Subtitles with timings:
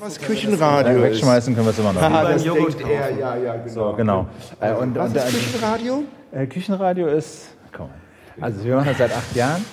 [0.00, 1.02] Was Küchenradio ist.
[1.02, 2.02] Wegschmeißen können wir es immer noch.
[2.02, 3.68] Ah, das Joghurt denkt er, ja, ja, genau.
[3.90, 4.26] So, genau.
[4.60, 6.04] Äh, und, Was und, ist Küchenradio?
[6.32, 7.90] äh, Küchenradio ist, komm,
[8.40, 9.64] also wir machen das seit acht Jahren.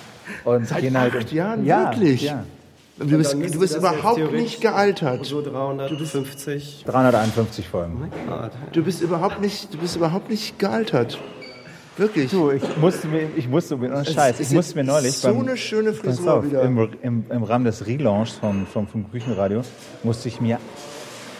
[0.44, 1.66] Und Seit gehen halt acht Jahren?
[1.66, 2.22] ja, Wirklich?
[2.22, 2.44] Ja.
[2.96, 5.26] Du bist, du bist überhaupt nicht gealtert.
[5.26, 6.84] So 350.
[6.86, 8.10] 351 Folgen.
[8.72, 11.18] Du bist überhaupt nicht, du bist überhaupt nicht gealtert.
[11.96, 12.30] Wirklich.
[12.30, 15.56] Du, ich musste mir, ich musste mir, oh Scheiß, ich musste mir neulich so eine
[15.56, 16.62] schöne Frisur auf, wieder.
[16.62, 19.62] im, im, im Rahmen des Relaunchs vom, vom, vom Küchenradio
[20.02, 20.58] musste ich mir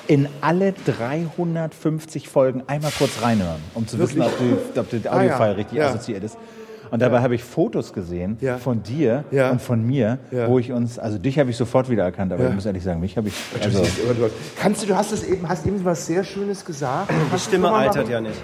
[0.07, 5.23] in alle 350 Folgen einmal kurz reinhören, um zu wissen, ob, die, ob der Ah,
[5.23, 5.35] ja.
[5.35, 5.89] Audiofile richtig Ja.
[5.89, 6.37] assoziiert ist.
[6.91, 8.59] Und dabei habe ich Fotos gesehen Ja.
[8.59, 9.51] von dir Ja.
[9.51, 10.47] und von mir, Ja.
[10.49, 12.49] wo ich uns, also dich habe ich sofort wiedererkannt, aber Ja.
[12.51, 13.83] ich muss ehrlich sagen, mich habe ich, also,
[14.61, 17.11] Kannst du, du hast es eben, hast eben was sehr Schönes gesagt.
[17.35, 18.37] Die Stimme altert ja nicht.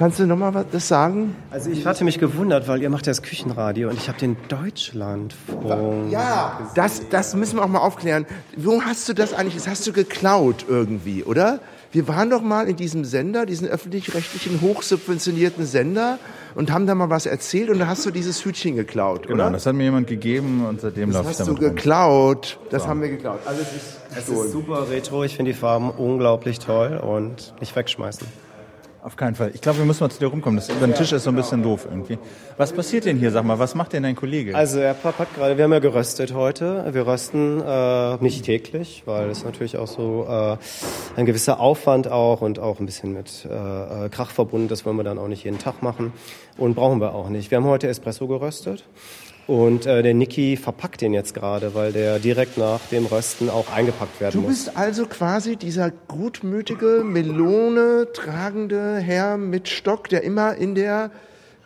[0.00, 1.36] Kannst du nochmal was das sagen?
[1.50, 4.34] Also ich hatte mich gewundert, weil ihr macht ja das Küchenradio und ich habe den
[4.48, 6.10] Deutschlandfunk.
[6.10, 8.24] Ja, das, das müssen wir auch mal aufklären.
[8.56, 9.56] Wo hast du das eigentlich?
[9.56, 11.60] Das hast du geklaut irgendwie, oder?
[11.92, 16.18] Wir waren doch mal in diesem Sender, diesen öffentlich-rechtlichen, hochsubventionierten Sender
[16.54, 19.52] und haben da mal was erzählt und da hast du dieses Hütchen geklaut, genau, oder?
[19.52, 21.76] das hat mir jemand gegeben und seitdem Das laufe ich hast du damit rum.
[21.76, 22.58] geklaut.
[22.70, 23.40] Das haben wir geklaut.
[23.44, 27.76] Also es ist Es ist super retro, ich finde die Farben unglaublich toll und nicht
[27.76, 28.26] wegschmeißen.
[29.02, 29.50] Auf keinen Fall.
[29.54, 30.56] Ich glaube, wir müssen mal zu dir rumkommen.
[30.56, 32.18] Das über den Tisch ist so ein bisschen doof irgendwie.
[32.58, 33.30] Was passiert denn hier?
[33.30, 34.54] Sag mal, was macht denn dein Kollege?
[34.54, 36.84] Also er hat gerade, wir haben ja geröstet heute.
[36.92, 40.56] Wir rösten äh, nicht täglich, weil es natürlich auch so äh,
[41.18, 44.68] ein gewisser Aufwand auch und auch ein bisschen mit äh, äh, Krach verbunden.
[44.68, 46.12] Das wollen wir dann auch nicht jeden Tag machen
[46.58, 47.50] und brauchen wir auch nicht.
[47.50, 48.84] Wir haben heute Espresso geröstet.
[49.50, 53.68] Und äh, der Niki verpackt den jetzt gerade, weil der direkt nach dem Rösten auch
[53.72, 54.66] eingepackt werden Du muss.
[54.66, 61.10] bist also quasi dieser gutmütige, Melone tragende Herr mit Stock, der immer in der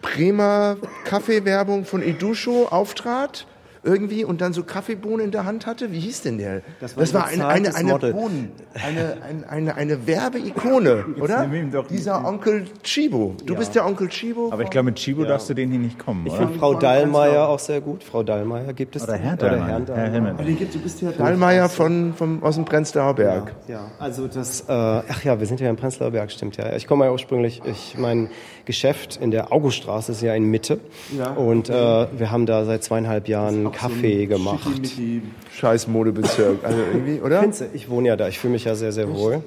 [0.00, 3.46] Bremer Kaffeewerbung von Edusho auftrat.
[3.84, 5.92] Irgendwie und dann so Kaffeebohnen in der Hand hatte.
[5.92, 6.62] Wie hieß denn der?
[6.80, 8.12] Das war ein eine, eine, bezahltes eine Model.
[8.12, 11.48] Bohnen, eine, eine, eine, eine Werbeikone, oder?
[11.90, 13.36] Dieser Onkel Chibo.
[13.44, 14.50] Du bist der Onkel Chibo.
[14.52, 16.80] aber ich glaube, mit Chibo darfst du den hier nicht kommen, Ich finde Frau Von
[16.80, 17.46] Dallmayr Prenzlau.
[17.46, 18.04] auch sehr gut.
[18.04, 19.02] Frau Dallmayr gibt es.
[19.04, 23.54] Oder Herr Herr gibt, du bist der Dallmayr von, vom, aus dem Prenzlauer Berg.
[23.68, 26.74] Ja, also das, äh, ach ja, wir sind ja im Prenzlauer Berg, stimmt ja.
[26.74, 28.28] Ich komme ja ursprünglich, ich, mein
[28.64, 30.80] Geschäft in der Auguststraße ist ja in Mitte.
[31.16, 31.32] Ja.
[31.32, 34.62] Und äh, wir haben da seit zweieinhalb Jahren Kaffee gemacht.
[34.64, 36.64] Schickimicki Scheiß Modebezirk.
[36.64, 37.44] Also irgendwie, oder?
[37.72, 39.42] Ich wohne ja da, ich fühle mich ja sehr, sehr wohl.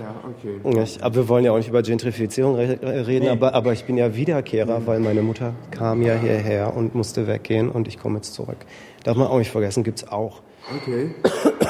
[0.00, 0.82] Ja, okay.
[0.82, 3.96] Ich, aber wir wollen ja auch nicht über Gentrifizierung re reden, aber, aber ich bin
[3.96, 8.34] ja Wiederkehrer, weil meine Mutter kam ja hierher und musste weggehen und ich komme jetzt
[8.34, 8.58] zurück.
[9.04, 10.42] Darf man auch nicht vergessen, gibt's auch.
[10.76, 11.14] Okay.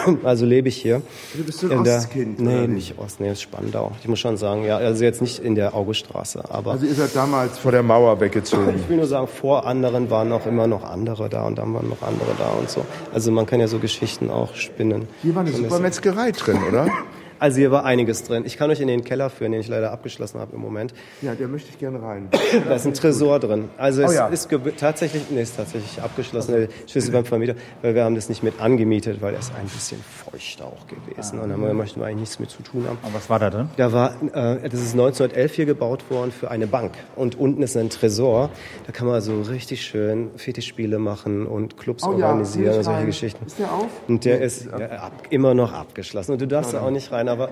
[0.25, 1.03] Also lebe ich hier.
[1.35, 3.93] Du bist so ein In der- Ostkind, Nee, oder nicht Ost, nee, ist Spandau.
[4.03, 7.15] Ich muss schon sagen, ja, also jetzt nicht in der Auguststraße, aber Also ihr seid
[7.15, 8.75] damals vor der Mauer weggezogen.
[8.77, 11.89] ich will nur sagen, vor anderen waren auch immer noch andere da und dann waren
[11.89, 12.85] noch andere da und so.
[13.12, 15.09] Also man kann ja so Geschichten auch spinnen.
[15.23, 16.87] Hier war eine super Metzgerei drin, oder?
[17.43, 18.45] Also hier war einiges drin.
[18.47, 20.95] Ich kann euch in den Keller führen, den ich leider abgeschlossen habe im Moment.
[21.23, 22.29] Ja, der möchte ich gerne rein.
[22.69, 23.69] Da ist ein Tresor drin.
[23.79, 24.29] Also es Oh ja.
[24.29, 24.49] ist
[24.79, 28.61] tatsächlich, nee, ist tatsächlich abgeschlossen, der Schlüssel beim Vermieter, weil wir haben das nicht mit
[28.61, 32.39] angemietet, weil er ist ein bisschen feucht auch gewesen und da möchten wir eigentlich nichts
[32.39, 32.99] mit zu tun haben.
[33.03, 33.71] Und was war da drin?
[33.77, 36.93] Da war, äh, das ist 1911 hier gebaut worden für eine Bank.
[37.17, 38.51] Und unten ist ein Tresor.
[38.87, 42.85] Da kann man so richtig schön Fetischspiele machen und Clubs Oh ja, organisieren ich und
[42.85, 43.07] solche rein.
[43.07, 43.47] geschichten.
[43.47, 43.89] Ist der auf?
[44.07, 46.33] Und der ist äh, ab, immer noch abgeschlossen.
[46.33, 47.31] Und du darfst da auch nicht rein.
[47.32, 47.50] Aber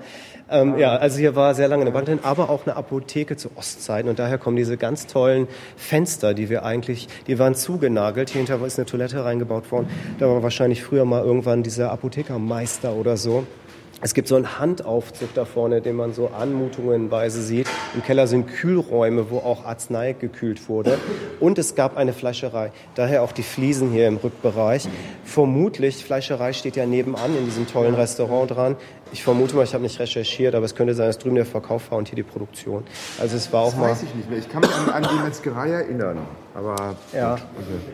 [0.49, 3.49] ähm, ja, also hier war sehr lange eine Bank drin, aber auch eine Apotheke zu
[3.55, 4.09] Ostzeiten.
[4.09, 8.29] Und daher kommen diese ganz tollen Fenster, die wir eigentlich, die waren zugenagelt.
[8.29, 9.89] Hier hinter ist eine Toilette reingebaut worden.
[10.19, 13.45] Da war wahrscheinlich früher mal irgendwann dieser Apothekermeister oder so.
[14.03, 17.67] Es gibt so einen Handaufzug da vorne, den man so anmutungenweise sieht.
[17.93, 20.97] Im Keller sind Kühlräume, wo auch Arznei gekühlt wurde.
[21.39, 22.71] Und es gab eine Fleischerei.
[22.95, 24.87] Daher auch die Fliesen hier im Rückbereich.
[25.23, 28.75] Vermutlich, Fleischerei steht ja nebenan in diesem tollen Restaurant dran.
[29.13, 31.91] Ich vermute mal, ich habe nicht recherchiert, aber es könnte sein, dass drüben der Verkauf
[31.91, 32.83] war und hier die Produktion.
[33.19, 33.89] Also es war auch Das mal...
[33.91, 34.39] weiß ich nicht mehr.
[34.39, 36.19] Ich kann mich an, an die Metzgerei erinnern.
[36.53, 37.37] Aber Ja,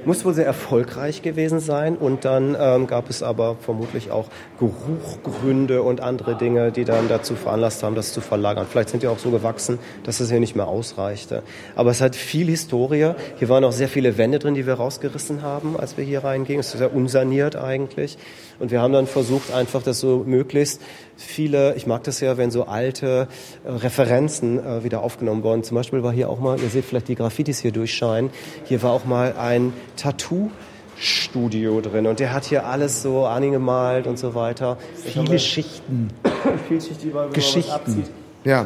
[0.06, 1.96] muss wohl sehr erfolgreich gewesen sein.
[1.96, 4.28] Und dann ähm, gab es aber vermutlich auch
[4.60, 8.66] Geruchgründe und andere Dinge, die dann dazu veranlasst haben, das zu verlagern.
[8.70, 11.44] Vielleicht sind die auch so gewachsen, dass es hier nicht mehr ausreichte.
[11.76, 13.14] Aber es hat viel Historie.
[13.38, 16.60] Hier waren auch sehr viele Wände drin, die wir rausgerissen haben, als wir hier reingingen.
[16.60, 18.18] Es ist sehr unsaniert eigentlich.
[18.60, 20.82] Und wir haben dann versucht, einfach das so möglichst
[21.16, 23.28] viele, ich mag das ja, wenn so alte
[23.64, 25.64] äh, Referenzen äh, wieder aufgenommen worden.
[25.64, 28.30] Zum Beispiel war hier auch mal, ihr seht vielleicht die Graffitis hier durchscheinen,
[28.66, 30.50] hier war auch mal ein Tattoo.
[31.00, 34.80] Studio drin und der hat hier alles so angemalt und so weiter.
[34.96, 36.10] Viele Schichten.
[36.68, 37.72] Vielschichtig, weil wenn man was Geschichten.
[37.72, 38.10] abzieht,
[38.44, 38.66] Ja,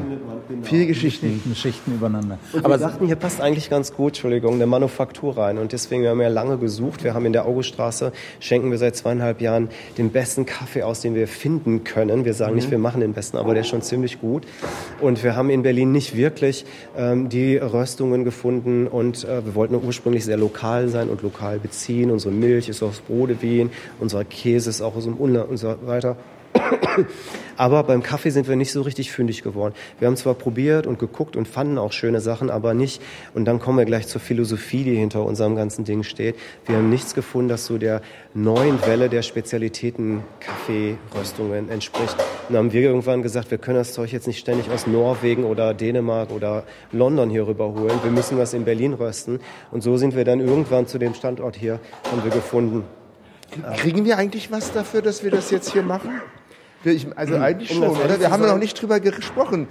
[0.64, 1.42] viele Geschichten.
[1.48, 2.38] Geschichten übereinander.
[2.54, 5.58] Und Aber wir dachten, hier passt eigentlich ganz gut, Entschuldigung, eine Manufaktur rein.
[5.58, 7.04] Und deswegen haben wir lange gesucht.
[7.04, 11.16] Wir haben in der Auguststraße, schenken wir seit zweieinhalb Jahren den besten Kaffee aus, den
[11.16, 12.26] wir finden können.
[12.26, 14.44] Wir sagen nicht, wir machen den besten, aber der ist schon ziemlich gut.
[15.00, 16.66] Und wir haben in Berlin nicht wirklich
[16.96, 18.88] ähm, die Röstungen gefunden.
[18.88, 22.12] Und äh, wir wollten ursprünglich sehr lokal sein und lokal beziehen.
[22.12, 26.18] Unsere Milch ist aus Brodewien, unser Käse ist auch aus dem Unland und so weiter.
[27.58, 29.76] Aber beim Kaffee sind wir nicht so richtig fündig geworden.
[30.00, 33.02] Wir haben zwar probiert und geguckt und fanden auch schöne Sachen, aber nicht.
[33.34, 36.36] Und dann kommen wir gleich zur Philosophie, die hinter unserem ganzen Ding steht.
[36.66, 38.02] Wir haben nichts gefunden, das so der
[38.34, 42.16] neuen Welle der Spezialitäten Kaffeeröstungen entspricht.
[42.48, 45.44] Und dann haben wir irgendwann gesagt, wir können das Zeug jetzt nicht ständig aus Norwegen
[45.44, 48.00] oder Dänemark oder London hier rüberholen.
[48.02, 49.40] Wir müssen was in Berlin rösten.
[49.72, 51.80] Und so sind wir dann irgendwann zu dem Standort hier,
[52.10, 52.84] haben wir gefunden.
[53.78, 56.22] Kriegen wir eigentlich was dafür, dass wir das jetzt hier machen?
[56.84, 58.20] Wir- Ich, also eigentlich Um schon, das oder?
[58.20, 59.68] Wir haben ja noch nicht drüber gesprochen.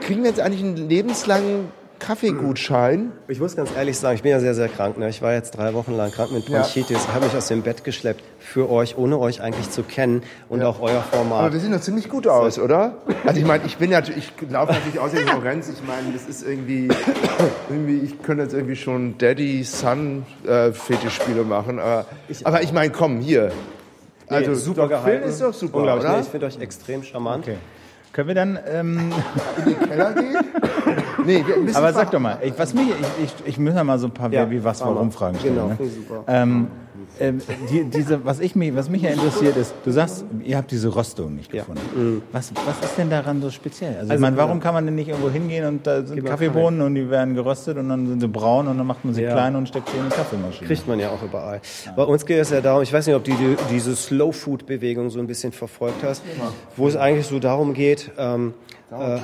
[0.00, 1.68] Kriegen wir jetzt eigentlich einen lebenslangen
[1.98, 3.10] Kaffeegutschein?
[3.28, 4.98] Ich muss ganz ehrlich sagen, ich bin ja sehr, sehr krank.
[4.98, 5.08] Ne?
[5.08, 6.60] Ich war jetzt drei Wochen lang krank mit Ja.
[6.60, 6.98] Bronchitis.
[7.04, 10.62] Ich habe mich aus dem Bett geschleppt für euch, ohne euch eigentlich zu kennen und
[10.62, 11.52] auch euer Aber Format.
[11.54, 12.98] wir sehen doch ziemlich gut aus, oder?
[13.24, 15.70] Also ich meine, ich bin natürlich, ich laufe natürlich aus in Lorenz.
[15.70, 16.88] Ich meine, das ist irgendwie,
[17.70, 21.78] irgendwie, ich könnte jetzt irgendwie schon Daddy-Son-Fetischspiele machen.
[21.78, 22.04] Aber
[22.44, 23.52] aber ich meine, komm, hier.
[24.28, 25.22] Also Nee, super Doc gehalten.
[25.22, 26.04] Phil ist doch super, Unglaublich.
[26.06, 26.16] oder?
[26.16, 27.44] Nee, ich finde euch extrem charmant.
[27.44, 27.56] okay.
[28.12, 28.58] Können wir dann.
[28.66, 29.12] Ähm,
[29.58, 30.36] In den Keller gehen?
[31.24, 33.98] Nee, wir aber sag doch mal, ich, was mich, ich, ich, ich muss ja mal
[33.98, 35.54] so ein paar Ja, wie, was, warum Fragen stellen.
[35.56, 35.76] Genau, ne?
[35.76, 36.22] super.
[36.28, 36.68] Ähm,
[37.20, 37.40] ähm,
[37.70, 40.94] die, diese, was, ich mich, was mich ja interessiert ist, du sagst, ihr habt diese
[40.94, 41.60] Röstung nicht Ja.
[41.62, 42.22] gefunden.
[42.32, 43.90] Was, was ist denn daran so speziell?
[43.94, 44.62] Also, ich Also, meine, warum ja.
[44.62, 47.78] kann man denn nicht irgendwo hingehen und da sind mal Kaffeebohnen und die werden geröstet
[47.78, 49.32] und dann sind sie braun und dann macht man sie Ja.
[49.32, 50.66] klein und steckt sie in die Kaffeemaschine?
[50.66, 51.60] Kriegt man ja auch überall.
[51.96, 55.18] Bei uns geht es ja darum, ich weiß nicht, ob du die, diese Slow-Food-Bewegung so
[55.18, 56.22] ein bisschen verfolgt hast,
[56.76, 58.54] wo es eigentlich so darum geht, ähm,
[58.90, 59.18] äh,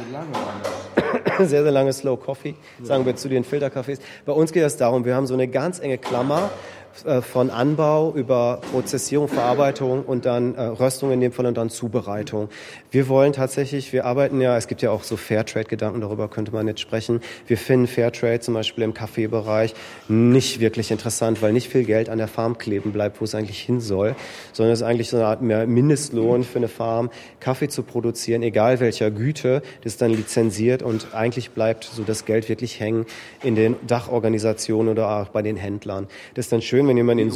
[1.38, 4.00] sehr, sehr lange Slow Coffee, sagen wir zu den Filterkaffees.
[4.26, 6.81] Bei uns geht es darum, wir haben so eine ganz enge Klammer äh,
[7.22, 12.48] von Anbau über Prozessierung, Verarbeitung und dann äh, Röstung in dem Fall und dann Zubereitung.
[12.90, 16.68] Wir wollen tatsächlich, wir arbeiten ja, es gibt ja auch so Fairtrade-Gedanken, darüber könnte man
[16.68, 17.20] jetzt sprechen.
[17.46, 19.74] Wir finden Fairtrade zum Beispiel im Kaffeebereich
[20.08, 23.60] nicht wirklich interessant, weil nicht viel Geld an der Farm kleben bleibt, wo es eigentlich
[23.60, 24.14] hin soll,
[24.52, 27.10] sondern es ist eigentlich so eine Art Mindestlohn für eine Farm,
[27.40, 32.24] Kaffee zu produzieren, egal welcher Güte, das ist dann lizenziert und eigentlich bleibt so das
[32.24, 33.06] Geld wirklich hängen
[33.42, 36.06] in den Dachorganisationen oder auch bei den Händlern.
[36.34, 37.28] Das ist dann schön, wenn jemand in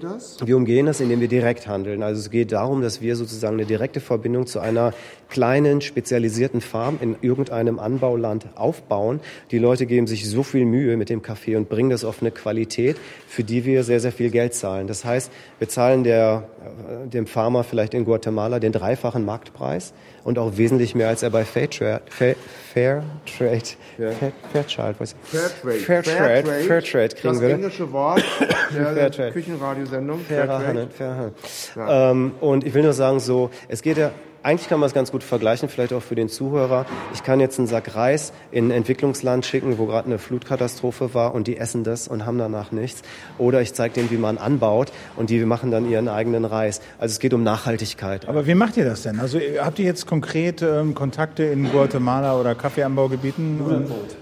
[0.00, 0.36] das?
[0.44, 2.02] wir umgehen das, indem wir direkt handeln.
[2.02, 4.92] Also es geht darum, dass wir sozusagen eine direkte Verbindung zu einer
[5.28, 9.20] kleinen, spezialisierten Farm in irgendeinem Anbauland aufbauen.
[9.50, 12.30] Die Leute geben sich so viel Mühe mit dem Kaffee und bringen das auf eine
[12.30, 12.96] Qualität,
[13.26, 14.86] für die wir sehr, sehr viel Geld zahlen.
[14.86, 16.48] Das heißt, wir zahlen der,
[17.04, 21.30] äh, dem Farmer vielleicht in Guatemala den dreifachen Marktpreis und auch wesentlich mehr, als er
[21.30, 22.36] bei Fairtrade, Fair,
[22.74, 23.62] Fairtrade,
[23.96, 25.14] Fair, Fairchild, was?
[25.22, 25.78] Fairtrade.
[25.80, 27.54] Fairtrade, Fairtrade kriegen das würde.
[27.54, 28.22] englische Wort
[28.74, 29.32] der Fairtrade.
[29.32, 30.20] Küchenradiosendung.
[30.20, 30.66] Fairtrade.
[30.66, 31.32] Handel.
[31.76, 35.12] Ähm, und ich will nur sagen, so, es geht ja, eigentlich kann man es ganz
[35.12, 36.86] gut vergleichen, vielleicht auch für den Zuhörer.
[37.14, 41.34] Ich kann jetzt einen Sack Reis in ein Entwicklungsland schicken, wo gerade eine Flutkatastrophe war
[41.34, 43.02] und die essen das und haben danach nichts.
[43.38, 46.80] Oder ich zeige denen, wie man anbaut und die machen dann ihren eigenen Reis.
[46.98, 48.28] Also es geht um Nachhaltigkeit.
[48.28, 49.20] Aber wie macht ihr das denn?
[49.20, 53.60] Also habt ihr jetzt konkret ähm, Kontakte in Guatemala oder Kaffeeanbaugebieten?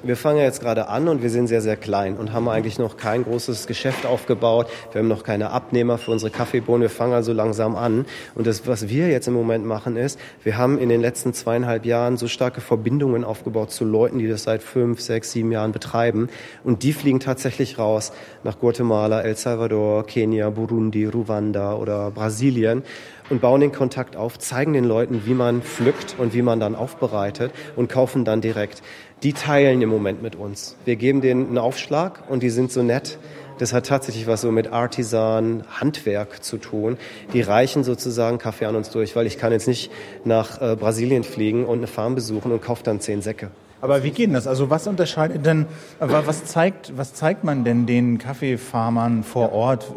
[0.03, 2.79] Wir fangen ja jetzt gerade an und wir sind sehr, sehr klein und haben eigentlich
[2.79, 4.69] noch kein großes Geschäft aufgebaut.
[4.93, 6.83] Wir haben noch keine Abnehmer für unsere Kaffeebohnen.
[6.83, 8.05] Wir fangen also langsam an.
[8.35, 10.10] Und das, was wir jetzt im Moment machen, ist,
[10.43, 14.45] wir haben in den letzten zweieinhalb Jahren so starke Verbindungen aufgebaut zu Leuten, die das
[14.45, 16.29] seit fünf, sechs, sieben Jahren betreiben.
[16.65, 18.13] Und die fliegen tatsächlich raus
[18.45, 22.83] nach Guatemala, El Salvador, Kenia, Burundi, Ruanda oder Brasilien
[23.31, 26.75] und bauen den Kontakt auf, zeigen den Leuten, wie man pflückt und wie man dann
[26.75, 28.83] aufbereitet und kaufen dann direkt.
[29.23, 30.77] Die teilen im Moment mit uns.
[30.85, 33.19] Wir geben denen einen Aufschlag und die sind so nett.
[33.61, 36.97] Das hat tatsächlich was so mit Artisan, Handwerk zu tun.
[37.35, 39.93] Die reichen sozusagen Kaffee an uns durch, weil ich kann jetzt nicht
[40.25, 43.51] nach äh, Brasilien fliegen und eine Farm besuchen und kaufe dann zehn Säcke.
[43.83, 44.47] Aber wie geht das?
[44.47, 45.67] Also was unterscheidet denn,
[45.99, 49.93] was zeigt, was zeigt man denn den Kaffeefarmern vor Ort?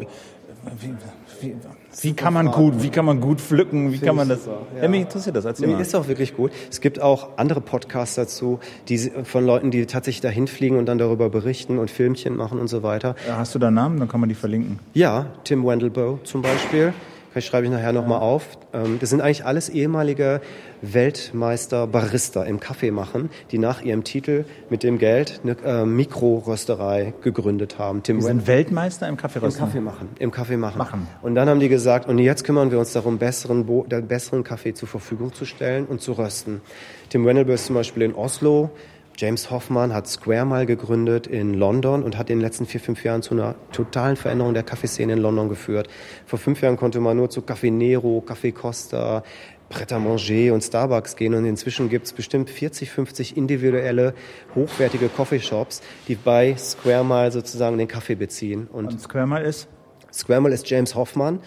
[0.80, 0.94] Wie,
[1.40, 1.56] wie,
[2.02, 3.92] wie kann man gut, wie kann man gut pflücken?
[3.92, 4.48] Wie kann man das?
[4.80, 4.88] Ja.
[4.88, 5.44] mich interessiert das.
[5.44, 5.80] Erzähl Nee, mal.
[5.80, 6.52] ist auch wirklich gut.
[6.70, 10.98] Es gibt auch andere Podcasts dazu, die von Leuten, die tatsächlich dahin fliegen und dann
[10.98, 13.14] darüber berichten und Filmchen machen und so weiter.
[13.30, 13.98] Hast du da Namen?
[13.98, 14.78] Dann kann man die verlinken.
[14.94, 16.92] Ja, Tim Wendelboe zum Beispiel.
[17.34, 18.46] Vielleicht schreibe ich nachher nochmal auf.
[18.72, 20.40] Ähm, das sind eigentlich alles ehemalige
[20.82, 27.12] Weltmeister Barista im Kaffee machen, die nach ihrem Titel mit dem Geld eine äh, Mikrorösterei
[27.22, 28.04] gegründet haben.
[28.04, 29.60] Tim die sind Weltmeister im Kaffeerösten?
[29.60, 30.08] Im Kaffee machen.
[30.20, 30.78] Im Kaffee machen.
[30.78, 31.08] machen.
[31.22, 33.66] Und dann haben die gesagt, und jetzt kümmern wir uns darum, besseren,
[34.06, 36.60] besseren Kaffee zur Verfügung zu stellen und zu rösten.
[37.08, 38.70] Tim Wendelbö ist zum Beispiel in Oslo,
[39.16, 43.04] James Hoffmann hat Square mal gegründet in London und hat in den letzten vier, fünf
[43.04, 45.88] Jahren zu einer totalen Veränderung der Kaffeeszene in London geführt.
[46.26, 49.22] Vor fünf Jahren konnte man nur zu Café Nero, Café Costa,
[49.68, 54.14] Pret à Manger und Starbucks gehen und inzwischen gibt es bestimmt 40, 50 individuelle,
[54.54, 58.68] hochwertige Coffeeshops, die bei Square Mile sozusagen den Kaffee beziehen.
[58.72, 59.68] Und, und Square Mile ist?
[60.12, 61.40] Square Mile ist James Hoffmann ähm,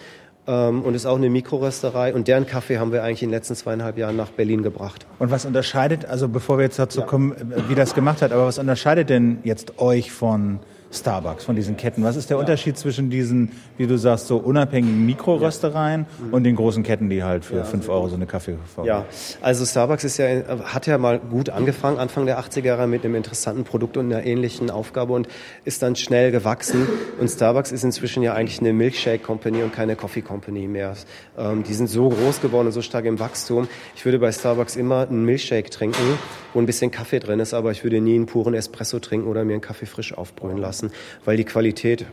[0.52, 2.14] und ist auch eine Mikrorösterei.
[2.14, 5.06] Und deren Kaffee haben wir eigentlich in den letzten zweieinhalb Jahren nach Berlin gebracht.
[5.18, 7.06] Und was unterscheidet, also bevor wir jetzt dazu ja.
[7.06, 7.34] kommen,
[7.68, 12.02] wie das gemacht hat, aber was unterscheidet denn jetzt euch von Starbucks, von diesen Ketten.
[12.02, 12.40] Was ist der ja.
[12.40, 16.26] Unterschied zwischen diesen, wie du sagst, so unabhängigen Mikroröstereien ja.
[16.26, 16.34] mhm.
[16.34, 17.64] und den großen Ketten, die halt für ja.
[17.64, 18.86] 5 Euro so eine Kaffee verkaufen?
[18.86, 19.04] Ja,
[19.42, 20.26] also Starbucks ist ja,
[20.64, 24.24] hat ja mal gut angefangen, Anfang der 80er Jahre mit einem interessanten Produkt und einer
[24.24, 25.28] ähnlichen Aufgabe und
[25.64, 26.88] ist dann schnell gewachsen.
[27.20, 30.94] Und Starbucks ist inzwischen ja eigentlich eine Milkshake Company und keine Coffee Company mehr.
[31.36, 33.68] Ähm, die sind so groß geworden und so stark im Wachstum.
[33.94, 36.18] Ich würde bei Starbucks immer einen Milkshake trinken,
[36.58, 39.44] wo ein bisschen Kaffee drin ist, aber ich würde nie einen puren Espresso trinken oder
[39.44, 40.90] mir einen Kaffee frisch aufbrühen lassen
[41.24, 42.06] weil die Qualität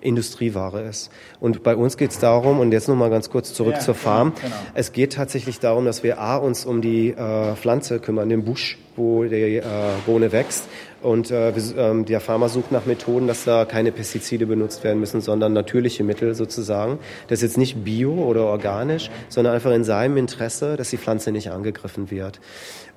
[0.00, 1.10] Industrieware ist.
[1.40, 4.34] Und bei uns geht es darum, und jetzt nochmal ganz kurz zurück ja, zur Farm,
[4.34, 4.70] genau, genau.
[4.74, 8.78] es geht tatsächlich darum, dass wir A, uns um die äh, Pflanze kümmern, den Busch,
[8.94, 9.62] wo die äh,
[10.04, 10.68] Bohne wächst.
[11.02, 15.20] Und äh, ähm, der Farmer sucht nach Methoden, dass da keine Pestizide benutzt werden müssen,
[15.20, 16.98] sondern natürliche Mittel sozusagen.
[17.28, 21.32] Das ist jetzt nicht bio oder organisch, sondern einfach in seinem Interesse, dass die Pflanze
[21.32, 22.40] nicht angegriffen wird.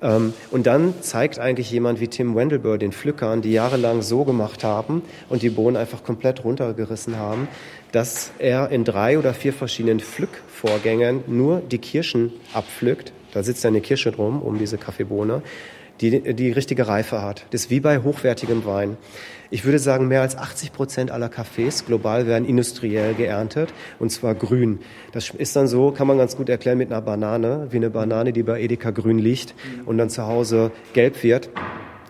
[0.02, 4.64] Ähm, und dann zeigt eigentlich jemand wie Tim Wendelbur den Pflückern, die jahrelang so gemacht
[4.64, 7.48] haben und die Bohnen einfach komplett runtergerissen haben,
[7.92, 13.12] dass er in drei oder vier verschiedenen Pflückvorgängen nur die Kirschen abpflückt.
[13.32, 15.42] Da sitzt eine Kirsche drum um diese Kaffeebohne
[16.00, 17.46] die die richtige Reife hat.
[17.50, 18.96] Das ist wie bei hochwertigem Wein.
[19.52, 24.34] Ich würde sagen, mehr als 80 Prozent aller Kaffees global werden industriell geerntet und zwar
[24.34, 24.78] grün.
[25.12, 28.32] Das ist dann so, kann man ganz gut erklären mit einer Banane, wie eine Banane,
[28.32, 29.54] die bei Edeka grün liegt
[29.86, 31.50] und dann zu Hause gelb wird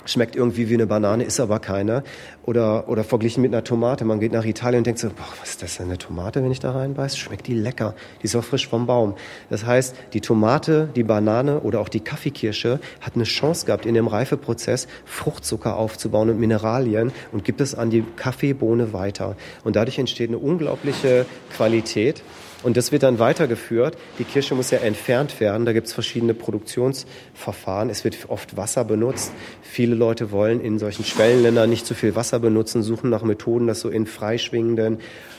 [0.05, 2.03] schmeckt irgendwie wie eine Banane, ist aber keine.
[2.45, 4.05] Oder, oder verglichen mit einer Tomate.
[4.05, 6.51] Man geht nach Italien und denkt so, boah, was ist das denn, eine Tomate, wenn
[6.51, 7.17] ich da reinbeiße?
[7.17, 7.95] Schmeckt die lecker.
[8.21, 9.15] Die ist auch frisch vom Baum.
[9.51, 13.95] Das heißt, die Tomate, die Banane oder auch die Kaffeekirsche hat eine Chance gehabt, in
[13.95, 19.37] dem Reifeprozess Fruchtzucker aufzubauen und Mineralien und gibt es an die Kaffeebohne weiter.
[19.65, 22.23] Und dadurch entsteht eine unglaubliche Qualität.
[22.63, 23.97] Und das wird dann weitergeführt.
[24.19, 25.65] Die Kirsche muss ja entfernt werden.
[25.65, 27.89] Da gibt es verschiedene Produktionsverfahren.
[27.89, 29.33] Es wird oft Wasser benutzt.
[29.63, 33.81] Viele Leute wollen in solchen Schwellenländern nicht zu viel Wasser benutzen, suchen nach Methoden, das
[33.81, 34.99] so in freischwingenden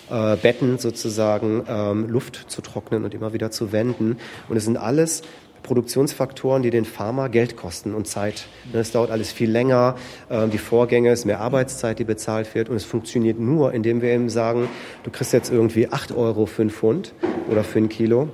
[0.09, 4.17] äh, Betten sozusagen ähm, Luft zu trocknen und immer wieder zu wenden.
[4.49, 5.21] Und es sind alles
[5.63, 8.47] Produktionsfaktoren, die den Farmer Geld kosten und Zeit.
[8.73, 9.95] Es dauert alles viel länger,
[10.29, 14.01] ähm, die Vorgänge, es ist mehr Arbeitszeit, die bezahlt wird und es funktioniert nur, indem
[14.01, 14.67] wir ihm sagen,
[15.03, 17.13] du kriegst jetzt irgendwie 8 Euro für einen Pfund
[17.49, 18.29] oder für ein Kilo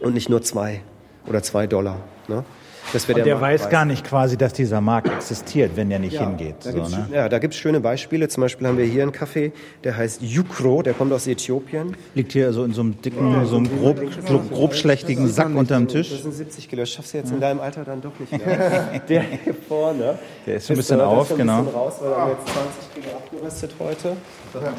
[0.00, 0.82] und nicht nur zwei
[1.26, 2.00] oder zwei Dollar.
[2.28, 2.44] Ne?
[2.92, 6.26] Das der, der weiß gar nicht quasi, dass dieser Markt existiert, wenn der nicht ja,
[6.26, 6.56] hingeht.
[6.62, 7.08] Da so, ne?
[7.12, 8.28] Ja, da gibt es schöne Beispiele.
[8.28, 9.52] Zum Beispiel haben wir hier einen Kaffee,
[9.84, 11.96] der heißt Yukro, der kommt aus Äthiopien.
[12.14, 15.88] Liegt hier so in so einem dicken, ja, so einem grob, grob, grobschlächtigen Sack unterm
[15.88, 16.10] Tisch.
[16.10, 16.82] Das sind 70 Kilo.
[16.82, 19.00] Das schaffst du jetzt in deinem Alter dann doch nicht mehr.
[19.08, 20.18] der hier vorne.
[20.46, 21.62] Der ist ein bisschen auf, genau.
[21.62, 24.16] Bisschen raus, weil wir haben jetzt 20 Kilo abgerüstet heute.
[24.54, 24.72] Ja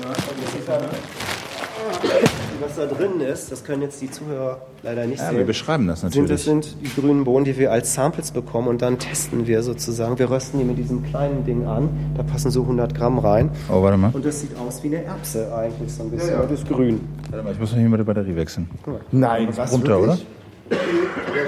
[2.59, 5.37] was da drin ist, das können jetzt die Zuhörer leider nicht ja, sehen.
[5.37, 6.29] Wir beschreiben das natürlich.
[6.29, 10.19] das sind die grünen Bohnen, die wir als Samples bekommen und dann testen wir sozusagen.
[10.19, 11.89] Wir rösten die mit diesem kleinen Ding an.
[12.15, 13.49] Da passen so 100 Gramm rein.
[13.71, 14.11] Oh, warte mal.
[14.13, 16.29] Und das sieht aus wie eine Erbse eigentlich so ein bisschen.
[16.29, 16.43] Ja, ja.
[16.43, 17.07] Das ist grün.
[17.31, 18.69] Warte mal, ich muss noch hier mal die Batterie wechseln.
[19.11, 20.17] Nein, was brummt da, oder?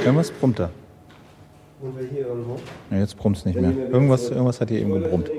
[0.03, 0.71] Irgendwas brummt da.
[1.81, 2.55] Und wir hier irgendwo?
[2.89, 3.71] Ja, jetzt brummt es nicht mehr.
[3.91, 5.29] Irgendwas, irgendwas hat hier eben gebrummt.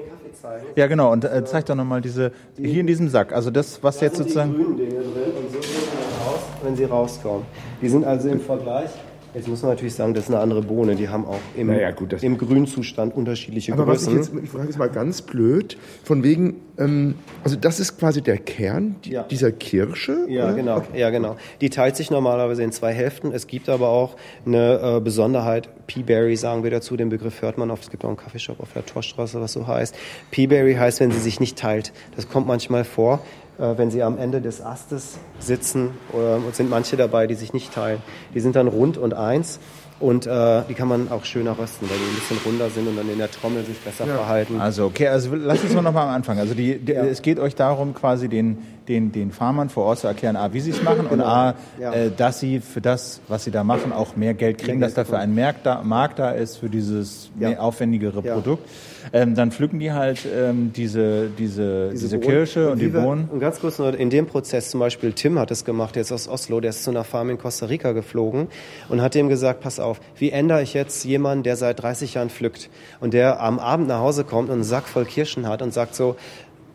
[0.77, 1.11] Ja, genau.
[1.11, 3.33] Und äh, zeig doch nochmal diese, hier in diesem Sack.
[3.33, 4.53] Also das, was da jetzt sozusagen.
[4.53, 7.43] Die grünen Dinge drin und so sehen sie aus, wenn sie rauskommen.
[7.83, 8.91] Die sind also im Vergleich
[9.35, 10.97] Jetzt muss man natürlich sagen, das ist eine andere Bohne.
[10.97, 14.19] Die haben auch im, naja, gut, im Grünzustand unterschiedliche aber Größen.
[14.19, 17.99] Was ich, jetzt, ich frage jetzt mal ganz blöd, von wegen, ähm, also das ist
[17.99, 19.23] quasi der Kern die, ja.
[19.23, 20.27] dieser Kirsche?
[20.29, 20.55] Ja, oder?
[20.55, 20.77] genau.
[20.79, 21.01] Okay.
[21.01, 21.37] Ja, genau.
[21.61, 23.33] Die teilt sich normalerweise in zwei Hälften.
[23.33, 25.69] Es gibt aber auch eine äh, Besonderheit.
[25.87, 26.97] Peaberry sagen wir dazu.
[26.97, 27.85] Den Begriff hört man oft.
[27.85, 29.95] Es gibt auch einen Kaffeeshop auf der Torstraße, was so heißt.
[30.33, 31.93] Peaberry heißt, wenn sie sich nicht teilt.
[32.17, 33.21] Das kommt manchmal vor.
[33.61, 37.75] Äh, wenn sie am Ende des Astes sitzen, oder sind manche dabei, die sich nicht
[37.75, 38.01] teilen.
[38.35, 39.61] Die sind dann rund und eins.
[39.99, 42.97] Und äh, die kann man auch schöner rösten, weil die ein bisschen runder sind und
[42.97, 44.15] dann in der Trommel sich besser ja.
[44.15, 44.59] verhalten.
[44.59, 46.39] Also okay, also lass uns mal nochmal am Anfang.
[46.39, 47.05] Also die, die, ja.
[47.05, 48.57] es geht euch darum, quasi den,
[48.91, 51.93] den, den Farmern vor Ort zu erklären, A, wie sie es machen und A, Ja.
[51.95, 54.97] äh, dass sie für das, was sie da machen, auch mehr Geld kriegen, Mehr dass
[54.97, 57.59] Geld dafür ein Markt da, Markt da ist für dieses Ja.
[57.59, 58.35] aufwendigere Ja.
[58.35, 58.69] Produkt.
[59.13, 62.29] Ähm, dann pflücken die halt ähm, diese, diese, diese, Bohnen.
[62.31, 63.29] Kirsche und, wie die Bohnen.
[63.33, 66.29] Und ganz kurz nur in dem Prozess zum Beispiel, Tim hat es gemacht, jetzt aus
[66.29, 68.49] Oslo, der ist zu einer Farm in Costa Rica geflogen
[68.89, 72.29] und hat dem gesagt, pass auf, wie ändere ich jetzt jemanden, der seit 30 Jahren
[72.31, 72.69] pflückt
[73.01, 75.95] und der am Abend nach Hause kommt und einen Sack voll Kirschen hat und sagt
[75.95, 76.17] so,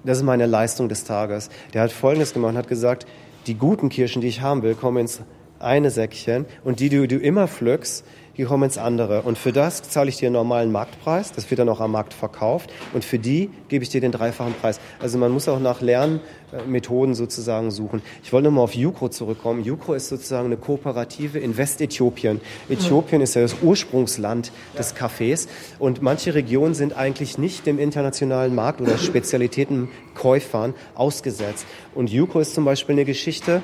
[0.06, 1.50] das ist meine Leistung des Tages.
[1.74, 3.06] Der hat Folgendes gemacht und hat gesagt,
[3.48, 5.22] die guten Kirschen, die ich haben will, kommen ins
[5.60, 8.06] eine Säckchen und die, die du immer pflückst,
[8.38, 9.22] die kommen ins andere.
[9.22, 12.14] Und für das zahle ich dir einen normalen Marktpreis, das wird dann auch am Markt
[12.14, 14.80] verkauft und für die gebe ich dir den dreifachen Preis.
[15.00, 18.02] Also man muss auch nach Lernmethoden sozusagen suchen.
[18.24, 19.64] Ich wollte nochmal auf Jukro zurückkommen.
[19.64, 22.42] Jukro ist sozusagen eine Kooperative in Westäthiopien.
[22.70, 25.48] Äthiopien ist ja das Ursprungsland des Kaffees
[25.80, 31.66] und manche Regionen sind eigentlich nicht dem internationalen Markt oder Spezialitätenkäufern ausgesetzt.
[31.94, 33.62] Und Jukro ist zum Beispiel eine Geschichte,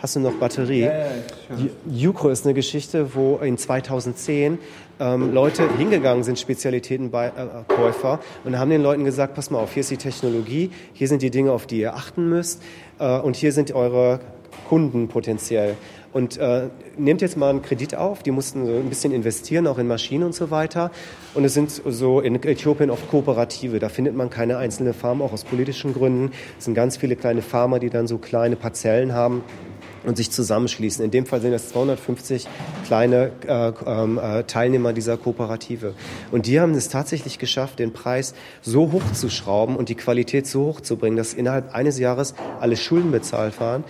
[0.00, 0.88] Hast du noch Batterie?
[1.86, 4.58] Jukro ist eine Geschichte, wo in 2010
[4.98, 9.90] ähm, Leute hingegangen sind, Spezialitätenkäufer, und haben den Leuten gesagt, pass mal auf, hier ist
[9.90, 12.62] die Technologie, hier sind die Dinge, auf die ihr achten müsst,
[12.98, 14.20] äh, und hier sind eure
[14.70, 15.76] Kunden potenziell.
[16.14, 19.78] Und äh, nehmt jetzt mal einen Kredit auf, die mussten so ein bisschen investieren, auch
[19.78, 20.90] in Maschinen und so weiter.
[21.34, 25.34] Und es sind so in Äthiopien oft Kooperative, da findet man keine einzelne Farm, auch
[25.34, 26.32] aus politischen Gründen.
[26.58, 29.44] Es sind ganz viele kleine Farmer, die dann so kleine Parzellen haben
[30.04, 31.04] und sich zusammenschließen.
[31.04, 32.46] In dem Fall sind es 250
[32.86, 35.94] kleine äh, ähm, äh, Teilnehmer dieser Kooperative.
[36.30, 40.46] Und die haben es tatsächlich geschafft, den Preis so hoch zu schrauben und die Qualität
[40.46, 43.84] so hoch zu bringen, dass innerhalb eines Jahres alle Schulden bezahlt waren.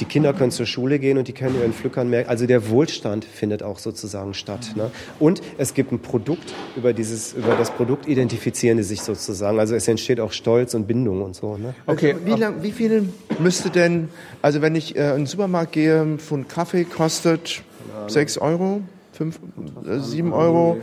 [0.00, 2.28] Die Kinder können zur Schule gehen und die können ihren Pflückern mehr.
[2.28, 4.72] Also der Wohlstand findet auch sozusagen statt.
[4.74, 4.90] Ne?
[5.18, 9.58] Und es gibt ein Produkt, über, dieses, über das Produkt identifizieren die sich sozusagen.
[9.58, 11.56] Also es entsteht auch Stolz und Bindung und so.
[11.56, 11.74] Ne?
[11.86, 14.08] Okay, wie, lang, wie viel müsste denn,
[14.42, 17.62] also wenn ich äh, in den Supermarkt gehe, ein Pfund Kaffee kostet
[18.08, 18.80] 6 Euro,
[19.20, 19.38] 5,
[19.86, 20.78] äh, 7 Euro,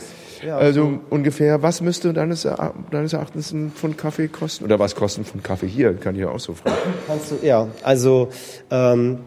[0.52, 4.64] also ungefähr, was müsste deines, Era- deines Erachtens ein Pfund Kaffee kosten?
[4.66, 5.96] Oder was kostet ein Pfund Kaffee hier?
[5.96, 6.76] Kann ich ja auch so fragen.
[7.08, 8.30] Kannst du, ja, also
[8.70, 9.18] ähm,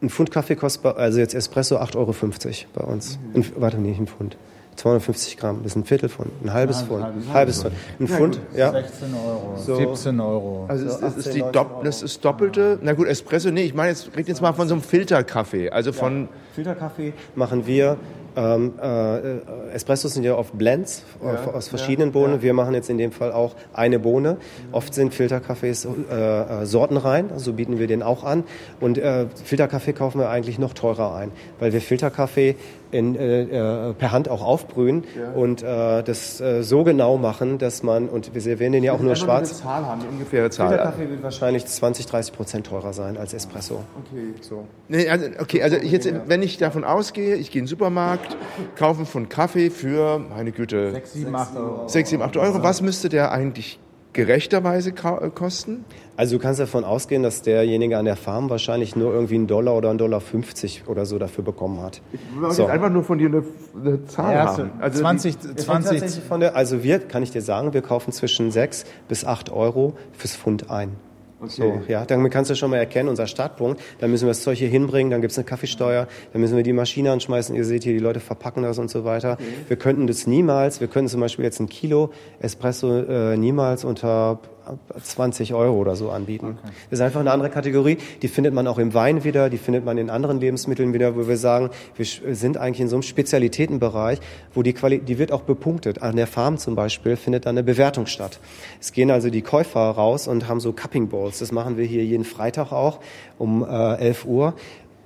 [0.00, 2.14] ein Pfund Kaffee kostet, also jetzt Espresso 8,50 Euro
[2.74, 3.18] bei uns.
[3.34, 4.36] Ein, warte, nicht ein Pfund.
[4.76, 7.74] 250 Gramm, das ist ein Viertel Pfund, ein halbes Pfund, ein halbes Pfund.
[7.98, 8.72] Ein Pfund, ja.
[8.72, 9.76] 16 Euro, So.
[9.76, 10.64] 17 Euro.
[10.68, 13.64] Also es, es 18, ist die 19 Dopp, das ist doppelte, na gut, Espresso, nee,
[13.64, 17.96] ich meine, jetzt rede jetzt mal von so einem Filterkaffee, also von, Filterkaffee machen wir.
[18.36, 22.42] Ähm, äh, Espressos sind ja oft Blends äh, aus verschiedenen Bohnen.
[22.42, 24.36] Wir machen jetzt in dem Fall auch eine Bohne.
[24.70, 28.44] Oft sind Filterkaffees äh, äh, sortenrein, so bieten wir den auch an.
[28.78, 32.54] Und äh, Filterkaffee kaufen wir eigentlich noch teurer ein, weil wir Filterkaffee
[32.90, 33.42] in, äh,
[33.90, 38.34] äh, per Hand auch aufbrühen und äh, das äh, so genau machen, dass man, und
[38.34, 39.60] wir servieren den ja auch nur schwarz.
[39.60, 40.68] Zahl haben, die ungefähre Zahl.
[40.68, 43.84] Filterkaffee wird wahrscheinlich 20, 30 Prozent teurer sein als Espresso.
[44.06, 44.64] Okay, so.
[44.88, 48.36] Nee, also, okay, also ich jetzt, wenn ich davon ausgehe, ich gehe in den Supermarkt,
[48.76, 51.88] kaufe Pfund Kaffee für, meine Güte, 6, 7, 8 Euro.
[51.88, 52.62] 6, 7, 8 Euro.
[52.62, 53.78] Was müsste der eigentlich
[54.12, 55.84] gerechterweise äh, kosten?
[56.16, 59.74] Also du kannst davon ausgehen, dass derjenige an der Farm wahrscheinlich nur irgendwie einen Dollar
[59.76, 62.02] oder einen Dollar 50 oder so dafür bekommen hat.
[62.12, 62.62] Ich wollte So.
[62.62, 63.42] jetzt einfach nur von dir eine,
[63.80, 64.70] eine Zahl Ja, haben.
[64.80, 67.82] Also 20, Es hängt 20, tatsächlich von der, also wir, kann ich dir sagen, wir
[67.82, 70.90] kaufen zwischen 6 bis 8 Euro fürs Pfund ein.
[71.46, 74.58] So, ja, damit kannst du schon mal erkennen, unser Startpunkt, dann müssen wir das Zeug
[74.58, 77.92] hier hinbringen, dann gibt's eine Kaffeesteuer, dann müssen wir die Maschine anschmeißen, ihr seht hier,
[77.92, 79.38] die Leute verpacken das und so weiter.
[79.68, 84.40] Wir könnten das niemals, wir können zum Beispiel jetzt ein Kilo Espresso äh, niemals unter
[85.02, 86.58] 20 Euro oder so anbieten.
[86.90, 87.98] Das ist einfach eine andere Kategorie.
[88.22, 91.28] Die findet man auch im Wein wieder, die findet man in anderen Lebensmitteln wieder, wo
[91.28, 94.20] wir sagen, wir sind eigentlich in so einem Spezialitätenbereich,
[94.54, 96.02] wo die Qualität, die wird auch bepunktet.
[96.02, 98.40] An der Farm zum Beispiel findet dann eine Bewertung statt.
[98.80, 101.38] Es gehen also die Käufer raus und haben so Cupping Bowls.
[101.38, 103.00] Das machen wir hier jeden Freitag auch
[103.38, 104.54] um äh, 11 Uhr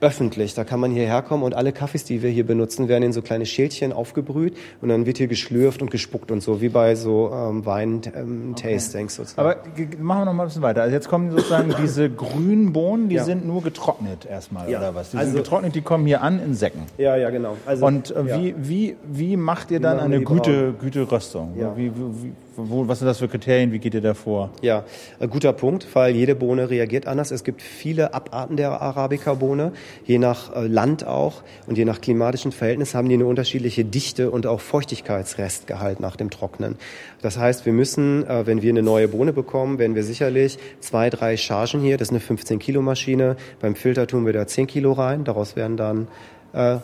[0.05, 0.53] öffentlich.
[0.55, 3.23] Da kann man hierher kommen und alle Kaffees, die wir hier benutzen, werden in so
[3.23, 7.33] kleine Schälchen aufgebrüht und dann wird hier geschlürft und gespuckt und so, wie bei so
[7.35, 9.49] ähm, Wein-Tastings sozusagen.
[9.49, 9.57] Aber
[9.99, 10.83] machen wir noch mal ein bisschen weiter.
[10.83, 14.79] Also jetzt kommen sozusagen diese grünen Bohnen, die sind nur getrocknet erstmal, Ja.
[14.79, 15.11] oder was?
[15.13, 16.83] Die Also- sind getrocknet, die kommen hier an in Säcken.
[16.99, 17.57] ja, ja, genau.
[17.65, 18.39] Also, Und äh, ja.
[18.43, 21.55] wie, wie, wie macht ihr dann eine gute, gute Röstung?
[21.59, 21.75] Ja.
[21.77, 23.73] Wie, wie, wo, was sind das für Kriterien?
[23.73, 24.51] Wie geht ihr da vor?
[24.63, 24.85] Ja,
[25.21, 27.31] ein guter Punkt, weil jede Bohne reagiert anders.
[27.31, 29.73] Es gibt viele Abarten der Arabica-Bohne,
[30.05, 34.31] je nach äh, Land auch und je nach klimatischen Verhältnissen haben die eine unterschiedliche Dichte
[34.31, 36.77] und auch Feuchtigkeitsrestgehalt nach dem Trocknen.
[37.23, 41.11] Das heißt, wir müssen, äh, wenn wir eine neue Bohne bekommen, werden wir sicherlich zwei,
[41.11, 43.37] drei Chargen hier, das ist eine 15 Kilo Maschine.
[43.61, 46.09] Beim Filter tun wir da 10 Kilo rein, daraus werden dann
[46.53, 46.79] äh,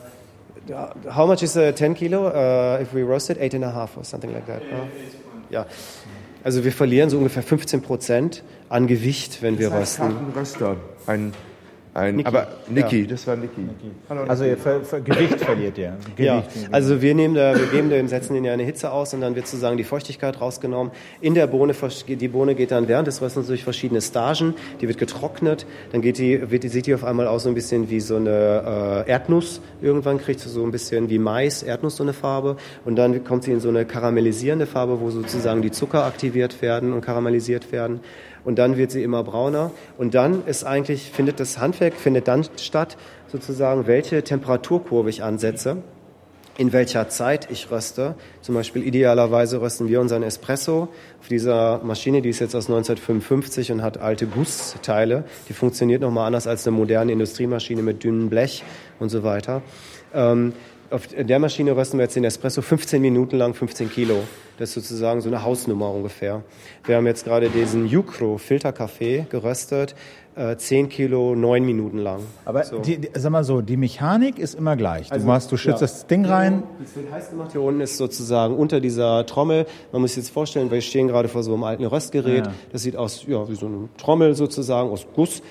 [1.08, 2.28] How much is uh, 10 kilo?
[2.28, 4.62] Uh, if we roast it, eight and a half or something like that.
[4.70, 4.84] huh?
[5.50, 5.66] Ja.
[6.42, 10.32] Also wir verlieren so ungefähr 15 Prozent an Gewicht, wenn wir rösten.
[10.34, 10.76] Röster.
[11.06, 11.32] Ein,
[12.00, 12.26] ein, Niki.
[12.28, 13.62] aber Niki, das war Niki.
[14.08, 15.96] Hallo, Also ihr ver, ver, Gewicht verliert ihr.
[16.16, 16.18] Gewicht.
[16.28, 19.20] Ja, also wir nehmen da, wir geben dem, setzen den ja eine Hitze aus und
[19.20, 20.92] dann wird sozusagen die Feuchtigkeit rausgenommen.
[21.20, 21.74] In der Bohne,
[22.06, 26.18] die Bohne geht dann während des Röstens durch verschiedene Stagen, die wird getrocknet, dann geht
[26.18, 29.10] die, wird, die- sieht die auf einmal aus so ein bisschen wie so eine äh,
[29.10, 29.60] Erdnuss.
[29.82, 33.44] Irgendwann kriegt sie so ein bisschen wie Mais, Erdnuss so eine Farbe und dann kommt
[33.44, 38.00] sie in so eine karamellisierende Farbe, wo sozusagen die Zucker aktiviert werden und karamellisiert werden.
[38.50, 39.70] Und dann wird sie immer brauner.
[39.96, 42.96] Und dann ist eigentlich, findet das Handwerk, findet dann statt,
[43.28, 45.76] sozusagen, welche Temperaturkurve ich ansetze
[46.58, 48.16] in welcher Zeit ich röste.
[48.42, 50.88] Zum Beispiel idealerweise rösten wir unseren Espresso
[51.20, 55.24] auf dieser Maschine, die ist jetzt aus 1955 und hat alte Gussteile.
[55.48, 58.64] Die funktioniert nochmal anders als eine moderne Industriemaschine mit dünnem Blech
[58.98, 59.62] und so weiter.
[60.12, 60.52] Ähm,
[60.90, 64.16] auf der Maschine rösten wir jetzt den Espresso 15 Minuten lang 15 Kilo.
[64.58, 66.42] Das ist sozusagen so eine Hausnummer ungefähr.
[66.84, 69.94] Wir haben jetzt gerade diesen Yucro Filterkaffee geröstet,
[70.36, 72.20] äh, 10 Kilo 9 Minuten lang.
[72.44, 72.78] Aber So.
[72.78, 75.08] die, die, sag mal so, die Mechanik ist immer gleich.
[75.08, 75.86] Du Also, machst, du schützt ja.
[75.86, 76.62] das Ding rein.
[76.82, 77.52] Das wird heiß gemacht.
[77.52, 79.66] Hier unten ist sozusagen unter dieser Trommel.
[79.92, 82.46] Man muss sich jetzt vorstellen, wir stehen gerade vor so einem alten Röstgerät.
[82.46, 82.52] Ja.
[82.72, 85.42] Das sieht aus ja, wie so eine Trommel sozusagen aus Guss.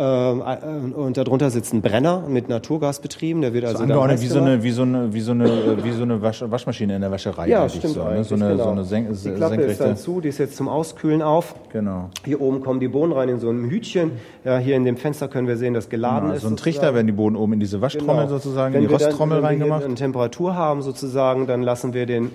[0.00, 3.40] Ähm, äh, und darunter sitzt ein Brenner mit Naturgas betrieben.
[3.40, 5.90] Der wird also dann Angeordnet wie so eine, wie so eine, wie so eine, wie
[5.90, 7.48] so eine Wasch, Waschmaschine in der Wäscherei.
[7.48, 8.22] ja, stimmt so, ne?
[8.22, 8.64] so eine, genau.
[8.64, 11.56] so eine Sen Die Klappe ist dann zu, die ist jetzt zum Auskühlen auf.
[11.72, 12.10] Genau.
[12.24, 14.12] Hier oben kommen die Bohnen rein in so einem Hütchen.
[14.44, 16.42] Ja, hier in dem Fenster können wir sehen, dass geladen Genau, ist.
[16.42, 16.56] so ein sozusagen.
[16.62, 18.28] Trichter werden die Boden oben in diese Waschtrommel Genau.
[18.28, 19.84] sozusagen, Wenn in die Rosttrommel wenn wir reingemacht.
[19.84, 22.30] eine Temperatur haben sozusagen, dann lassen wir den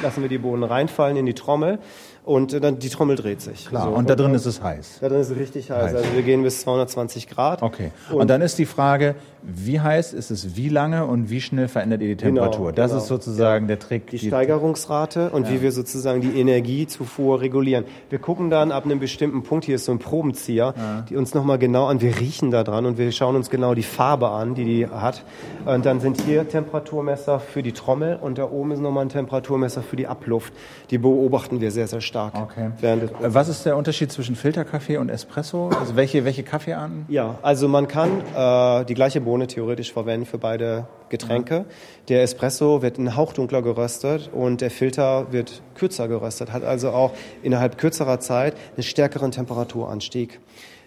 [0.00, 1.80] lassen wir die Bohnen reinfallen in die Trommel
[2.28, 3.66] und äh, dann die Trommel dreht sich.
[3.66, 3.90] Klar, So.
[3.90, 4.98] und da drin ist es heiß.
[5.00, 5.82] da drin ist es richtig heiß.
[5.82, 5.94] Heiß.
[5.94, 7.62] Also wir gehen bis 220 Grad.
[7.62, 7.90] Okay.
[8.10, 12.00] Und, dann ist die Frage, wie heiß ist es, wie lange und wie schnell verändert
[12.02, 12.72] ihr die Genau, Temperatur?
[12.72, 13.02] das genau.
[13.02, 14.08] ist sozusagen der Trick.
[14.08, 17.84] die Steigerungsrate und wie wir sozusagen die Energiezufuhr regulieren.
[18.10, 20.74] Wir gucken dann ab einem bestimmten Punkt, hier ist so ein Probenzieher,
[21.08, 23.82] die uns nochmal genau an, wir riechen da dran und wir schauen uns genau die
[23.82, 25.24] Farbe an, die die hat.
[25.64, 29.82] Und dann sind hier Temperaturmesser für die Trommel und da oben ist nochmal ein Temperaturmesser
[29.82, 30.52] für die Abluft.
[30.90, 32.34] Die beobachten wir sehr, sehr stark.
[32.34, 32.70] Okay.
[32.82, 35.70] Äh, Was ist der Unterschied zwischen Filterkaffee und Espresso?
[35.78, 37.04] Also welche, welche Kaffeearten?
[37.08, 41.66] Ja, also man kann äh, die gleiche Bohne theoretisch verwenden für beide Getränke.
[42.08, 46.92] Der Espresso wird ein Hauch dunkler geröstet und der Filter wird kürzer geröstet, hat also
[46.92, 47.12] auch
[47.42, 50.40] innerhalb kürzerer Zeit einen stärkeren Temperaturanstieg.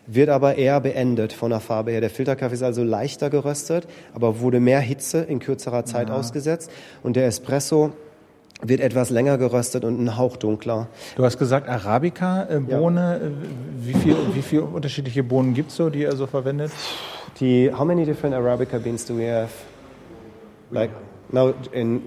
[0.07, 2.01] Wird aber eher beendet von der Farbe her.
[2.01, 6.71] Der Filterkaffee ist also leichter geröstet, aber wurde mehr Hitze in kürzerer Zeit ausgesetzt.
[7.03, 7.91] Und der Espresso
[8.63, 10.87] wird etwas länger geröstet und ein Hauch dunkler.
[11.15, 13.33] Du hast gesagt Arabica-Bohne.
[13.81, 16.71] Wie viel, wie viele unterschiedliche Bohnen gibt es so, die ihr so verwendet?
[17.39, 19.51] Die, how many different Arabica beans do we have?
[20.69, 20.91] Like,
[21.31, 22.01] now in,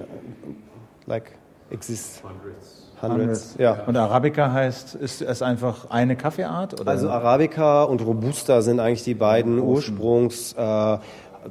[1.06, 1.32] like,
[1.70, 2.22] exists?
[2.22, 2.84] Hundreds.
[3.02, 3.82] Hundreds, ja.
[3.86, 6.80] Und Arabica heißt, ist es einfach eine Kaffeeart?
[6.80, 6.90] Oder?
[6.90, 10.98] Also Arabica und Robusta sind eigentlich die beiden Ursprungs, äh,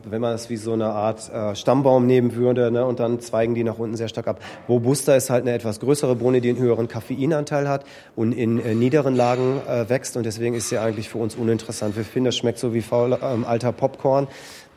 [0.09, 3.55] wenn man es wie so eine Art äh, Stammbaum nehmen würde, ne, und dann zweigen
[3.55, 4.39] die nach unten sehr stark ab.
[4.67, 8.75] Robusta ist halt eine etwas größere Bohne, die einen höheren Koffeinanteil hat und in äh,
[8.75, 11.95] niederen Lagen äh, wächst und deswegen ist sie eigentlich für uns uninteressant.
[11.95, 14.27] Wir finden, das schmeckt so wie faul, ähm, alter Popcorn.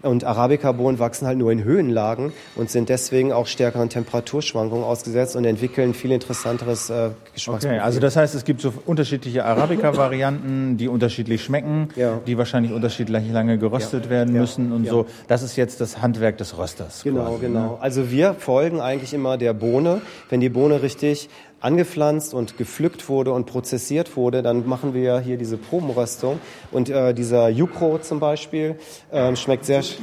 [0.03, 5.45] Und Arabica-Bohnen wachsen halt nur in Höhenlagen und sind deswegen auch stärkeren Temperaturschwankungen ausgesetzt und
[5.45, 7.77] entwickeln viel interessanteres äh, Geschmacksprofil.
[7.79, 12.21] Okay, also das heißt, es gibt so unterschiedliche Arabica-Varianten, die unterschiedlich schmecken, Ja.
[12.27, 14.11] die wahrscheinlich unterschiedlich lange geröstet Ja.
[14.11, 14.41] werden Ja.
[14.43, 15.07] müssen und so.
[15.29, 17.03] Das ist jetzt das Handwerk des Rösters.
[17.03, 17.73] Genau, quasi, genau.
[17.73, 17.79] Ne?
[17.81, 20.03] Also wir folgen eigentlich immer der Bohne.
[20.29, 21.29] Wenn die Bohne richtig
[21.61, 26.39] angepflanzt und gepflückt wurde und prozessiert wurde, dann machen wir ja hier diese Probenröstung.
[26.71, 28.77] Und äh, dieser Jukro zum Beispiel
[29.13, 29.97] ähm, schmeckt sehr, sch-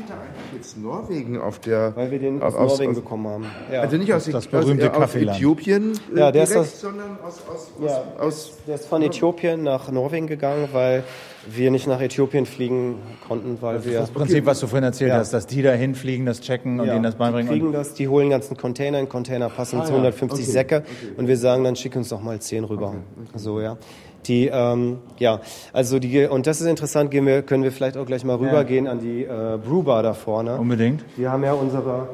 [0.56, 1.96] Jetzt Norwegen auf der.
[1.96, 3.46] weil wir den aus, aus, Norwegen aus, bekommen haben.
[3.72, 3.82] Ja.
[3.82, 5.16] Also nicht aus, Das berühmte aus, aus.
[5.16, 9.02] Äthiopien äh, Ja, der ist direkt, aus- sondern aus, aus, Ja, aus, der ist von
[9.04, 11.04] Äthiopien nach Norwegen gegangen, weil
[11.50, 12.96] wir nicht nach Äthiopien fliegen
[13.28, 15.18] konnten, weil wir Das Prinzip, was du vorhin erzählt Ja.
[15.18, 17.52] hast, dass die da hinfliegen, das checken und Ja, denen das die beibringen.
[17.52, 19.98] kriegen Und das, die holen ganzen Container, in Container passen Ah, zu ja.
[19.98, 20.52] 150 Okay.
[20.52, 20.84] Säcke
[21.18, 22.96] und wir sagen dann, schick uns doch mal 10 rüber.
[23.36, 23.78] So, ja.
[24.26, 25.42] Die, ähm, ja,
[25.74, 28.88] also die, und das ist interessant, gehen wir, können wir vielleicht auch gleich mal rübergehen
[28.88, 30.58] an die äh, Brewbar da vorne.
[30.58, 31.04] unbedingt.
[31.18, 32.08] Wir haben ja unsere,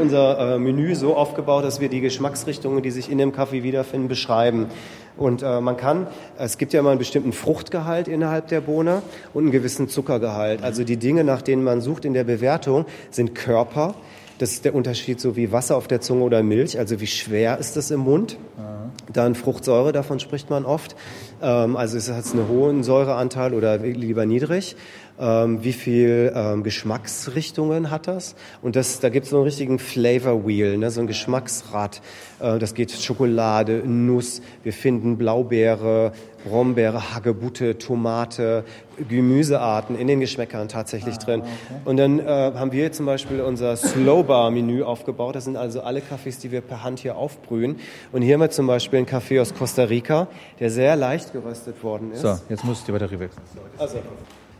[0.00, 4.06] unser äh, Menü so aufgebaut, dass wir die Geschmacksrichtungen, die sich in dem Kaffee wiederfinden,
[4.08, 4.66] beschreiben.
[5.18, 6.06] Und äh, man kann,
[6.38, 9.02] es gibt ja immer einen bestimmten Fruchtgehalt innerhalb der Bohne
[9.34, 10.62] und einen gewissen Zuckergehalt.
[10.62, 13.94] Also die Dinge, nach denen man sucht in der Bewertung, sind Körper.
[14.38, 16.78] Das ist der Unterschied so wie Wasser auf der Zunge oder Milch.
[16.78, 18.38] Also wie schwer ist es im Mund?
[19.12, 20.94] Dann Fruchtsäure, davon spricht man oft.
[21.42, 24.76] Ähm, also es hat einen hohen Säureanteil oder lieber niedrig.
[25.20, 28.34] Ähm, wie viel ähm, Geschmacksrichtungen hat das.
[28.62, 32.00] Und das, da gibt es so einen richtigen Flavor Wheel, ne, so ein Geschmacksrad.
[32.40, 36.12] Äh, das geht Schokolade, Nuss, wir finden Blaubeere,
[36.44, 38.64] Brombeere, Hagebutte, Tomate,
[39.08, 41.40] Gemüsearten in den Geschmäckern tatsächlich ah, drin.
[41.40, 41.50] Okay.
[41.84, 45.34] Und dann äh, haben wir zum Beispiel unser Slow Bar Menü aufgebaut.
[45.34, 47.76] Das sind also alle Kaffees, die wir per Hand hier aufbrühen.
[48.12, 50.28] Und hier haben wir zum Beispiel einen Kaffee aus Costa Rica,
[50.60, 52.22] der sehr leicht geröstet worden ist.
[52.22, 53.42] So, jetzt muss ich die Batterie wechseln.
[53.78, 53.98] Also.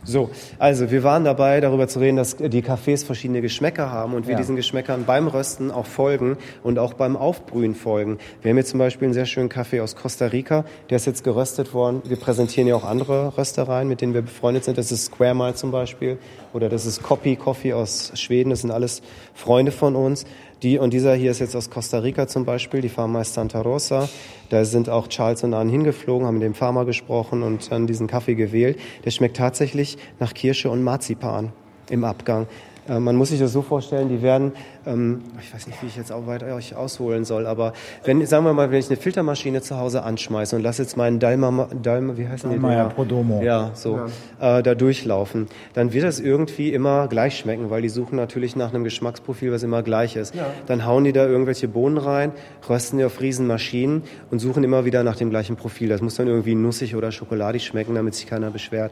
[0.05, 4.27] So, also wir waren dabei, darüber zu reden, dass die Kaffees verschiedene Geschmäcker haben und
[4.27, 4.37] wir ja.
[4.37, 8.17] diesen Geschmäckern beim Rösten auch folgen und auch beim Aufbrühen folgen.
[8.41, 11.23] Wir haben hier zum Beispiel einen sehr schönen Kaffee aus Costa Rica, der ist jetzt
[11.23, 12.01] geröstet worden.
[12.05, 14.77] Wir präsentieren ja auch andere Röstereien, mit denen wir befreundet sind.
[14.77, 16.17] Das ist Square Mile zum Beispiel
[16.53, 18.49] oder das ist Copy Coffee aus Schweden.
[18.49, 19.01] Das sind alles
[19.33, 20.25] Freunde von uns.
[20.61, 23.61] Die, und dieser hier ist jetzt aus Costa Rica zum Beispiel, die Farmer ist Santa
[23.61, 24.09] Rosa.
[24.49, 28.07] Da sind auch Charles und Anne hingeflogen, haben mit dem Farmer gesprochen und dann diesen
[28.07, 28.77] Kaffee gewählt.
[29.05, 31.53] Der schmeckt tatsächlich nach Kirsche und Marzipan
[31.89, 32.47] im Abgang.
[32.89, 34.51] Äh, man muss sich das so vorstellen, die werden
[34.85, 37.73] ähm, ich weiß nicht, wie ich jetzt auch weiter euch ausholen soll, aber
[38.05, 41.19] wenn, sagen wir mal, wenn ich eine Filtermaschine zu Hause anschmeiße und lasse jetzt meinen
[41.19, 42.55] Dalma, Dalma wie heißen die?
[42.57, 43.41] Dalmayer Prodomo.
[43.41, 43.99] Ja, so,
[44.39, 44.59] ja.
[44.59, 48.73] Äh, da durchlaufen, dann wird das irgendwie immer gleich schmecken, weil die suchen natürlich nach
[48.73, 50.35] einem Geschmacksprofil, was immer gleich ist.
[50.35, 50.47] Ja.
[50.67, 52.31] Dann hauen die da irgendwelche Bohnen rein,
[52.67, 55.89] rösten die auf Riesenmaschinen und suchen immer wieder nach dem gleichen Profil.
[55.89, 58.91] Das muss dann irgendwie nussig oder schokoladig schmecken, damit sich keiner beschwert.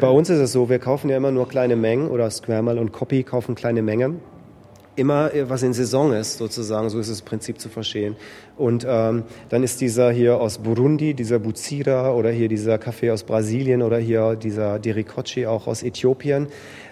[0.00, 2.92] Bei uns ist es so, wir kaufen ja immer nur kleine Mengen oder Squirmal und
[2.92, 4.20] Copy kaufen kleine Mengen
[4.96, 8.16] immer äh, was in Saison ist, sozusagen, so ist das Prinzip zu verstehen.
[8.56, 13.22] Und ähm, dann ist dieser hier aus Burundi, dieser Buzira oder hier dieser Kaffee aus
[13.22, 16.48] Brasilien oder hier dieser Derikochi auch aus Äthiopien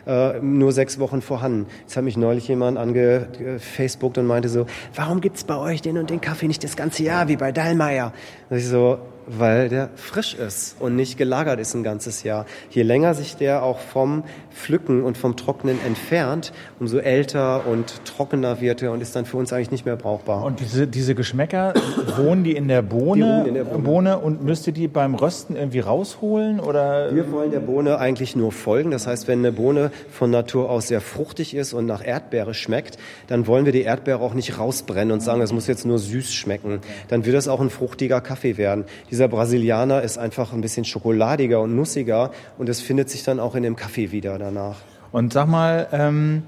[0.07, 1.67] äh, nur sechs Wochen vorhanden.
[1.81, 6.11] Jetzt hat mich neulich jemand angefacebookt und meinte so, warum gibt's bei euch den und
[6.11, 8.13] den Kaffee nicht das ganze Jahr wie bei Dallmayr?
[8.51, 12.47] Und ich so, weil der frisch ist und nicht gelagert ist ein ganzes Jahr.
[12.71, 18.61] Je länger sich der auch vom Pflücken und vom Trocknen entfernt, umso älter und trockener
[18.61, 20.45] wird er und ist dann für uns eigentlich nicht mehr brauchbar.
[20.45, 21.75] Und diese, diese Geschmäcker,
[22.17, 23.83] wohnen die in der Bohne, in der Bohne.
[23.83, 26.61] Bohne und müsst ihr die beim Rösten irgendwie rausholen?
[26.61, 27.15] Oder?
[27.15, 28.91] Wir wollen der Bohne eigentlich nur folgen.
[28.91, 32.99] Das heißt, wenn eine Bohne von Natur aus sehr fruchtig ist und nach Erdbeere schmeckt,
[33.27, 36.33] dann wollen wir die Erdbeere auch nicht rausbrennen und sagen, es muss jetzt nur süß
[36.33, 36.81] schmecken.
[37.09, 38.85] Dann wird das auch ein fruchtiger Kaffee werden.
[39.15, 43.55] Dieser Brasilianer ist einfach ein bisschen schokoladiger und nussiger und es findet sich dann auch
[43.55, 44.79] in dem Kaffee wieder danach.
[45.13, 46.43] Und sag mal, ähm,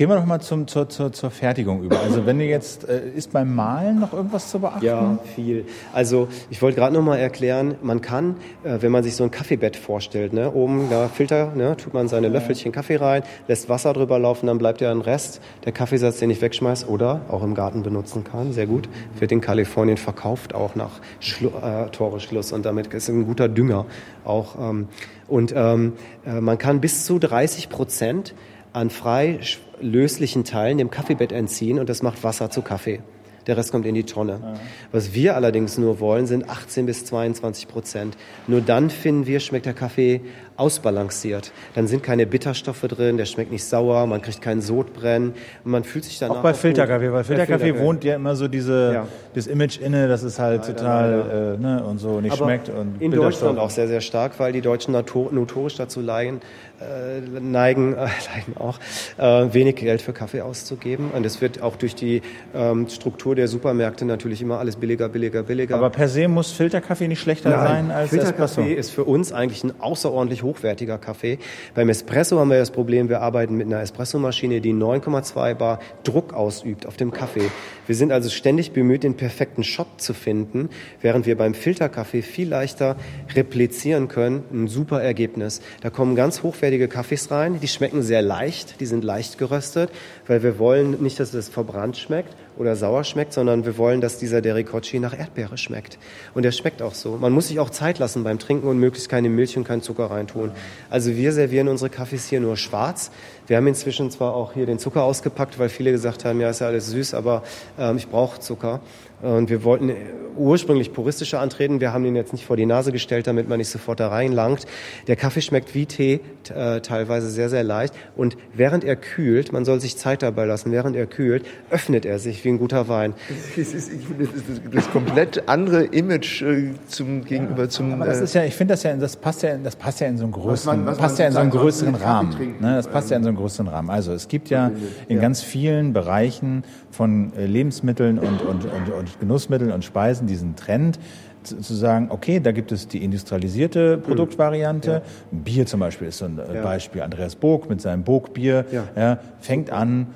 [0.00, 2.00] Gehen wir doch mal zum, zur, zur, zur Fertigung über.
[2.00, 4.82] Also wenn du jetzt, äh, ist beim Malen noch irgendwas zu beachten?
[4.82, 5.66] Ja, viel.
[5.92, 9.30] Also ich wollte gerade noch mal erklären, man kann, äh, wenn man sich so ein
[9.30, 13.92] Kaffeebett vorstellt, ne, oben da Filter, ne, tut man seine Löffelchen Kaffee rein, lässt Wasser
[13.92, 17.54] drüber laufen, dann bleibt ja ein Rest, der Kaffeesatz, den ich wegschmeiß oder auch im
[17.54, 22.64] Garten benutzen kann, sehr gut, wird in Kalifornien verkauft, auch nach Schlu äh, Toreschluss und
[22.64, 23.84] damit ist ein guter Dünger
[24.24, 24.58] auch.
[24.58, 24.88] Ähm,
[25.28, 25.92] und ähm,
[26.24, 28.34] äh, man kann bis zu 30 Prozent
[28.72, 29.40] an frei
[29.80, 33.00] löslichen Teilen dem Kaffeebett entziehen und das macht Wasser zu Kaffee.
[33.46, 34.38] Der Rest kommt in die Tonne.
[34.42, 34.54] Ja.
[34.92, 38.16] Was wir allerdings nur wollen, sind 18 bis 22 Prozent.
[38.46, 40.20] Nur dann finden wir, schmeckt der Kaffee
[40.60, 41.52] ausbalanciert.
[41.74, 46.04] Dann sind keine Bitterstoffe drin, der schmeckt nicht sauer, man kriegt keinen Sodbrennen man fühlt
[46.04, 49.08] sich dann auch bei Filterkaffee, weil Filterkaffee wohnt ja immer so diese ja.
[49.34, 52.68] das Image inne, dass es halt ja, total äh, ne, und so nicht Aber schmeckt
[52.68, 56.40] und in Deutschland auch sehr sehr stark, weil die Deutschen notorisch dazu leiden,
[56.80, 58.78] äh, neigen, äh, leiden auch,
[59.18, 61.10] äh, wenig Geld für Kaffee auszugeben.
[61.10, 62.22] Und es wird auch durch die
[62.54, 65.76] ähm, Struktur der Supermärkte natürlich immer alles billiger, billiger, billiger.
[65.76, 68.78] Aber per se muss Filterkaffee nicht schlechter Nein, sein als Filterkaffee Espresso.
[68.78, 71.38] ist für uns eigentlich ein außerordentlich hochwertiger Kaffee.
[71.74, 76.32] Beim Espresso haben wir das Problem, wir arbeiten mit einer Espressomaschine, die 9,2 Bar Druck
[76.32, 77.50] ausübt auf dem Kaffee.
[77.86, 80.70] Wir sind also ständig bemüht, den perfekten Shot zu finden,
[81.02, 82.96] während wir beim Filterkaffee viel leichter
[83.34, 84.44] replizieren können.
[84.52, 85.60] Ein super Ergebnis.
[85.82, 89.90] Da kommen ganz hochwertige Kaffees rein, die schmecken sehr leicht, die sind leicht geröstet,
[90.26, 94.18] weil wir wollen nicht, dass es verbrannt schmeckt oder sauer schmeckt, sondern wir wollen, dass
[94.18, 95.98] dieser Derikocci nach Erdbeere schmeckt.
[96.34, 97.16] Und der schmeckt auch so.
[97.16, 100.10] Man muss sich auch Zeit lassen beim Trinken und möglichst keine Milch und keinen Zucker
[100.10, 100.50] reintun.
[100.90, 103.10] Also wir servieren unsere Kaffees hier nur schwarz.
[103.46, 106.60] Wir haben inzwischen zwar auch hier den Zucker ausgepackt, weil viele gesagt haben, ja, ist
[106.60, 107.42] ja alles süß, aber
[107.78, 108.80] ähm, ich brauche Zucker.
[109.22, 109.92] Und wir wollten
[110.36, 111.80] ursprünglich puristischer antreten.
[111.80, 114.66] Wir haben ihn jetzt nicht vor die Nase gestellt, damit man nicht sofort da reinlangt.
[115.06, 116.20] Der Kaffee schmeckt wie Tee,
[116.54, 117.94] äh, teilweise sehr, sehr leicht.
[118.16, 122.18] Und während er kühlt, man soll sich Zeit dabei lassen, während er kühlt, öffnet er
[122.18, 123.14] sich wie ein guter Wein.
[123.60, 127.92] Das ist, ich finde, das, ist das komplett andere Image äh, zum, gegenüber zum.
[127.92, 130.06] Aber das äh, ist ja, ich finde das ja, das passt ja, das passt ja
[130.06, 132.56] in so einen größeren, was man, was passt ja in so einen größeren Rahmen.
[132.60, 132.76] Ne?
[132.76, 133.90] Das passt ja in so einen größeren Rahmen.
[133.90, 134.70] Also es gibt ja
[135.08, 140.56] in ganz vielen Bereichen von äh, Lebensmitteln und, und, und, und Genussmitteln und Speisen diesen
[140.56, 140.98] Trend,
[141.42, 144.90] zu, sagen, okay, da gibt es die industrialisierte Produktvariante.
[144.90, 145.02] Ja.
[145.30, 146.62] Bier zum Beispiel ist so ein äh, ja.
[146.62, 147.02] Beispiel.
[147.02, 149.18] Andreas Burg mit seinem Burgbier ja.
[149.40, 150.08] fängt an,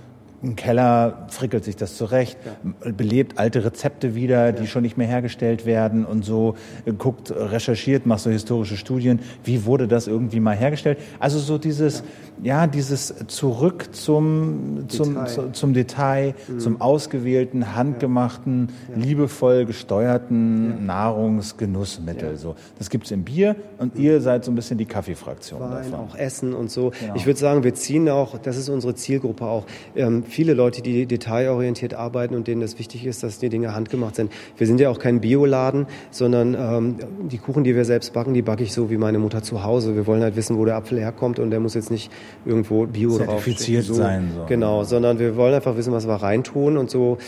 [0.45, 2.93] im Keller frickelt sich das zurecht, ja.
[2.93, 4.69] belebt alte Rezepte wieder, die ja.
[4.69, 6.55] schon nicht mehr hergestellt werden und so,
[6.99, 10.99] guckt, recherchiert, macht so historische Studien, wie wurde das irgendwie mal hergestellt.
[11.19, 12.05] Also so dieses,
[12.43, 15.27] ja, ja dieses zurück zum, zum, Detail.
[15.27, 16.59] Zu, zum Detail, mhm.
[16.61, 22.37] zum ausgewählten, handgemachten, liebevoll gesteuerten Nahrungsgenussmittel.
[22.37, 25.95] So, das gibt's im Bier und ihr seid so ein bisschen die Kaffeefraktion Wein, davon.
[25.95, 26.93] auch Essen und so.
[27.01, 27.15] Genau.
[27.15, 29.65] Ich würde sagen, wir ziehen auch, das ist unsere Zielgruppe auch,
[29.97, 34.17] ähm, viele Leute, die detailorientiert arbeiten und denen das wichtig ist, dass die Dinge handgemacht
[34.17, 34.33] sind.
[34.57, 36.97] Wir sind ja auch kein Bioladen, sondern ähm,
[37.29, 39.95] die Kuchen, die wir selbst backen, die backe ich so wie meine Mutter zu Hause.
[39.95, 42.11] Wir wollen halt wissen, wo der Apfel herkommt und der muss jetzt nicht
[42.45, 44.33] irgendwo Bio drauf Zertifiziert so, sein.
[44.35, 44.45] So.
[44.47, 47.19] Genau, sondern wir wollen einfach wissen, was wir reintun und so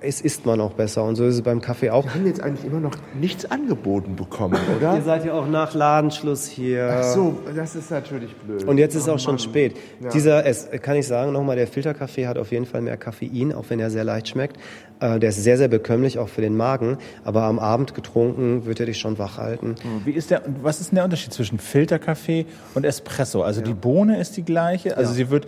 [0.00, 1.04] es isst man auch besser.
[1.04, 2.04] Und so ist es beim Kaffee auch.
[2.04, 4.96] Wir haben jetzt eigentlich immer noch nichts angeboten bekommen, oder?
[4.96, 6.98] Ihr seid ja auch nach Ladenschluss hier.
[7.00, 8.64] Ach so, das ist natürlich blöd.
[8.64, 9.38] Und jetzt ist oh, auch schon Mann.
[9.38, 9.76] spät.
[10.00, 10.10] Ja.
[10.10, 13.64] Dieser, es, kann ich sagen nochmal, der Filterkaffee hat auf jeden Fall mehr Koffein, auch
[13.68, 14.56] wenn er sehr leicht schmeckt.
[15.00, 16.98] Äh, der ist sehr, sehr bekömmlich, auch für den Magen.
[17.24, 19.74] Aber am Abend getrunken wird er dich schon wach halten.
[19.82, 23.42] Hm, wie ist der, was ist denn der Unterschied zwischen Filterkaffee und Espresso?
[23.42, 23.66] Also ja.
[23.66, 25.16] die Bohne ist die gleiche, also ja.
[25.16, 25.46] sie wird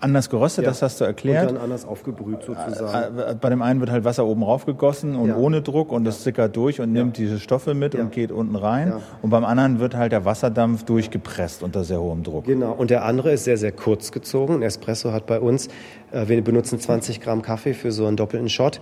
[0.00, 0.70] anders geröstet, ja.
[0.70, 1.48] das hast du erklärt.
[1.48, 3.18] Und dann anders aufgebrüht sozusagen.
[3.18, 5.36] Äh, äh, bei dem einen wird halt Wasser oben rauf gegossen und ja.
[5.36, 8.94] ohne Druck und das sickert durch und nimmt diese Stoffe mit und geht unten rein.
[9.22, 12.44] Und beim anderen wird halt der Wasserdampf durchgepresst unter sehr hohem Druck.
[12.44, 12.72] Genau.
[12.72, 14.54] Und der andere ist sehr, sehr kurz gezogen.
[14.54, 15.68] Ein Espresso hat bei uns,
[16.12, 18.80] wir benutzen 20 Gramm Kaffee für so einen doppelten Shot.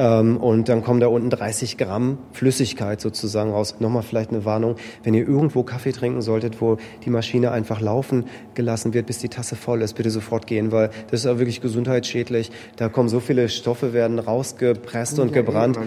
[0.00, 3.76] Ähm, und dann kommen da unten 30 Gramm Flüssigkeit sozusagen raus.
[3.80, 8.24] Nochmal vielleicht eine Warnung, wenn ihr irgendwo Kaffee trinken solltet, wo die Maschine einfach laufen
[8.54, 11.60] gelassen wird, bis die Tasse voll ist, bitte sofort gehen, weil das ist auch wirklich
[11.60, 12.50] gesundheitsschädlich.
[12.76, 15.78] Da kommen so viele Stoffe, werden rausgepresst und gebrannt.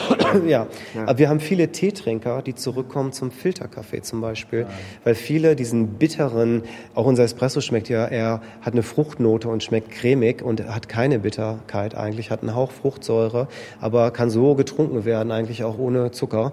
[0.46, 0.68] ja.
[0.94, 4.68] ja, aber wir haben viele Teetrinker, die zurückkommen zum Filterkaffee zum Beispiel, ja.
[5.02, 6.62] weil viele diesen bitteren,
[6.94, 11.18] auch unser Espresso schmeckt ja, er hat eine Fruchtnote und schmeckt cremig und hat keine
[11.18, 13.48] Bitterkeit eigentlich, hat einen Hauch Fruchtsäure Kohlensäure,
[13.80, 16.52] aber kann so getrunken werden, eigentlich auch ohne Zucker.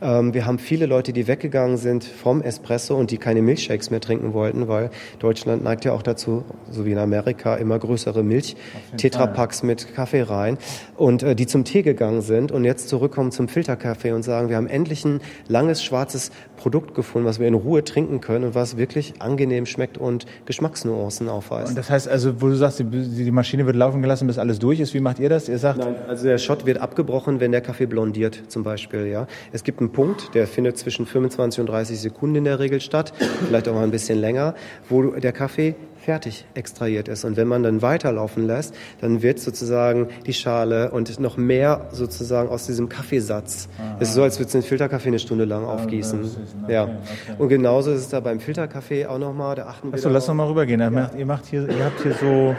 [0.00, 4.00] Ähm, wir haben viele Leute, die weggegangen sind vom Espresso und die keine Milchshakes mehr
[4.00, 9.62] trinken wollten, weil Deutschland neigt ja auch dazu, so wie in Amerika, immer größere Milch-Tetrapacks
[9.62, 10.58] mit Kaffee rein
[10.96, 14.56] und äh, die zum Tee gegangen sind und jetzt zurückkommen zum Filterkaffee und sagen, wir
[14.56, 18.76] haben endlich ein langes schwarzes Produkt gefunden, was wir in Ruhe trinken können und was
[18.76, 21.70] wirklich angenehm schmeckt und Geschmacksnuancen aufweist.
[21.70, 24.58] Und das heißt also, wo du sagst, die, die Maschine wird laufen gelassen, bis alles
[24.58, 25.48] durch ist, wie macht ihr das?
[25.48, 25.78] Ihr sagt...
[25.78, 29.06] Nein, also der Shot wird abgebrochen, wenn der Kaffee blondiert zum Beispiel.
[29.06, 32.80] Ja, Es gibt einen Punkt, der findet zwischen 25 und 30 Sekunden in der Regel
[32.80, 33.12] statt,
[33.46, 34.54] vielleicht auch mal ein bisschen länger,
[34.88, 37.24] wo der Kaffee fertig extrahiert ist.
[37.24, 42.48] Und wenn man dann weiterlaufen lässt, dann wird sozusagen die Schale und noch mehr sozusagen
[42.48, 43.68] aus diesem Kaffeesatz.
[43.98, 46.20] Es ist so, als würde es den Filterkaffee eine Stunde lang aufgießen.
[46.64, 46.84] Okay, ja.
[46.84, 46.92] Okay.
[47.38, 49.56] Und genauso ist es da beim Filterkaffee auch nochmal.
[49.56, 50.80] Da achten wir Achso, lass noch mal rübergehen.
[50.80, 51.10] Ja.
[51.16, 52.54] Ihr, macht hier, ihr habt hier so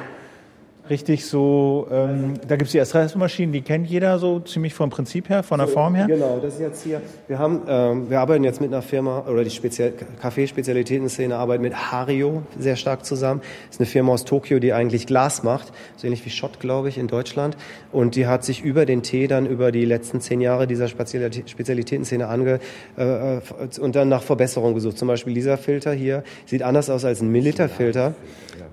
[0.90, 5.30] richtig so, ähm, da gibt es die Espressomaschinen, die kennt jeder so ziemlich vom Prinzip
[5.30, 6.08] her, von der so, Form her.
[6.08, 9.44] Genau, das ist jetzt hier, wir haben, ähm, wir arbeiten jetzt mit einer Firma, oder
[9.44, 13.42] die Spezial Kaffeespezialitäten-Szene arbeitet mit Hario sehr stark zusammen.
[13.68, 16.90] Das ist eine Firma aus Tokio, die eigentlich Glas macht, so ähnlich wie Schott, glaube
[16.90, 17.58] ich, in Deutschland.
[17.92, 22.28] Und die hat sich über den Tee dann über die letzten zehn Jahre dieser Spezialitäten-Szene
[22.28, 22.60] ange,
[22.98, 23.42] äh, äh,
[23.80, 24.98] und dann nach Verbesserung gesucht.
[24.98, 28.14] Zum Beispiel dieser Filter hier sieht anders aus als ein Milliliter-Filter.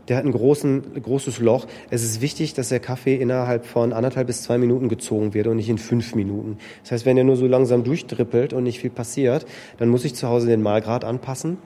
[0.09, 1.66] Der hat ein großen, großes Loch.
[1.90, 5.57] Es ist wichtig, dass der Kaffee innerhalb von anderthalb bis zwei Minuten gezogen wird und
[5.57, 6.59] nicht in fünf Minuten.
[6.83, 9.47] Das heißt, wenn er nur so langsam durchdrippelt und nicht viel passiert,
[9.79, 11.59] dann muss ich zu Hause den Mahlgrad anpassen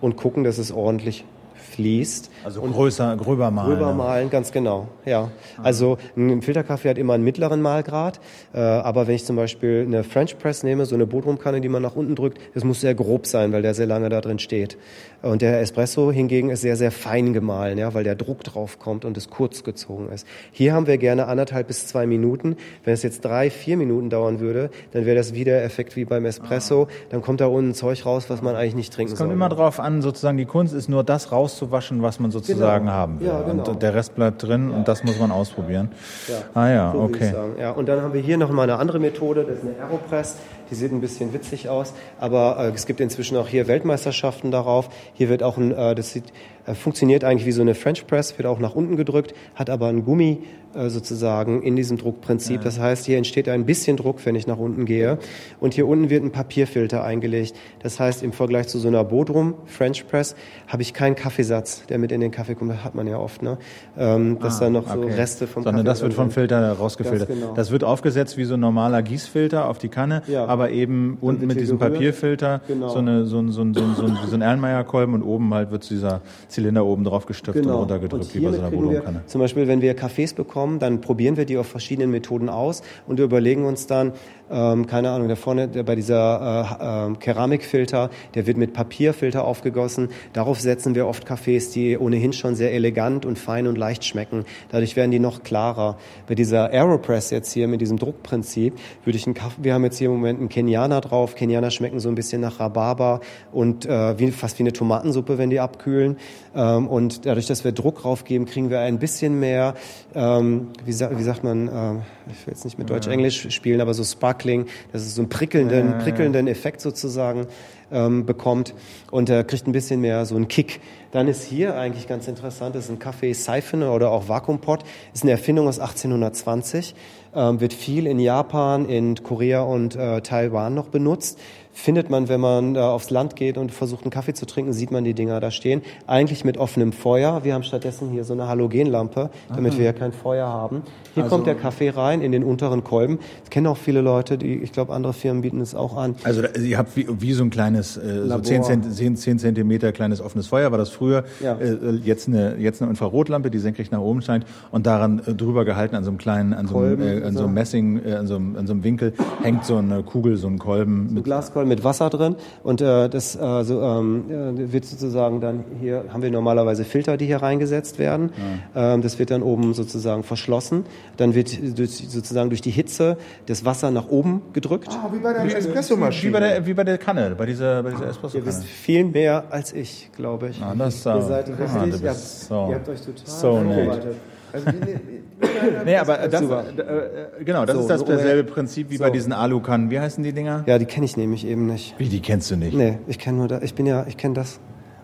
[0.00, 2.30] und gucken, dass es ordentlich fließt.
[2.44, 3.70] Also und größer, gröber malen.
[3.70, 5.30] Gröber malen, ganz genau, ja.
[5.62, 8.20] Also ein Filterkaffee hat immer einen mittleren Mahlgrad,
[8.52, 11.80] äh, aber wenn ich zum Beispiel eine French Press nehme, so eine Bodrumkanne, die man
[11.80, 14.76] nach unten drückt, das muss sehr grob sein, weil der sehr lange da drin steht.
[15.22, 19.06] Und der Espresso hingegen ist sehr, sehr fein gemahlen, ja, weil der Druck drauf kommt
[19.06, 20.26] und es kurz gezogen ist.
[20.52, 22.58] Hier haben wir gerne anderthalb bis zwei Minuten.
[22.84, 26.26] Wenn es jetzt drei, vier Minuten dauern würde, dann wäre das wieder Effekt wie beim
[26.26, 26.88] Espresso.
[27.08, 29.14] Dann kommt da unten Zeug raus, was man eigentlich nicht trinken soll.
[29.14, 29.34] Es kommt soll.
[29.34, 32.96] immer drauf an, sozusagen die Kunst ist nur das rauszuwaschen, was man sozusagen genau.
[32.96, 33.28] haben will.
[33.28, 33.64] Ja, genau.
[33.64, 34.76] Und der Rest bleibt drin ja.
[34.76, 35.88] und das muss man ausprobieren.
[36.28, 36.34] Ja.
[36.60, 37.32] Ah ja, so okay.
[37.58, 40.36] Ja, und dann haben wir hier noch mal eine andere Methode, das ist eine Aeropress.
[40.70, 44.88] Die sieht ein bisschen witzig aus, aber äh, es gibt inzwischen auch hier Weltmeisterschaften darauf.
[45.14, 46.24] Hier wird auch ein, äh, das sieht,
[46.66, 49.88] äh, funktioniert eigentlich wie so eine French Press, wird auch nach unten gedrückt, hat aber
[49.88, 50.38] ein Gummi
[50.74, 52.62] äh, sozusagen in diesem Druckprinzip.
[52.62, 55.18] Das heißt, hier entsteht ein bisschen Druck, wenn ich nach unten gehe.
[55.60, 57.54] Und hier unten wird ein Papierfilter eingelegt.
[57.82, 60.34] Das heißt, im Vergleich zu so einer Bodrum French Press
[60.66, 63.42] habe ich keinen Kaffeesatz der mit in den Kaffee kommt, das hat man ja oft,
[63.42, 63.58] ne?
[63.96, 65.14] Ähm, dass da noch so Ah, Okay.
[65.14, 66.30] Reste vom Sondern Kaffee das wird vom.
[66.30, 67.28] Filter rausgefiltert.
[67.28, 67.54] Ganz genau.
[67.54, 70.46] Das wird aufgesetzt wie so ein normaler Gießfilter auf die Kanne, Ja.
[70.54, 71.94] Aber eben unten mit diesem gerührt.
[71.94, 72.88] Papierfilter Genau.
[72.88, 75.52] so, eine, so, ein, so, ein, so, ein, so, ein, so ein Erlenmeyer-Kolben und oben
[75.52, 78.82] halt wird dieser Zylinder oben drauf gestopft und runtergedrückt, wie bei so einer Genau.
[78.82, 79.22] Volumenkanne.
[79.26, 83.18] zum Beispiel, wenn wir Kaffees bekommen, dann probieren wir die auf verschiedenen Methoden aus und
[83.20, 84.12] überlegen uns dann,
[84.50, 89.44] ähm, keine Ahnung, da vorne der, bei dieser äh, äh, Keramikfilter, der wird mit Papierfilter
[89.44, 90.10] aufgegossen.
[90.32, 94.44] Darauf setzen wir oft Kaffees, die ohnehin schon sehr elegant und fein und leicht schmecken.
[94.70, 95.96] Dadurch werden die noch klarer.
[96.26, 98.74] Bei dieser Aeropress jetzt hier mit diesem Druckprinzip
[99.04, 101.34] würde ich einen Kaffee, wir haben jetzt hier im Moment einen Kenianer drauf.
[101.34, 103.20] Kenianer schmecken so ein bisschen nach Rhabarber
[103.52, 106.18] und äh, wie, fast wie eine Tomatensuppe, wenn die abkühlen.
[106.54, 109.74] Ähm, und dadurch, dass wir Druck draufgeben, kriegen wir ein bisschen mehr,
[110.14, 113.94] ähm, wie, sa wie sagt man, ähm, ich will jetzt nicht mit Deutsch-Englisch spielen, aber
[113.94, 114.04] so
[114.34, 117.46] Sparkling, dass es so einen prickelnden, prickelnden Effekt sozusagen
[117.92, 118.74] ähm, bekommt
[119.10, 120.80] und er kriegt ein bisschen mehr so einen Kick.
[121.12, 124.82] Dann ist hier eigentlich ganz interessant, das ist ein Kaffee Siphon oder auch Vakuumpot,
[125.12, 126.94] ist eine Erfindung aus 1820,
[127.34, 131.38] ähm, wird viel in Japan, in Korea und äh, Taiwan noch benutzt.
[131.76, 134.92] Findet man, wenn man äh, aufs Land geht und versucht, einen Kaffee zu trinken, sieht
[134.92, 135.82] man die Dinger da stehen.
[136.06, 137.42] Eigentlich mit offenem Feuer.
[137.42, 140.82] Wir haben stattdessen hier so eine Halogenlampe, damit wir ja kein Feuer haben.
[141.14, 143.18] Hier kommt der Kaffee rein in den unteren Kolben.
[143.42, 146.14] Das kennen auch viele Leute, die, ich glaube, andere Firmen bieten es auch an.
[146.24, 148.42] Also da- ihr habt wie, wie so ein kleines, äh, so Labor.
[148.44, 151.24] 10, Zent, 10, 10 Zentimeter kleines offenes Feuer, war das früher.
[151.40, 151.54] Ja.
[151.56, 155.64] Äh, jetzt, eine, jetzt eine Infrarotlampe, die senkrecht nach oben scheint und daran äh, drüber
[155.64, 158.14] gehalten an so einem kleinen, an so einem, Kolben, äh, an so einem Messing, äh,
[158.14, 159.12] an, so einem, an so einem Winkel
[159.42, 163.36] hängt so eine Kugel, so ein Kolben mit Glaskolben mit Wasser drin und äh, das
[163.36, 167.98] äh, so, ähm, äh, wird sozusagen dann hier haben wir normalerweise Filter, die hier reingesetzt
[167.98, 168.32] werden.
[168.74, 170.84] Ähm, das wird dann oben sozusagen verschlossen.
[171.16, 174.88] Dann wird durch, sozusagen durch die Hitze das Wasser nach oben gedrückt.
[174.90, 176.40] Ah, wie bei der wie bei Espressomaschine.
[176.40, 178.68] der wie bei der Kanne, bei dieser bei dieser Ihr Espresso wisst Kanne.
[178.70, 180.62] viel mehr als ich, glaube ich.
[180.62, 184.06] Ah, das, Ihr seid ah, richtig, ihr, habt, so- ihr habt euch total so nett.
[184.54, 188.90] Also, wie- Nee, aber das, äh, äh, genau, das So, ist das so, selbe Prinzip
[188.90, 189.04] wie so.
[189.04, 189.90] bei diesen Alukannen.
[189.90, 190.62] Wie heißen die Dinger?
[190.66, 191.94] Ja, die kenne ich nämlich eben nicht.
[191.98, 192.74] Wie, die kennst du nicht?
[192.76, 193.60] Nee, ich kenne nur da.
[193.62, 194.60] Ich bin ja, ich kenne das.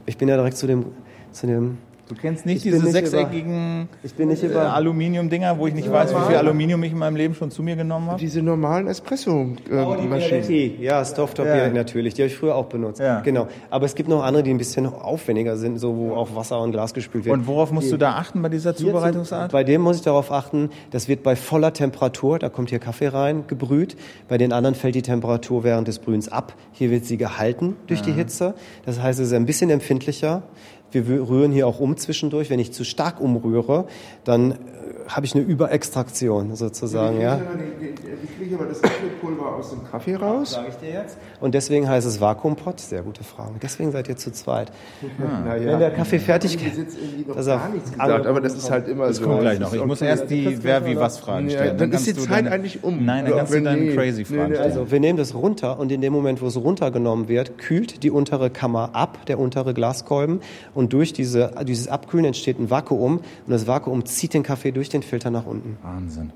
[0.06, 0.86] Ich bin ja direkt zu dem,
[1.32, 1.78] zu dem.
[2.10, 4.74] Du kennst nicht Ich diese nicht sechseckigen Ich bin nicht äh, über.
[4.74, 7.76] Aluminium-Dinger, wo ich nicht weiß, wie viel Aluminium ich in meinem Leben schon zu mir
[7.76, 8.18] genommen habe?
[8.18, 10.10] Diese normalen Espresso-Maschinen.
[10.10, 10.76] Benedetti.
[10.80, 11.56] Ja, Stovetop Ja.
[11.56, 11.68] ja.
[11.68, 12.14] natürlich.
[12.14, 12.98] Die habe ich früher auch benutzt.
[12.98, 13.20] Ja.
[13.20, 13.46] Genau.
[13.70, 16.72] Aber es gibt noch andere, die ein bisschen aufwendiger sind, so wo auch Wasser und
[16.72, 17.32] Glas gespült wird.
[17.32, 19.52] Und worauf musst du da achten bei dieser Zubereitungsart?
[19.52, 23.06] Bei dem muss ich darauf achten, das wird bei voller Temperatur, da kommt hier Kaffee
[23.06, 23.96] rein, gebrüht.
[24.26, 26.54] Bei den anderen fällt die Temperatur während des Brühens ab.
[26.72, 28.54] Hier wird sie gehalten durch die Hitze.
[28.84, 30.42] Das heißt, es ist ein bisschen empfindlicher.
[30.92, 32.50] Wir rühren hier auch um zwischendurch.
[32.50, 33.86] Wenn ich zu stark umrühre,
[34.24, 34.58] dann
[35.16, 37.20] habe ich eine Überextraktion sozusagen.
[37.20, 37.40] Ja.
[37.40, 37.86] Wie
[38.36, 40.52] kriege ich aber das Kaffeepulver aus dem Kaffee raus?
[40.52, 41.16] Sage ich dir jetzt.
[41.40, 42.80] Und deswegen heißt es Vakuumpot.
[42.80, 43.52] Sehr gute Frage.
[43.62, 44.70] Deswegen seid ihr zu zweit.
[45.18, 45.72] Naja.
[45.72, 47.60] Wenn der Kaffee fertig Ich Pass auf.
[47.60, 49.24] gar nichts gesagt, aber das ist halt immer so.
[49.24, 49.74] Kommt gleich Das noch.
[49.74, 50.10] ist Ich muss okay.
[50.10, 51.78] erst die Wer wie was Fragen Ja, stellen.
[51.78, 53.04] dann ist kannst die du Zeit deine- eigentlich um.
[53.04, 53.94] Nein, dann Ja, kannst du deine nee.
[53.94, 54.70] crazy Nee, Fragen nee, stellen.
[54.72, 58.10] Also wir nehmen das runter und in dem Moment, wo es runtergenommen wird, kühlt die
[58.10, 60.40] untere Kammer ab, der untere Glaskolben
[60.74, 64.88] und durch diese, dieses Abkühlen entsteht ein Vakuum und das Vakuum zieht den Kaffee durch
[64.88, 65.78] den Filter nach unten.
[65.82, 66.32] Wahnsinn.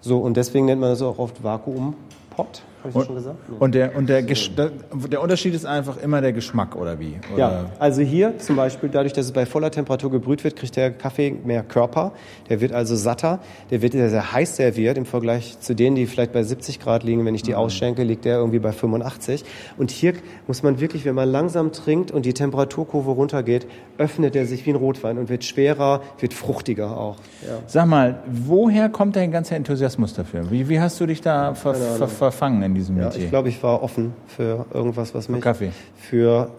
[0.00, 2.62] So und deswegen nennt man das auch oft Vakuumpot.
[2.80, 3.36] Habe ich das schon gesagt?
[3.48, 3.56] Nee.
[3.58, 7.18] Und der, und der, der, Unterschied ist einfach immer der Geschmack, oder wie?
[7.34, 7.38] Oder?
[7.38, 10.90] Ja, also hier zum Beispiel, dadurch, dass es bei voller Temperatur gebrüht wird, kriegt der
[10.90, 12.12] Kaffee mehr Körper.
[12.48, 13.40] Der wird also satter.
[13.70, 17.02] Der wird sehr, sehr heiß serviert im Vergleich zu denen, die vielleicht bei 70 Grad
[17.02, 17.26] liegen.
[17.26, 19.44] Wenn ich die ausschenke, liegt der irgendwie bei 85.
[19.76, 20.14] Und hier
[20.46, 23.66] muss man wirklich, wenn man langsam trinkt und die Temperaturkurve runtergeht,
[23.98, 27.16] öffnet er sich wie ein Rotwein und wird schwerer, wird fruchtiger auch.
[27.46, 27.58] Ja.
[27.66, 30.50] Sag mal, woher kommt dein ganzer Enthusiasmus dafür?
[30.50, 33.24] Wie, wie hast du dich da ver, ver, verfangen in diesem Ja, Metier?
[33.24, 35.70] ich glaube, ich war offen für irgendwas, was mich Kaffee.
[35.96, 36.50] für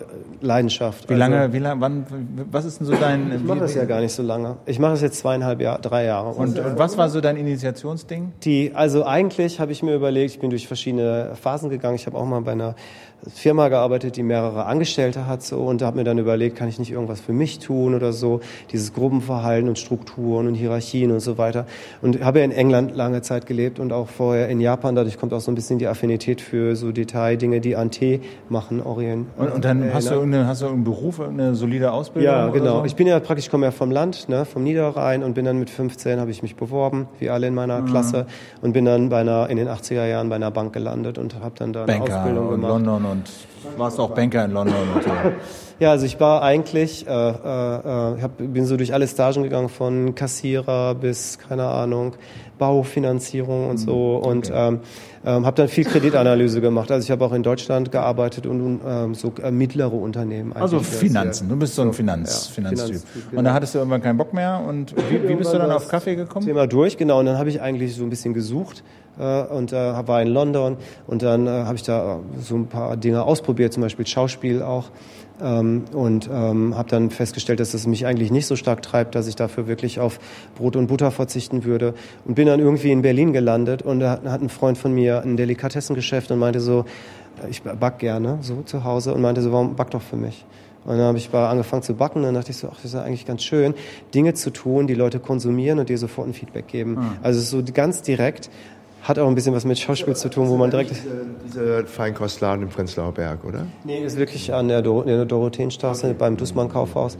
[0.42, 1.10] äh, Leidenschaft.
[1.10, 2.06] wie Also- lange, wie lange, wann,
[2.52, 3.32] was ist denn so dein...
[3.36, 4.58] Ich mache das ja gar nicht so lange.
[4.66, 6.30] Ich mache das jetzt zweieinhalb Jahre, drei Jahre.
[6.30, 8.32] und, und was war so dein Initiationsding?
[8.44, 11.96] Die, also eigentlich habe ich mir überlegt, ich bin durch verschiedene Phasen gegangen.
[11.96, 12.76] Ich habe auch mal bei einer
[13.28, 16.92] Firma gearbeitet, die mehrere Angestellte hat so und habe mir dann überlegt, kann ich nicht
[16.92, 18.42] irgendwas für mich tun oder so,
[18.72, 21.66] dieses Gruppenverhalten und Strukturen und Hierarchien und so weiter.
[22.02, 24.96] Und habe ja in England lange Zeit gelebt und auch vorher in Japan.
[24.96, 28.82] Dadurch kommt auch so ein bisschen die Affinität für so Detaildinge, die an Tee machen,
[28.82, 29.28] Orient.
[29.38, 32.32] Und, und dann hast du, irgendeine, hast du einen Beruf, eine solide Ausbildung?
[32.32, 32.80] Ja, genau.
[32.80, 32.86] So?
[32.86, 35.70] Ich bin ja praktisch, komme ja vom Land, ne, vom Niederrhein und bin dann mit
[35.70, 38.26] 15 habe ich mich beworben, wie alle in meiner Klasse
[38.62, 41.54] und bin dann bei einer in den 80er Jahren bei einer Bank gelandet und habe
[41.58, 42.72] dann da eine Banker Ausbildung gemacht.
[42.72, 43.30] London und
[43.78, 45.10] warst auch Banker in London und so.
[45.82, 49.68] Ja, also ich war eigentlich, äh, äh, ich hab, bin so durch alle Stagen gegangen,
[49.68, 52.14] von Kassierer bis, keine Ahnung,
[52.60, 54.82] Baufinanzierung und so und ähm,
[55.26, 56.92] ähm, habe dann viel Kreditanalyse gemacht.
[56.92, 60.54] Also ich habe auch in Deutschland gearbeitet und ähm, so äh, mittlere Unternehmen.
[60.54, 60.82] Also.
[60.82, 62.98] Finanzen, du bist so ein Finanz, ja, Finanztyp.
[62.98, 65.72] Finanztyp, Und da hattest du irgendwann keinen Bock mehr und wie, wie bist du dann
[65.72, 66.46] auf Kaffee gekommen?
[66.46, 67.20] Thema durch, genau.
[67.20, 70.78] Und dann habe ich eigentlich so ein bisschen gesucht äh, und äh, war in London
[71.06, 74.62] und dann äh, habe ich da äh, so ein paar Dinge ausprobiert, zum Beispiel Schauspiel
[74.62, 74.90] auch.
[75.42, 79.28] Ähm, und ähm, habe dann festgestellt, dass es mich eigentlich nicht so stark treibt, dass
[79.28, 80.20] ich dafür wirklich auf
[80.56, 81.96] Brot und Butter verzichten würde.
[82.26, 85.38] Und bin dann irgendwie in Berlin gelandet und da hat ein Freund von mir ein
[85.38, 86.86] Delikatessengeschäft und meinte so,
[87.44, 90.46] äh, ich back gerne so zu Hause und meinte so, warum back doch für mich?
[90.84, 92.86] Und dann habe ich mal angefangen zu backen und dann dachte ich so, ach, das
[92.86, 93.76] ist ja eigentlich ganz schön,
[94.16, 96.98] Dinge zu tun, die Leute konsumieren und dir sofort ein Feedback geben.
[97.22, 98.50] Also es ist so ganz direkt,
[99.04, 100.92] hat auch ein bisschen was mit Schauspiel zu tun, wo man direkt...
[100.92, 103.66] Diese, diese Feinkostladen im Prenzlauer Berg, oder?
[103.84, 107.18] Nee, ist wirklich an der, Dor der Dorotheenstraße beim Dussmann Kaufhaus.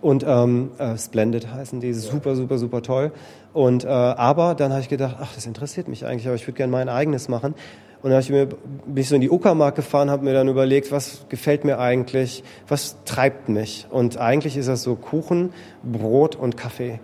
[0.00, 3.12] Und ähm, äh, Splendid heißen die, super, super, super toll.
[3.52, 6.56] Und äh, aber dann habe ich gedacht, ach, das interessiert mich eigentlich, aber ich würde
[6.56, 7.54] gerne mein eigenes machen.
[8.02, 10.48] Und dann habe ich mir, bin ich so in die Uckermark gefahren, habe mir dann
[10.48, 13.86] überlegt, was gefällt mir eigentlich, was treibt mich.
[13.90, 15.52] Und eigentlich ist das so Kuchen,
[15.84, 16.98] Brot und Kaffee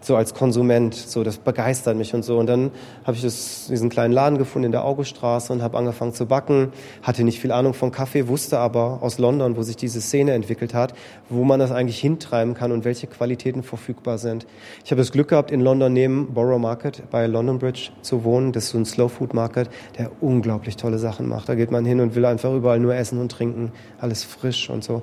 [0.00, 2.38] so als Konsument, so das begeistert mich und so.
[2.38, 2.70] Und dann
[3.04, 6.72] habe ich das, diesen kleinen Laden gefunden in der Auguststraße und habe angefangen zu backen.
[7.02, 10.74] Hatte nicht viel Ahnung von Kaffee, wusste aber aus London, wo sich diese Szene entwickelt
[10.74, 10.94] hat,
[11.28, 14.46] wo man das eigentlich hintreiben kann und welche Qualitäten verfügbar sind.
[14.84, 18.52] Ich habe das Glück gehabt, in London neben Borough Market bei London Bridge zu wohnen.
[18.52, 19.68] Das ist so ein Slow Food Market,
[19.98, 21.48] der unglaublich tolle Sachen macht.
[21.48, 24.84] Da geht man hin und will einfach überall nur essen und trinken, alles frisch und
[24.84, 25.02] so.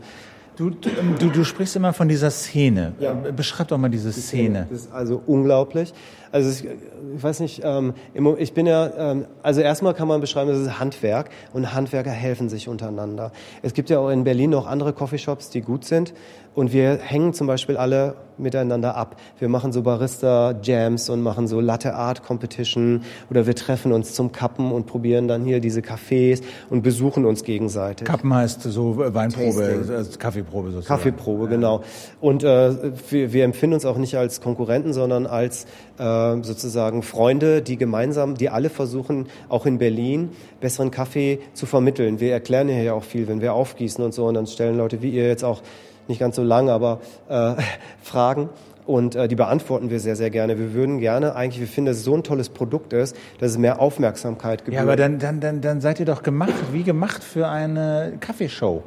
[0.56, 0.89] Du, du,
[1.20, 2.93] du, du sprichst immer von dieser Szene.
[3.36, 4.68] Beschreib doch mal diese Szene.
[4.70, 5.93] Das ist also unglaublich.
[6.32, 6.70] Also ich,
[7.16, 7.93] ich weiß nicht, ähm,
[8.38, 12.49] ich bin ja, ähm, also erstmal kann man beschreiben, das ist Handwerk und Handwerker helfen
[12.49, 13.32] sich untereinander.
[13.64, 16.14] Es gibt ja auch in Berlin noch andere Coffeeshops, die gut sind
[16.56, 19.18] und wir hängen zum Beispiel alle miteinander ab.
[19.39, 24.86] Wir machen so Barista-Jams und machen so Latte-Art-Competition oder wir treffen uns zum Kappen und
[24.88, 28.08] probieren dann hier diese Cafés und besuchen uns gegenseitig.
[28.08, 30.97] Kappen heißt so Weinprobe, also Kaffeeprobe sozusagen.
[30.97, 31.82] Kaffeeprobe, genau.
[32.20, 35.66] Und äh, wir, wir empfinden uns auch nicht als Konkurrenten, sondern als
[35.97, 40.30] äh, sozusagen Freunde, die gemeinsam, die alle versuchen, auch in Berlin
[40.60, 42.20] besseren Kaffee zu vermitteln.
[42.20, 45.01] Wir erklären hier ja auch viel, wenn wir aufgießen und so, und dann stellen Leute
[45.01, 45.62] wie ihr jetzt auch
[46.08, 46.99] nicht ganz so lang, aber
[47.30, 47.53] äh,
[48.01, 48.49] Fragen.
[48.86, 50.60] Und äh, die beantworten wir sehr, sehr gerne.
[50.60, 53.58] Wir würden gerne eigentlich, wir finden, dass es so ein tolles Produkt ist, dass es
[53.58, 54.76] mehr Aufmerksamkeit gebührt.
[54.76, 58.84] Ja, aber dann, dann, dann, dann seid ihr doch gemacht, wie gemacht für eine Kaffeeshow.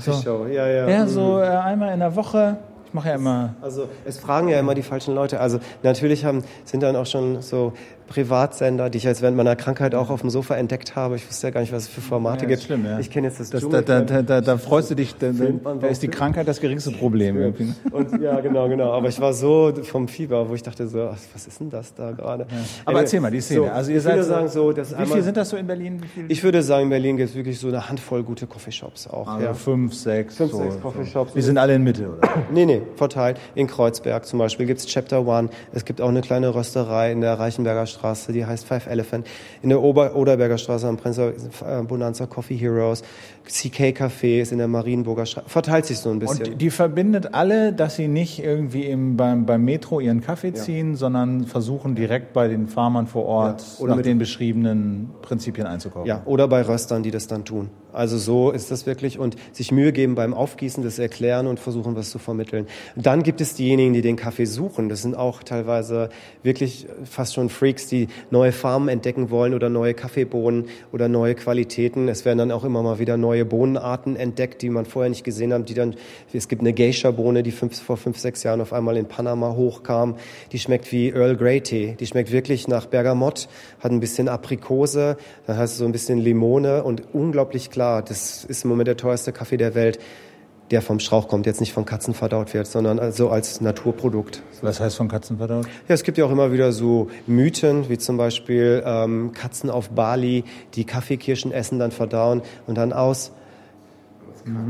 [0.00, 0.46] Show.
[0.46, 0.88] Ja, ja.
[0.88, 2.58] Ja, so äh, einmal in der Woche.
[2.86, 3.54] Ich mache ja immer.
[3.60, 5.40] Also es fragen ja immer die falschen Leute.
[5.40, 7.72] Also natürlich haben, sind dann auch schon so
[8.08, 11.16] Privatsender, die ich jetzt während meiner Krankheit auch auf dem Sofa entdeckt habe.
[11.16, 12.62] Ich wusste ja gar nicht, was es für Formate Ja, gibt.
[12.62, 12.98] schlimm, ja.
[12.98, 16.02] Ich kenne jetzt das, Das, da, da, da, da, freust du dich, da, da, ist
[16.02, 16.08] die.
[16.08, 17.36] Krankheit das geringste Problem.
[17.36, 17.72] irgendwie.
[17.92, 18.92] Und ja, genau, genau.
[18.92, 21.94] Aber ich war so vom Fieber, wo ich dachte so, ach, was ist denn das
[21.94, 22.46] da gerade?
[22.84, 23.60] Aber erzähl mal die Szene.
[23.60, 25.66] So, also ihr seid so- sagen so, dass Wie einmal, viel sind das so in
[25.66, 26.00] Berlin?
[26.28, 29.28] Ich würde sagen, in Berlin gibt es wirklich so eine Handvoll gute Coffeeshops auch.
[29.28, 29.54] also ja.
[29.54, 30.36] fünf, sechs.
[30.36, 31.34] Fünf, so, sechs Coffeeshops.
[31.34, 32.28] Die sind alle in Mitte, oder?
[32.52, 33.38] Nee, nee, verteilt.
[33.54, 35.50] In Kreuzberg zum Beispiel gibt's Chapter One.
[35.72, 37.97] Es gibt auch eine kleine Rösterei in der Reichenberger Straße,
[38.32, 39.26] die heißt Five Elephant.
[39.62, 41.32] In der Ober Oderberger Straße am Prenzlauer
[41.66, 43.02] äh, Bonanza Coffee Heroes.
[43.46, 45.48] CK Café ist in der Marienburger Straße.
[45.48, 46.52] Verteilt sich so ein bisschen.
[46.52, 50.96] Und die, verbindet alle, dass sie nicht irgendwie im, beim, beim Metro ihren Kaffee ziehen,
[50.96, 55.66] sondern versuchen direkt bei den Farmern vor Ort Ja, oder nach mit- den beschriebenen Prinzipien
[55.66, 56.06] einzukaufen.
[56.06, 57.70] Ja, oder bei Röstern, die das dann tun.
[57.98, 61.96] Also so ist das wirklich und sich Mühe geben beim Aufgießen, das erklären und versuchen,
[61.96, 62.68] was zu vermitteln.
[62.94, 64.88] Dann gibt es diejenigen, die den Kaffee suchen.
[64.88, 66.08] Das sind auch teilweise
[66.44, 72.06] wirklich fast schon Freaks, die neue Farmen entdecken wollen oder neue Kaffeebohnen oder neue Qualitäten.
[72.06, 75.52] Es werden dann auch immer mal wieder neue Bohnenarten entdeckt, die man vorher nicht gesehen
[75.52, 75.68] hat.
[75.68, 75.96] Die dann,
[76.32, 80.14] es gibt eine Geisha-Bohne, die fünf, vor fünf, sechs Jahren auf einmal in Panama hochkam.
[80.52, 81.96] Die schmeckt wie Earl Grey Tee.
[81.98, 83.48] Die schmeckt wirklich nach Bergamott,
[83.80, 85.16] hat ein bisschen Aprikose,
[85.48, 87.87] dann hast du so ein bisschen Limone und unglaublich klar.
[88.06, 89.98] Das ist im Moment der teuerste Kaffee der Welt,
[90.70, 94.42] der vom Strauch kommt, jetzt nicht von Katzen verdaut wird, sondern also als Naturprodukt.
[94.60, 95.66] Was heißt von Katzen verdaut?
[95.88, 99.90] Ja, es gibt ja auch immer wieder so Mythen, wie zum Beispiel ähm, Katzen auf
[99.90, 103.32] Bali, die Kaffeekirschen essen, dann verdauen und dann aus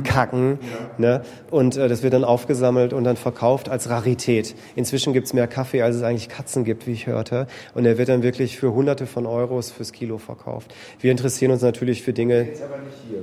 [0.04, 0.58] kacken.
[0.98, 1.22] Ne?
[1.50, 4.54] Und äh, das wird dann aufgesammelt und dann verkauft als Rarität.
[4.76, 7.46] Inzwischen gibt's mehr Kaffee, als es eigentlich Katzen gibt, wie ich hörte.
[7.74, 10.74] Und der wird dann wirklich für Hunderte von Euros fürs Kilo verkauft.
[11.00, 12.42] Wir interessieren uns natürlich für Dinge.
[12.42, 13.22] Jetzt aber nicht hier.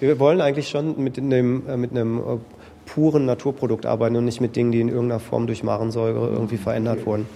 [0.00, 2.22] Wir wollen eigentlich schon mit einem, äh, mit einem äh,
[2.86, 7.06] puren Naturprodukt arbeiten und nicht mit Dingen, die in irgendeiner Form durch Marensäure irgendwie verändert
[7.06, 7.26] wurden.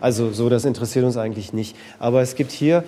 [0.00, 1.76] Also so, das interessiert uns eigentlich nicht.
[1.98, 2.84] Aber es gibt hier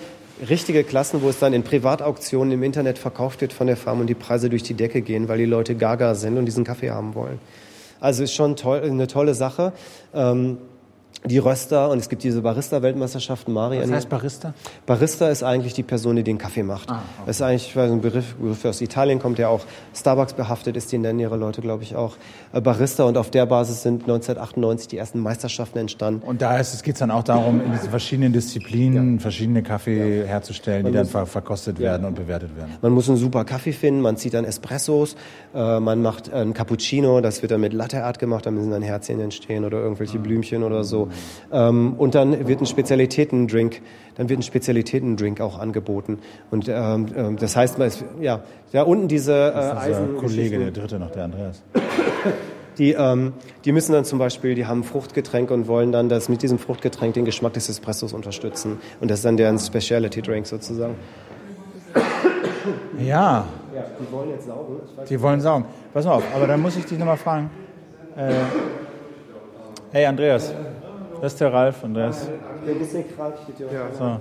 [0.48, 4.08] richtige Klassen, wo es dann in Privatauktionen im Internet verkauft wird von der Farm und
[4.08, 7.14] die Preise durch die Decke gehen, weil die Leute gaga sind und diesen Kaffee haben
[7.14, 7.38] wollen.
[8.00, 9.72] Also ist schon toll, eine tolle Sache.
[10.12, 10.58] Ähm,
[11.24, 13.52] die Röster und es gibt diese Barista-Weltmeisterschaften.
[13.52, 13.84] Marian.
[13.84, 14.54] Was heißt Barista?
[14.86, 16.90] Barista ist eigentlich die Person, die den Kaffee macht.
[16.90, 17.22] Ah, okay.
[17.26, 19.60] Das ist eigentlich ein Begriff, Begriff aus Italien kommt, der auch
[19.94, 20.90] Starbucks behaftet ist.
[20.90, 22.16] Die nennen ihre Leute, glaube ich, auch
[22.52, 23.04] äh, Barista.
[23.04, 26.26] Und auf der Basis sind 1998 die ersten Meisterschaften entstanden.
[26.26, 29.20] Und da geht es dann auch darum, in diesen verschiedenen Disziplinen ja.
[29.20, 30.26] verschiedene Kaffee ja.
[30.26, 31.92] herzustellen, man die muss, dann verkostet ja.
[31.92, 32.72] werden und bewertet werden.
[32.82, 34.00] Man muss einen super Kaffee finden.
[34.00, 35.14] Man zieht dann Espressos.
[35.54, 37.20] Äh, man macht einen Cappuccino.
[37.20, 38.44] Das wird dann mit Latte Art gemacht.
[38.44, 40.22] Da müssen dann Herzchen entstehen oder irgendwelche ah.
[40.22, 41.11] Blümchen oder so.
[41.52, 43.82] Ähm, und dann wird ein Spezialitätendrink,
[44.16, 46.18] dann wird ein Spezialitätendrink auch angeboten.
[46.50, 47.78] Und ähm, ähm das heißt,
[48.20, 48.40] ja,
[48.72, 51.62] da unten diese äh, Eisen Kollege, der dritte noch, der Andreas.
[52.78, 53.34] Die, ähm,
[53.64, 57.12] die müssen dann zum Beispiel, die haben Fruchtgetränk und wollen dann das mit diesem Fruchtgetränk
[57.14, 58.78] den Geschmack des Espressos unterstützen.
[59.00, 60.94] Und das ist dann deren Speciality Drink sozusagen.
[62.98, 63.46] Ja.
[63.74, 64.76] ja die wollen jetzt saugen.
[65.08, 65.64] Die wollen saugen.
[65.92, 67.50] Pass mal auf, aber dann muss ich dich nochmal fragen.
[68.16, 68.32] Äh,
[69.92, 70.54] hey Andreas,
[71.22, 72.22] das ist der Ralf und das.
[72.22, 73.66] Ich bin ein bisschen krank, ja.
[73.96, 74.20] so.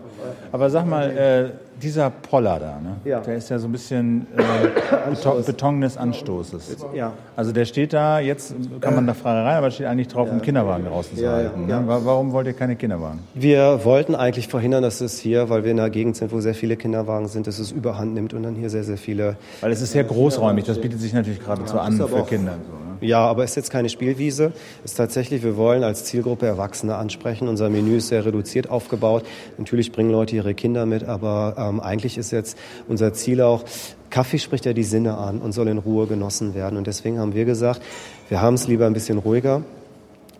[0.51, 1.49] Aber sag mal, äh,
[1.81, 2.97] dieser Poller da, ne?
[3.05, 3.21] Ja.
[3.21, 6.77] der ist ja so ein bisschen äh, Beton, Beton des Anstoßes.
[6.93, 7.13] Ja.
[7.35, 10.33] Also der steht da, jetzt kann man da frei rein, aber steht eigentlich drauf, ja.
[10.33, 11.65] um Kinderwagen draußen zu halten.
[11.65, 11.81] Ne?
[11.87, 13.21] Warum wollt ihr keine Kinderwagen?
[13.33, 16.53] Wir wollten eigentlich verhindern, dass es hier, weil wir in einer Gegend sind, wo sehr
[16.53, 19.37] viele Kinderwagen sind, dass es überhand nimmt und dann hier sehr, sehr viele.
[19.61, 22.57] Weil es ist sehr großräumig, das bietet sich natürlich geradezu an für Kinder.
[22.63, 22.90] So, ne?
[23.01, 24.53] Ja, aber es ist jetzt keine Spielwiese.
[24.85, 27.47] Es ist tatsächlich, wir wollen als Zielgruppe Erwachsene ansprechen.
[27.47, 29.25] Unser Menü ist sehr reduziert aufgebaut.
[29.57, 33.63] Natürlich bringen Leute ihre Kinder mit, aber ähm, eigentlich ist jetzt unser Ziel auch,
[34.11, 36.77] Kaffee spricht ja die Sinne an und soll in Ruhe genossen werden.
[36.77, 37.81] Und deswegen haben wir gesagt,
[38.29, 39.63] wir haben es lieber ein bisschen ruhiger.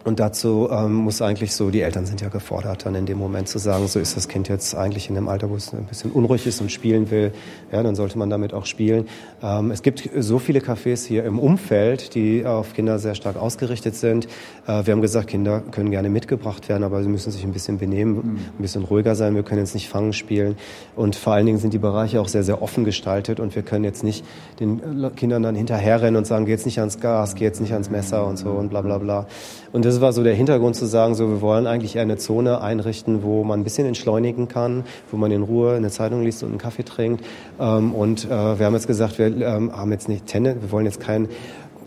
[0.03, 3.47] Und dazu ähm, muss eigentlich so, die Eltern sind ja gefordert, dann in dem Moment
[3.47, 6.11] zu sagen, so ist das Kind jetzt eigentlich in einem Alter, wo es ein bisschen
[6.11, 7.33] unruhig ist und spielen will,
[7.71, 9.07] ja, dann sollte man damit auch spielen.
[9.43, 13.95] Ähm, es gibt so viele Cafés hier im Umfeld, die auf Kinder sehr stark ausgerichtet
[13.95, 14.25] sind.
[14.67, 17.77] Äh, wir haben gesagt, Kinder können gerne mitgebracht werden, aber sie müssen sich ein bisschen
[17.77, 18.39] benehmen, mhm.
[18.57, 19.35] ein bisschen ruhiger sein.
[19.35, 20.57] Wir können jetzt nicht fangen spielen.
[20.95, 23.83] Und vor allen Dingen sind die Bereiche auch sehr, sehr offen gestaltet und wir können
[23.83, 24.25] jetzt nicht
[24.59, 24.81] den
[25.15, 28.25] Kindern dann hinterherrennen und sagen, geh jetzt nicht ans Gas, geh jetzt nicht ans Messer
[28.25, 29.27] und so und bla bla bla.
[29.71, 33.23] Und das war so der Hintergrund zu sagen, so wir wollen eigentlich eine Zone einrichten,
[33.23, 36.57] wo man ein bisschen entschleunigen kann, wo man in Ruhe eine Zeitung liest und einen
[36.59, 37.25] Kaffee trinkt.
[37.59, 40.85] Ähm, und äh, wir haben jetzt gesagt, wir ähm, haben jetzt nicht Tennis, wir wollen
[40.85, 41.27] jetzt kein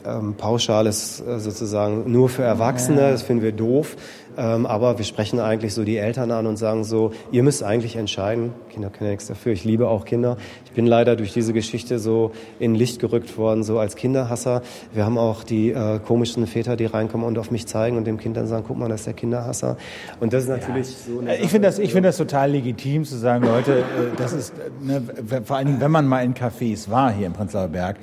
[0.07, 3.97] ähm, pauschales äh, sozusagen nur für Erwachsene, das finden wir doof.
[4.37, 7.97] Ähm, aber wir sprechen eigentlich so die Eltern an und sagen so, ihr müsst eigentlich
[7.97, 8.53] entscheiden.
[8.70, 9.53] Kinder können ja nichts dafür.
[9.53, 10.37] Ich liebe auch Kinder.
[10.64, 14.62] Ich bin leider durch diese Geschichte so in Licht gerückt worden, so als Kinderhasser.
[14.93, 18.18] Wir haben auch die äh, komischen Väter, die reinkommen und auf mich zeigen und dem
[18.18, 19.76] Kind dann sagen, guck mal, das ist der Kinderhasser.
[20.20, 21.14] Und das ist natürlich ja.
[21.14, 21.20] so.
[21.20, 23.82] Eine ich finde das, ich finde das total legitim zu sagen, Leute, äh,
[24.16, 25.03] das ist, ne,
[25.45, 27.97] vor allen Dingen, wenn man mal in Cafés war hier im Prenzlauer Berg,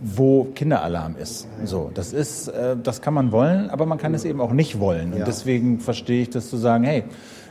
[0.00, 1.48] wo Kinderalarm ist.
[1.64, 4.78] So, das ist, äh, das kann man wollen, aber man kann es eben auch nicht
[4.78, 5.12] wollen.
[5.12, 5.24] Und ja.
[5.78, 7.04] Verstehe ich das zu sagen, hey,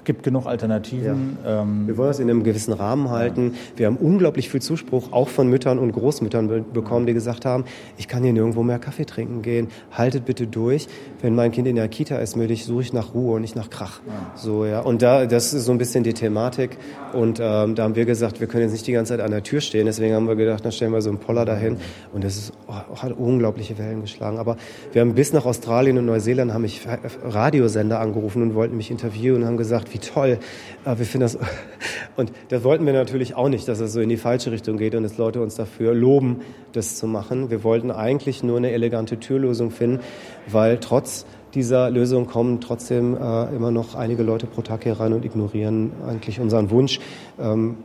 [0.03, 1.37] gibt genug Alternativen.
[1.43, 1.61] Ja.
[1.61, 3.55] Ähm wir wollen es in einem gewissen Rahmen halten.
[3.75, 7.65] Wir haben unglaublich viel Zuspruch, auch von Müttern und Großmüttern be bekommen, die gesagt haben,
[7.97, 9.67] ich kann hier nirgendwo mehr Kaffee trinken gehen.
[9.91, 10.87] Haltet bitte durch.
[11.21, 13.55] Wenn mein Kind in der Kita ist, möchte ich, suche ich nach Ruhe und nicht
[13.55, 13.99] nach Krach.
[14.07, 14.31] Ja.
[14.35, 14.79] So, ja.
[14.81, 16.77] Und da, das ist so ein bisschen die Thematik.
[17.13, 19.43] Und ähm, da haben wir gesagt, wir können jetzt nicht die ganze Zeit an der
[19.43, 19.85] Tür stehen.
[19.85, 21.77] Deswegen haben wir gedacht, dann stellen wir so einen Poller dahin.
[22.13, 24.37] Und das ist, oh, hat unglaubliche Wellen geschlagen.
[24.37, 24.57] Aber
[24.93, 26.87] wir haben bis nach Australien und Neuseeland haben mich
[27.23, 30.39] Radiosender angerufen und wollten mich interviewen und haben gesagt, wie toll.
[30.83, 31.37] Wir finden das,
[32.15, 34.95] und das wollten wir natürlich auch nicht, dass es so in die falsche Richtung geht
[34.95, 36.41] und dass Leute uns dafür loben,
[36.73, 37.49] das zu machen.
[37.49, 39.99] Wir wollten eigentlich nur eine elegante Türlösung finden,
[40.47, 45.13] weil trotz dieser Lösung kommen trotzdem äh, immer noch einige Leute pro Tag hier rein
[45.13, 46.99] und ignorieren eigentlich unseren Wunsch,
[47.39, 47.77] ähm,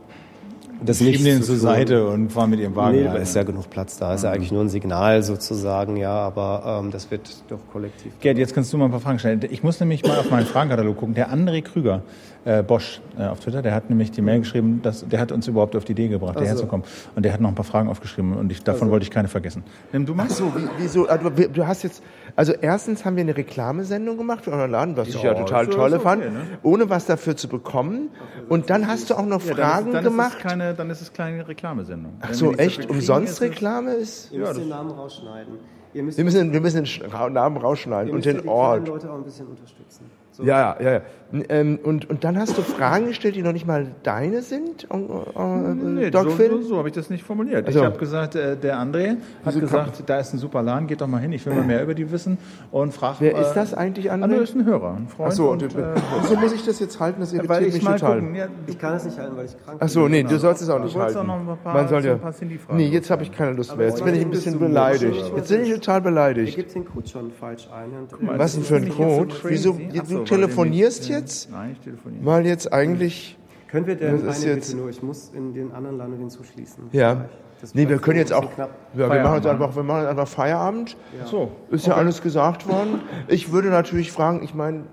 [0.83, 2.97] das nicht den zur Seite und fahren mit ihrem Wagen.
[2.97, 4.13] Nee, da ist ja genug Platz da.
[4.13, 8.11] Ist ja eigentlich nur ein Signal sozusagen, ja, aber ähm, das wird doch kollektiv.
[8.19, 9.41] Gerd, jetzt kannst du mal ein paar Fragen stellen.
[9.49, 11.15] Ich muss nämlich mal auf meinen Fragenkatalog gucken.
[11.15, 12.01] Der André Krüger,
[12.47, 15.47] äh, Bosch äh, auf Twitter, der hat nämlich die Mail geschrieben, dass, der hat uns
[15.47, 16.41] überhaupt auf die Idee gebracht, also.
[16.41, 16.83] hierher zu kommen.
[17.13, 18.91] Und der hat noch ein paar Fragen aufgeschrieben und ich, davon also.
[18.91, 19.63] wollte ich keine vergessen.
[19.91, 20.27] Nimm du mal.
[20.27, 21.07] Ach so, wie, wieso?
[21.07, 22.01] Also, du hast jetzt,
[22.37, 25.93] also erstens haben wir eine Reklamesendung gemacht für euren Laden, was ich ja, total toll
[25.93, 26.41] okay, fand, ne?
[26.63, 28.11] ohne was dafür zu bekommen.
[28.47, 30.37] Und dann hast du auch noch Fragen ja, dann ist, dann gemacht.
[30.37, 32.13] Ist keine, dann ist es keine Reklamesendung.
[32.21, 32.89] Ach so, echt?
[32.89, 34.31] Umsonst Reklame ist?
[34.31, 35.53] Ihr müsst den Namen rausschneiden.
[35.91, 38.87] wir, müssen, wir müssen den Namen rausschneiden und den Ort.
[38.87, 40.05] Leute auch ein bisschen unterstützen.
[40.43, 40.91] Ja, ja, ja.
[40.93, 41.01] ja.
[41.49, 44.95] Ähm, und, und dann hast du Fragen gestellt, die noch nicht mal deine sind, äh,
[44.95, 46.49] äh, Nee, Doc so, Phil?
[46.49, 47.67] so, so habe ich das nicht formuliert.
[47.67, 51.01] Also- Ich habe gesagt, äh, der André hat gesagt, da ist ein super Laden, geht
[51.01, 52.37] doch mal hin, ich will mal mehr über die wissen
[52.71, 53.17] und frag.
[53.19, 54.41] Wer äh, ist das eigentlich, André André?
[54.43, 55.31] ist ein Hörer, ein Freund.
[55.31, 57.19] Achso, und, und, äh, wieso muss ich das jetzt halten?
[57.19, 58.19] Das weil irritiert ich mich mal total.
[58.21, 58.35] gucken.
[58.35, 60.69] Ja, Ich kann es nicht halten, weil ich krank Ach so, nee, du sollst es
[60.69, 61.17] auch nicht halten.
[61.17, 62.13] auch noch ein paar- Man soll so ja.
[62.13, 62.33] ein paar
[62.77, 63.87] Nee, jetzt habe ich keine Lust mehr.
[63.87, 65.31] Jetzt bin ich ein bisschen beleidigt.
[65.35, 66.55] Jetzt bin ich total beleidigt.
[66.55, 67.91] gebt den Code schon falsch ein.
[68.37, 69.35] Was denn das für ein so Code?
[69.43, 69.77] Wieso?
[69.77, 71.51] Ach Du so, telefonierst äh, jetzt?
[71.51, 72.23] Nein, ich telefoniere.
[72.23, 73.37] Mal jetzt eigentlich.
[73.69, 74.89] Können wir denn Das eine jetzt- Bitte nur?
[74.89, 76.85] Ich muss in den anderen Laden hinzuschließen.
[76.91, 77.25] Ja.
[77.59, 78.55] Das Nee, wir können so jetzt auch.
[78.57, 80.95] Ja, wir Feierabend machen jetzt einfach, wir machen jetzt einfach Feierabend.
[81.25, 81.51] So.
[81.71, 83.01] Ist ja alles gesagt worden.
[83.27, 84.83] Ich würde natürlich fragen, ich meine,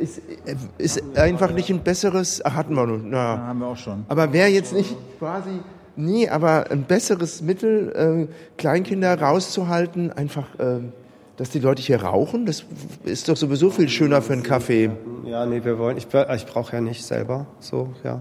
[0.00, 0.20] ist,
[0.78, 3.46] ist einfach nicht ein besseres, ach, hatten wir nun, Ja, na.
[3.46, 4.04] haben wir auch schon.
[4.08, 5.60] Aber wäre jetzt nicht quasi,
[5.94, 10.80] nee, aber ein besseres Mittel, äh, Kleinkinder rauszuhalten, einfach, äh,
[11.36, 12.64] dass die Leute hier rauchen, das
[13.04, 14.90] ist doch sowieso viel schöner für einen Kaffee.
[15.24, 15.96] Ja, nee, wir wollen.
[15.96, 18.20] Ich, ich brauche ja nicht selber so, ja.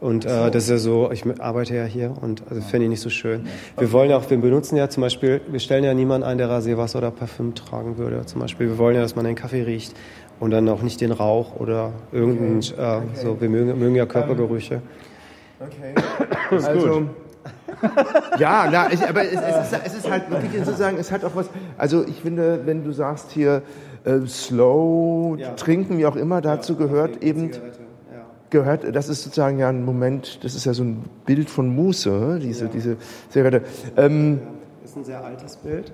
[0.00, 3.00] Und äh, das ist ja so, ich arbeite ja hier und also fände ich nicht
[3.00, 3.46] so schön.
[3.78, 6.50] Wir wollen ja auch, wir benutzen ja zum Beispiel, wir stellen ja niemanden ein, der
[6.50, 8.26] Rasierwasser oder Parfüm tragen würde.
[8.26, 9.94] Zum Beispiel, wir wollen ja, dass man den Kaffee riecht
[10.40, 14.82] und dann auch nicht den Rauch oder irgendein, Äh, so, wir mögen, mögen ja Körpergerüche.
[15.60, 15.94] Okay.
[16.50, 17.08] Also,
[18.38, 21.34] ja, na, ich, aber es, es, ist, es ist halt wirklich sozusagen, es hat auch
[21.34, 23.62] was, also ich finde, wenn du sagst hier
[24.04, 25.50] äh, slow Ja.
[25.54, 27.50] trinken, wie auch immer, dazu gehört eben,
[28.50, 32.38] gehört, das ist sozusagen ja ein Moment, das ist ja so ein Bild von Muße,
[32.40, 32.96] diese, diese
[33.30, 33.62] Zigarette.
[33.96, 34.40] Ähm,
[34.84, 35.92] ist ein sehr altes Bild.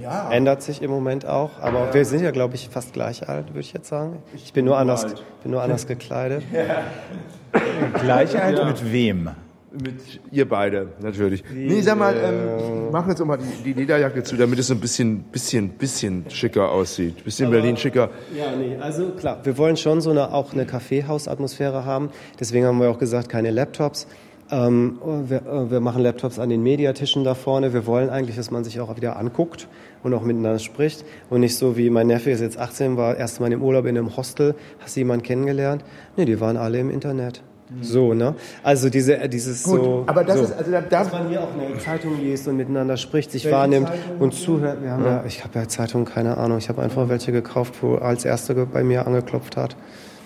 [0.00, 0.28] ja.
[0.30, 3.60] Ändert sich im Moment auch, aber wir sind ja, glaube ich, fast gleich alt, würde
[3.60, 4.22] ich jetzt sagen.
[4.34, 5.06] Ich bin nur anders,
[5.42, 6.42] bin nur anders gekleidet.
[8.02, 9.30] Gleichheit mit wem?
[9.72, 11.44] Mit ihr beide, natürlich.
[11.54, 14.66] Nee, sag mal, ähm, ich mache jetzt auch mal die, die Lederjacke zu, damit es
[14.66, 17.22] so ein bisschen, bisschen, bisschen schicker aussieht.
[17.22, 18.10] Bisschen Berlin schicker.
[18.36, 22.10] Ja, nee, also klar, wir wollen schon so eine, auch eine Kaffeehausatmosphäre haben.
[22.40, 24.08] Deswegen haben wir auch gesagt, keine Laptops.
[24.50, 24.98] Ähm,
[25.28, 27.72] wir, äh, wir machen Laptops an den Mediatischen da vorne.
[27.72, 29.68] Wir wollen eigentlich, dass man sich auch wieder anguckt
[30.02, 31.04] und auch miteinander spricht.
[31.28, 33.96] Und nicht so wie mein Neffe ist jetzt 18, war erst mal im Urlaub in
[33.96, 34.56] einem Hostel.
[34.80, 35.84] Hast du jemanden kennengelernt?
[36.16, 37.42] Nee, die waren alle im Internet.
[37.80, 38.34] So, ne?
[38.62, 40.04] Also diese, äh, dieses Gut, so.
[40.06, 40.44] aber das so.
[40.44, 43.50] ist, also da, da, Dass man hier auch eine Zeitung liest und miteinander spricht, sich
[43.50, 44.82] wahrnimmt und zuhört.
[44.82, 46.58] Wir haben ja, ich habe ja Zeitungen, keine Ahnung.
[46.58, 49.76] Ich habe einfach welche gekauft, wo als erste bei mir angeklopft hat.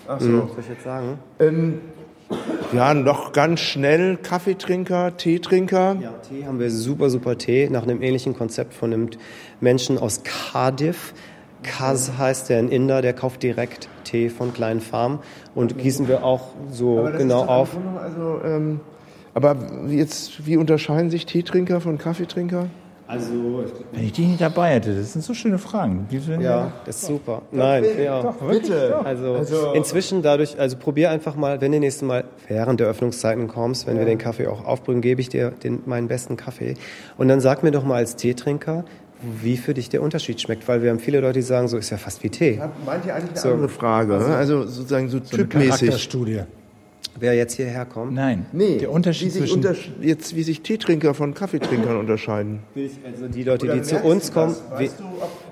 [0.07, 0.27] Ach so.
[0.27, 1.19] soll ich jetzt sagen?
[1.39, 1.81] ähm,
[2.73, 5.97] ja, noch ganz schnell Kaffeetrinker, Teetrinker.
[6.01, 9.09] Ja, Tee haben wir super, super Tee nach einem ähnlichen Konzept von einem
[9.59, 11.13] Menschen aus Cardiff.
[11.63, 15.19] Kaz heißt der, ein Inder, der kauft direkt Tee von kleinen Farmen
[15.55, 17.77] und gießen wir auch so genau doch auf.
[18.01, 18.79] Also, ähm,
[19.33, 19.57] aber
[19.89, 22.67] jetzt, wie unterscheiden sich Teetrinker von Kaffeetrinker?
[23.07, 26.07] Also, Wenn ich die nicht dabei hätte, das sind so schöne Fragen.
[26.09, 27.43] Sind ja, das ist super.
[27.51, 28.33] Nein, ja.
[28.49, 28.95] Bitte.
[29.03, 29.43] Also,
[29.75, 33.99] inzwischen dadurch, also probier einfach mal, wenn du nächstes Mal während der Öffnungszeiten kommst, wenn
[33.99, 36.75] wir den Kaffee auch aufbrühen, gebe ich dir den, meinen besten Kaffee.
[37.15, 38.85] Und dann sag mir doch mal als Teetrinker,
[39.41, 41.89] wie für dich der Unterschied schmeckt, weil wir haben viele Leute, die sagen, so ist
[41.89, 42.59] ja fast wie Tee.
[42.85, 43.49] Meint ihr eigentlich eine So.
[43.51, 44.17] andere Frage?
[44.17, 44.35] ne?
[44.35, 45.69] Also sozusagen so, eine typmäßig.
[45.69, 46.41] Charakterstudie.
[47.17, 48.45] Wer jetzt hierher kommt, Nein.
[48.51, 52.59] Nee, der Unterschied wie sich, zwischen untersch jetzt, wie sich Teetrinker von Kaffeetrinkern unterscheiden.
[52.75, 54.89] also die Leute, die zu uns kommen, wie,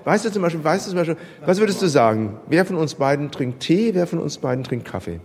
[0.04, 2.36] Weißt du zum Beispiel, weißt du zum Beispiel, was würdest du sagen?
[2.48, 5.20] Wer von uns beiden trinkt Tee, wer von uns beiden trinkt Kaffee?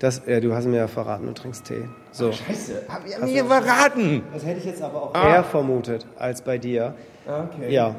[0.00, 1.84] das, ja, du hast mir ja verraten, du trinkst Tee.
[2.10, 2.32] So.
[2.32, 4.22] Scheiße, hab ich mir verraten.
[4.32, 6.94] Das hätte ich jetzt aber auch eher vermutet als bei dir.
[7.26, 7.72] Okay.
[7.72, 7.94] Ja.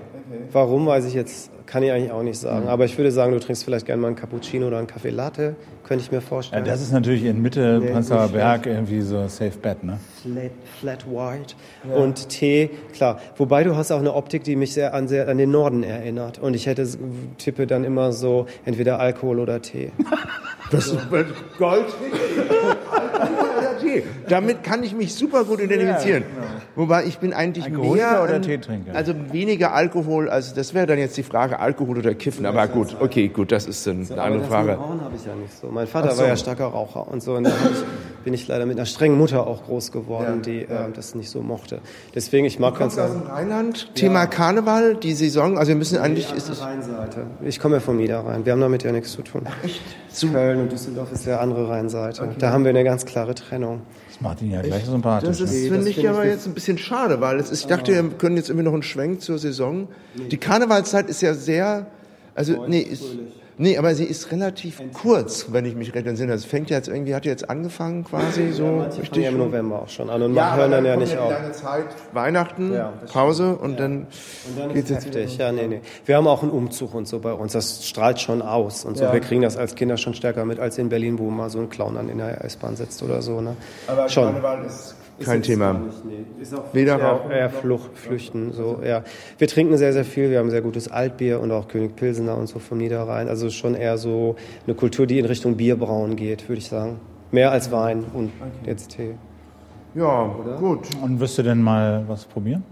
[0.51, 2.67] Warum weiß ich jetzt, kann ich eigentlich auch nicht sagen.
[2.67, 5.55] Aber ich würde sagen, du trinkst vielleicht gerne mal einen Cappuccino oder einen Kaffee Latte,
[5.84, 6.65] könnte ich mir Ja, vorstellen.
[6.65, 9.99] das ist natürlich in Mitte Nee, Prenzlauer Berg irgendwie so Safe Bet, ne?
[10.21, 11.55] Flat, flat White
[11.95, 13.19] und Tee, klar.
[13.38, 16.38] Wobei du hast auch eine Optik, die mich sehr an, sehr an den Norden erinnert.
[16.39, 16.88] Und ich hätte
[17.38, 19.91] tippe dann immer so entweder Alkohol oder Tee.
[20.71, 20.97] Das ist
[21.59, 21.86] Gold.
[24.30, 26.24] Damit kann ich mich super gut identifizieren.
[26.76, 28.96] Wobei ich bin eigentlich Alkoholiker mehr oder ein- Teetrinker?
[28.96, 32.46] Also weniger Alkohol, also das wäre dann jetzt die Frage Alkohol oder Kiffen.
[32.46, 34.74] Aber gut, okay, gut, das ist dann eine andere Frage.
[34.74, 35.68] Rauchen habe ich ja nicht so.
[35.68, 36.22] Mein Vater so.
[36.22, 37.36] war ja starker Raucher und so.
[37.36, 37.78] Und da hab ich,
[38.26, 41.41] bin ich leider mit einer strengen Mutter auch groß geworden, die äh, das nicht so
[41.41, 41.80] mochte.
[42.13, 46.34] Deswegen, ich mag ganz Aus dem Rheinland, Thema Karneval, die Saison, also wir müssen eigentlich,
[46.34, 47.28] ist es Rheinseite.
[47.45, 48.43] Ich komme ja vom Niederrhein.
[48.43, 49.43] Wir haben damit ja nichts zu tun.
[49.63, 49.82] Echt?
[50.32, 52.30] Köln und Düsseldorf ist ja andere Rheinseite.
[52.39, 53.82] Da haben wir eine ganz klare Trennung.
[54.07, 55.28] Das macht ihn ja gleich sympathisch.
[55.28, 55.69] Das ist, ne?
[55.69, 58.09] finde ich finde aber ich jetzt ein bisschen schade, weil es ist, ich dachte, wir
[58.17, 59.88] können jetzt irgendwie noch einen Schwenk zur Saison.
[60.15, 61.86] Die Karnevalszeit ist ja sehr,
[62.34, 63.03] also nee, ist,
[63.58, 66.34] Nee, aber sie ist relativ kurz, wenn ich mich recht entsinne.
[66.34, 69.24] Es fängt jetzt irgendwie, hat jetzt angefangen quasi so fangen richtig.
[69.24, 71.32] ja im November auch schon an und Ja, hören dann ja kommt nicht auf.
[71.32, 74.08] lange Zeit, Weihnachten, Ja, das Pause und dann
[74.49, 75.38] Und dann geht's jetzt heftig.
[75.38, 75.82] Ja, nee, nee.
[76.06, 77.53] Wir haben auch einen Umzug und so bei uns.
[77.53, 79.06] Das strahlt schon aus und so.
[79.06, 79.14] Ja.
[79.14, 81.70] Wir kriegen das als Kinder schon stärker mit als in Berlin, wo mal so ein
[81.70, 83.39] Clown dann in der S-Bahn sitzt oder so.
[83.39, 83.56] Ne?
[83.88, 84.26] Aber schon.
[84.26, 85.82] Karneval ist kein Thema.
[86.41, 88.51] Ist auch Weder eher, Rauchen eher Flucht, Flüchten.
[88.51, 89.03] So, ja.
[89.38, 90.30] Wir trinken sehr, sehr viel.
[90.30, 93.30] Wir haben sehr gutes Altbier und auch König Pilsener und so vom Niederrhein.
[93.30, 94.36] Also schon eher so
[94.66, 96.99] eine Kultur, die in Richtung Bierbrauen geht, würde ich sagen.
[97.32, 98.32] Mehr als Wein und
[98.66, 99.16] jetzt Tee.
[99.93, 100.88] Ja, gut.
[101.01, 102.63] Und wirst du denn mal was probieren?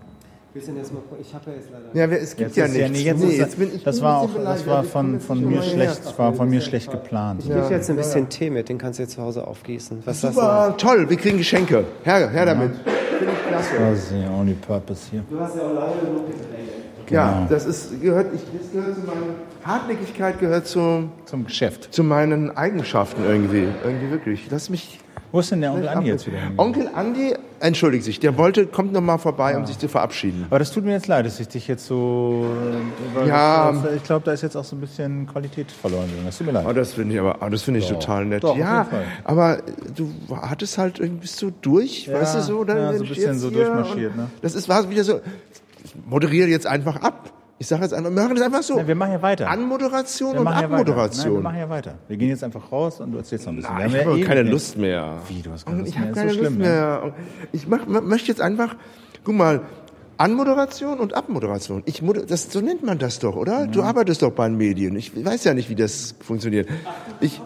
[0.53, 2.07] Willst du denn jetzt mal, ich habe ja jetzt leider...
[2.11, 2.91] Ja, es gibt Jetzt ja ist nichts.
[2.91, 5.49] nee, jetzt Nee, ist, bin ich das war auch, bisschen das war von, von jetzt
[5.49, 7.41] mir schlecht, das war von mir schlecht geplant.
[7.43, 10.03] Ich gebe jetzt ein bisschen Tee mit, den kannst du jetzt zu Hause aufgießen.
[10.05, 10.21] Was?
[10.21, 11.85] Super, toll, wir kriegen Geschenke.
[12.03, 12.71] Her, her damit.
[13.51, 15.23] Das ist the only purpose hier.
[15.29, 17.09] Du hast ja auch lange genug gedreht.
[17.09, 19.21] Ja, das ist, gehört, ich, das gehört zu meiner
[19.65, 21.93] Hartnäckigkeit gehört zu, Zum Geschäft.
[21.93, 23.67] zu meinen Eigenschaften irgendwie.
[23.83, 24.47] Irgendwie wirklich.
[24.49, 24.99] Lass mich.
[25.31, 26.37] Wo ist denn der Onkel Andi jetzt wieder?
[26.57, 30.45] Onkel Andi, entschuldigt sich, der wollte, kommt noch mal vorbei, um sich zu verabschieden.
[30.49, 32.45] Aber das tut mir jetzt leid, dass ich dich jetzt so.
[33.25, 33.73] Ja.
[33.95, 36.27] Ich glaube, da ist jetzt auch so ein bisschen Qualität verloren gegangen.
[36.27, 36.65] Das tut mir leid.
[36.69, 38.43] Oh, das finde ich aber, oh, das finde ich total nett.
[38.43, 38.87] Doch, ja,
[39.23, 39.63] aber
[39.95, 43.09] du hattest halt irgendwie bist du durch, Ja, weißt du so, dann ja, so ein
[43.09, 44.29] bisschen so hier durchmarschiert, ne?
[44.43, 45.21] Das ist war wieder so.
[45.83, 47.32] Ich moderiere jetzt einfach ab.
[47.63, 48.75] Ich sage jetzt einfach, wir machen das einfach so.
[48.75, 49.49] Nein, wir machen ja weiter.
[49.49, 50.61] Anmoderation Wir und ja weiter.
[50.63, 51.43] Nein, wir Abmoderation.
[51.43, 51.93] machen ja weiter.
[52.09, 53.77] Wir gehen jetzt einfach raus und du erzählst noch ein bisschen.
[53.77, 55.19] Wir ich ja habe ewig keine Lust mehr.
[55.29, 56.01] Wie, du hast keine Lust Ich mehr?
[56.01, 56.67] habe Ist keine so Lust schlimm, ne?
[56.67, 57.13] mehr.
[57.53, 58.75] Ich mach, möchte jetzt einfach,
[59.23, 59.61] guck mal,
[60.17, 61.83] Anmoderation und Abmoderation.
[61.85, 63.65] Ich das, so nennt man das doch, oder?
[63.67, 64.97] Du arbeitest doch bei den Medien.
[64.97, 66.67] Ich weiß ja nicht, wie das funktioniert.
[67.21, 67.39] Ich,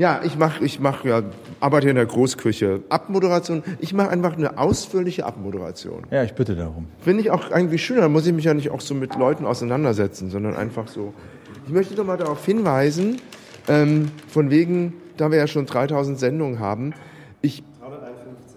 [0.00, 1.22] ja, ich mach, ich mach ja,
[1.60, 2.80] arbeite in der Großküche.
[2.88, 3.62] Abmoderation.
[3.80, 6.04] Ich mache einfach eine ausführliche Abmoderation.
[6.10, 6.86] Ja, ich bitte darum.
[7.00, 8.00] Finde ich auch irgendwie schöner.
[8.00, 11.12] Da muss ich mich ja nicht auch so mit Leuten auseinandersetzen, sondern einfach so.
[11.66, 13.20] Ich möchte doch mal darauf hinweisen,
[13.68, 16.94] ähm, von wegen, da wir ja schon 3000 Sendungen haben,
[17.42, 17.62] ich,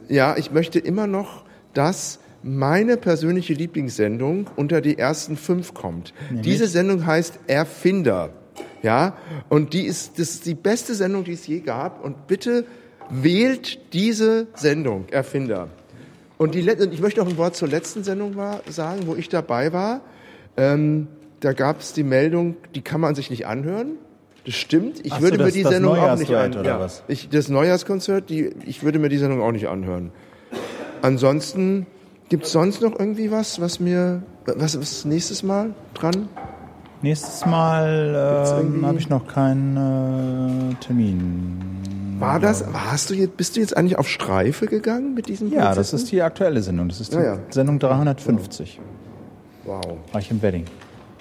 [0.08, 6.14] ja, ich möchte immer noch, dass meine persönliche Lieblingssendung unter die ersten fünf kommt.
[6.32, 8.30] Diese Sendung heißt Erfinder.
[8.84, 9.16] Ja,
[9.50, 12.04] und die ist, das ist die beste Sendung, die es je gab.
[12.04, 12.66] Und bitte
[13.10, 15.70] wählt diese Sendung, Erfinder.
[16.38, 19.72] Und die, ich möchte noch ein Wort zur letzten Sendung war, sagen, wo ich dabei
[19.72, 20.02] war.
[20.58, 21.08] Ähm,
[21.40, 23.94] da gab es die Meldung, die kann man sich nicht anhören.
[24.46, 25.06] Das stimmt.
[25.06, 26.66] Ich Ach so, würde mir das- die das Sendung auch nicht anhören.
[26.66, 26.88] Ja.
[27.08, 30.12] Ich, das Neujahrskonzert, die, ich würde mir die Sendung auch nicht anhören.
[31.02, 31.86] Ansonsten
[32.30, 36.28] gibt's sonst noch irgendwie was, was mir, was ist nächstes Mal dran?
[37.04, 41.60] Nächstes Mal ähm, habe ich noch keinen äh, Termin.
[42.18, 45.76] War das, warst du jetzt, bist du jetzt eigentlich auf Streife gegangen mit diesem Ja,
[45.76, 46.88] das ist die aktuelle Sendung.
[46.88, 47.40] Das ist die Ja, ja.
[47.50, 48.80] Sendung 350.
[49.66, 49.82] Wow.
[50.14, 50.64] War ich im Wedding.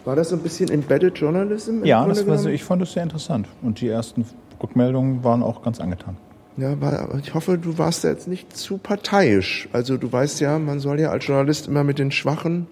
[0.05, 1.85] War das so ein bisschen Embedded Journalism?
[1.85, 3.49] Ja, das war so, ich fand das sehr interessant.
[3.61, 4.25] Und die ersten
[4.63, 6.17] Rückmeldungen waren auch ganz angetan.
[6.59, 9.69] Ja, war, ich hoffe, du warst jetzt nicht zu parteiisch.
[9.73, 12.69] Also du weißt ja, man soll ja als Journalist immer mit den Schwachen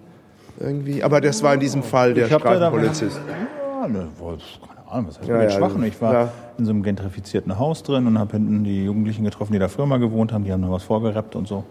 [0.59, 1.03] irgendwie.
[1.03, 3.19] Aber das war in diesem Fall der da- Streifenpolizist.
[3.27, 5.83] Ja, ne, keine Ahnung, was heißt Ja, mit ja, Schwachen?
[5.83, 6.31] Ich war ja.
[6.57, 9.85] in so einem gentrifizierten Haus drin und habe hinten die Jugendlichen getroffen, die da früher
[9.85, 10.43] mal gewohnt haben.
[10.43, 11.63] Die haben noch was vorgerappt und so.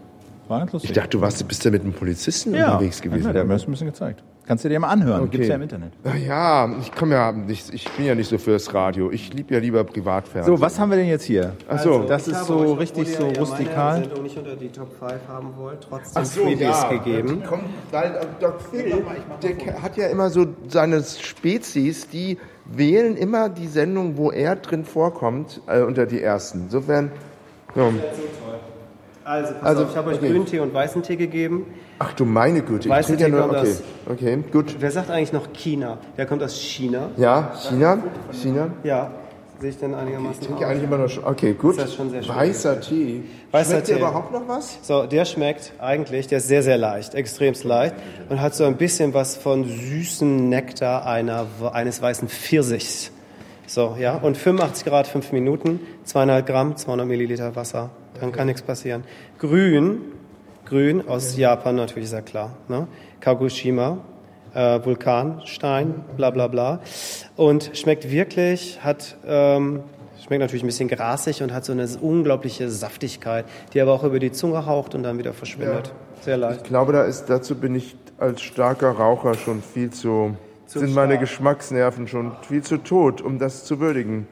[0.47, 0.91] War ganz lustig.
[0.91, 3.27] Ich dachte, du warst, bist ja mit einem Polizisten ja, unterwegs gewesen.
[3.27, 4.23] Ja, der hat mir das ein bisschen gezeigt.
[4.51, 5.29] Kannst du dir mal anhören.
[5.29, 5.93] Gibt's ja im Internet.
[6.03, 9.09] Ah Ja, ich komme ja nicht, ich bin ja nicht so fürs Radio.
[9.09, 10.57] Ich liebe ja lieber Privatfernsehen.
[10.57, 11.53] So, was haben wir denn jetzt hier?
[11.69, 12.03] Ach so.
[12.03, 13.93] das ist so richtig so rustikal.
[13.93, 16.89] Meine Sendung nicht unter die Top 5 haben wollt, trotzdem Ach so, Freebies ja.
[16.89, 17.43] gegeben.
[17.47, 19.05] Kommt, äh, Doc Phil,
[19.41, 24.83] der hat ja immer so seine Spezies, die wählen immer die Sendung, wo er drin
[24.83, 26.63] vorkommt, äh, unter die ersten.
[26.63, 27.13] Insofern,
[27.73, 27.89] ja.
[29.23, 30.31] Also, pass Also, auf, ich habe euch okay.
[30.31, 31.65] Grüntee und weißen Tee gegeben.
[31.99, 34.75] ach du meine Güte, ich Weißen trinke ja Tee nur, okay, aus- okay, gut.
[34.79, 35.97] Wer sagt eigentlich noch China?
[36.17, 37.09] Der kommt aus China.
[37.17, 37.99] Ja, China,
[38.31, 38.69] China.
[38.83, 39.11] Ja,
[39.59, 40.71] sehe ich denn einigermaßen Ich trinke aus?
[40.71, 41.77] eigentlich immer noch, okay, gut.
[41.77, 42.35] Das ist schon sehr schön.
[42.35, 43.23] Weißer Tee.
[43.51, 43.93] Weißer Schmeckt Tee.
[43.97, 44.79] überhaupt noch was?
[44.81, 47.93] So, der schmeckt eigentlich, der ist sehr, sehr leicht, extremst leicht
[48.29, 53.11] und hat so ein bisschen was von süßen Nektar einer, eines weißen Pfirsichs.
[53.73, 58.61] So, ja, und 85 Grad, 5 Minuten, 2,5 Gramm, 200 Milliliter Wasser, dann kann nichts
[58.61, 59.05] passieren.
[59.39, 60.01] Grün,
[60.65, 62.89] grün aus Japan natürlich, ist ja klar, ne?
[63.21, 63.99] Kagoshima,
[64.53, 66.81] äh, Vulkanstein, bla bla bla.
[67.37, 69.83] Und schmeckt wirklich, hat, ähm,
[70.21, 74.19] schmeckt natürlich ein bisschen grasig und hat so eine unglaubliche Saftigkeit, die aber auch über
[74.19, 75.93] die Zunge haucht und dann wieder verschwindet.
[76.19, 76.63] Sehr leicht.
[76.63, 80.35] Ich glaube, da ist, dazu bin ich als starker Raucher schon viel Zu
[80.79, 81.17] sind meine.
[81.17, 84.27] Geschmacksnerven schon viel zu tot, um das zu würdigen.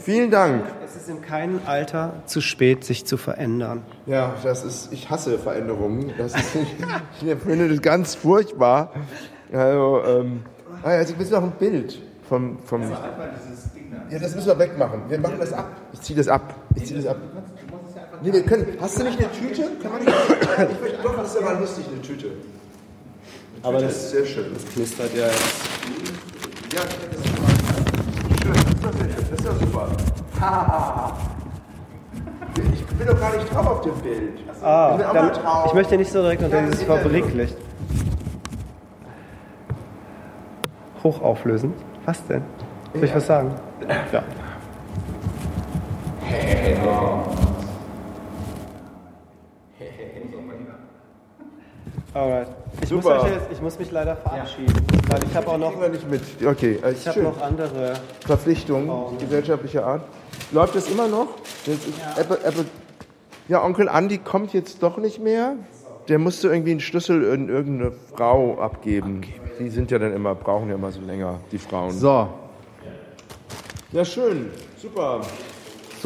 [0.00, 0.64] Vielen Dank.
[0.84, 3.82] Es ist in keinem Alter zu spät, sich zu verändern.
[4.06, 6.12] Ja, das ist, ich hasse Veränderungen.
[6.18, 6.56] Das ist,
[7.22, 8.92] ich finde das ganz furchtbar.
[9.52, 10.42] Also, ähm,
[10.82, 12.82] ah also ich will noch ein Bild vom, vom
[14.10, 15.02] ja, das müssen wir wegmachen.
[15.08, 15.68] Wir machen das ab.
[15.92, 16.54] Ich ziehe das ab.
[16.74, 17.16] Ich ziehe das ab.
[18.22, 18.66] Nee, wir können.
[18.80, 19.68] Hast du nicht eine Tüte?
[19.82, 20.14] Kann man nicht.
[20.14, 22.30] Ich möchte doch, das ist aber lustig, eine Tüte.
[23.66, 24.54] Aber Das das, ist sehr schön.
[24.54, 25.56] das knistert ja jetzt.
[26.72, 28.52] Ja, das ist schön.
[28.80, 29.16] Das ist schön.
[29.18, 29.88] Das ist doch super.
[32.72, 34.38] Ich bin doch gar nicht drauf auf dem Bild.
[34.62, 35.30] Ah, ich bin dann,
[35.66, 37.56] ich möchte nicht so direkt unter Ja, dieses Fabriklicht.
[41.02, 41.72] Hochauflösen?
[42.04, 42.42] Was denn?
[42.94, 43.50] Soll ich was sagen?
[44.12, 44.22] Ja.
[52.16, 52.48] Alright.
[52.80, 53.22] Ich muss, Super.
[53.24, 54.72] euch jetzt, ich muss mich leider verabschieden,
[55.08, 56.22] weil ich habe auch noch, wir nicht mit.
[56.42, 57.92] Okay, äh, ich habe noch andere.
[58.26, 60.02] Verpflichtungen gesellschaftlicher Art.
[60.50, 61.26] Läuft das immer noch?
[61.66, 62.64] Das ist Apple, Apple.
[63.48, 65.56] Ja, Onkel Andi kommt jetzt doch nicht mehr.
[66.08, 69.20] Der musste irgendwie einen Schlüssel in irgendeine Frau abgeben.
[69.58, 71.90] Die sind ja dann immer, brauchen ja immer so länger, die Frauen.
[71.90, 72.28] So,
[73.92, 74.50] Ja, schön.
[74.80, 75.20] Super.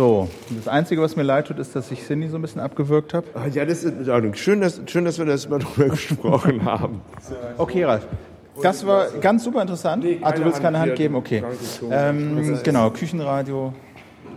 [0.00, 0.28] So.
[0.56, 3.26] Das Einzige, was mir leid tut, ist, dass ich Cindy so ein bisschen abgewürgt habe.
[3.34, 4.32] Ah, Ja, das ist in Ordnung.
[4.32, 7.02] Schön, dass, schön, dass wir das mal drüber gesprochen haben.
[7.58, 8.06] Okay, Ralf.
[8.62, 10.02] Das war ganz super interessant.
[10.02, 11.16] Nee, ah, du willst keine Hand Hand geben?
[11.16, 11.42] Okay.
[11.90, 13.74] Ähm, genau, Küchenradio.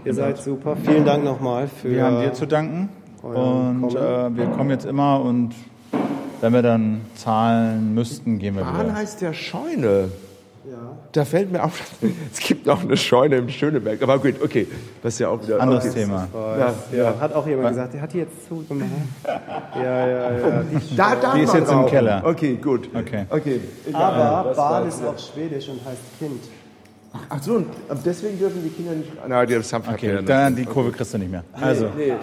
[0.04, 0.76] Ihr seid super.
[0.76, 1.92] Vielen Dank nochmal für.
[1.92, 2.90] Wir haben dir zu danken.
[3.22, 5.56] Und äh, wir kommen jetzt immer und
[6.42, 8.96] wenn wir dann zahlen müssten, gehen wir Bahn wieder.
[8.96, 10.10] heißt der Scheune.
[11.14, 11.80] Da fällt mir auf,
[12.34, 14.02] es gibt noch eine Scheune im Schöneberg.
[14.02, 14.68] Aber gut, okay.
[15.04, 16.02] Das ist ja auch wieder Anderes okay.
[16.02, 16.28] Thema.
[16.34, 18.90] Ja, Ja, hat auch jemand gesagt, der hat die jetzt zugemacht.
[19.76, 20.64] Ja, ja, ja.
[20.64, 21.90] Die Da, da Die ist jetzt im rauchen.
[21.90, 22.22] Keller.
[22.24, 22.90] Okay, gut.
[22.94, 23.26] Okay.
[23.30, 23.60] Okay.
[23.92, 26.44] Aber Bahn ist auch schwedisch und heißt Kind.
[27.30, 27.68] Ach so, und
[28.06, 29.12] deswegen dürfen die Kinder nicht.
[29.28, 31.44] Nein, die haben Okay, dann die Kurve kriegst du nicht mehr.
[31.60, 32.14] Also, Nee,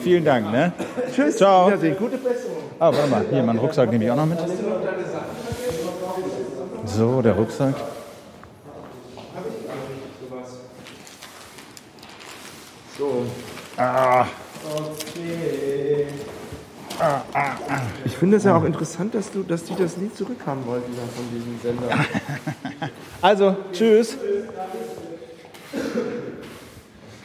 [0.00, 0.50] vielen Dank.
[0.50, 0.72] Ne?
[1.14, 1.36] Tschüss.
[1.38, 1.68] Ciao.
[1.68, 1.96] Wiedersehen.
[1.98, 2.56] Gute Besserung.
[2.78, 4.38] Ah, warte mal, hier, meinen Rucksack nehme ich auch noch mit.
[6.84, 7.74] So, der Rucksack.
[12.98, 13.26] So.
[13.76, 14.26] Ah,
[18.04, 21.24] Ich finde es ja auch interessant, dass, du, dass die das Lied zurückhaben wollten von
[21.32, 21.88] diesem Sender.
[23.20, 24.16] also, tschüss.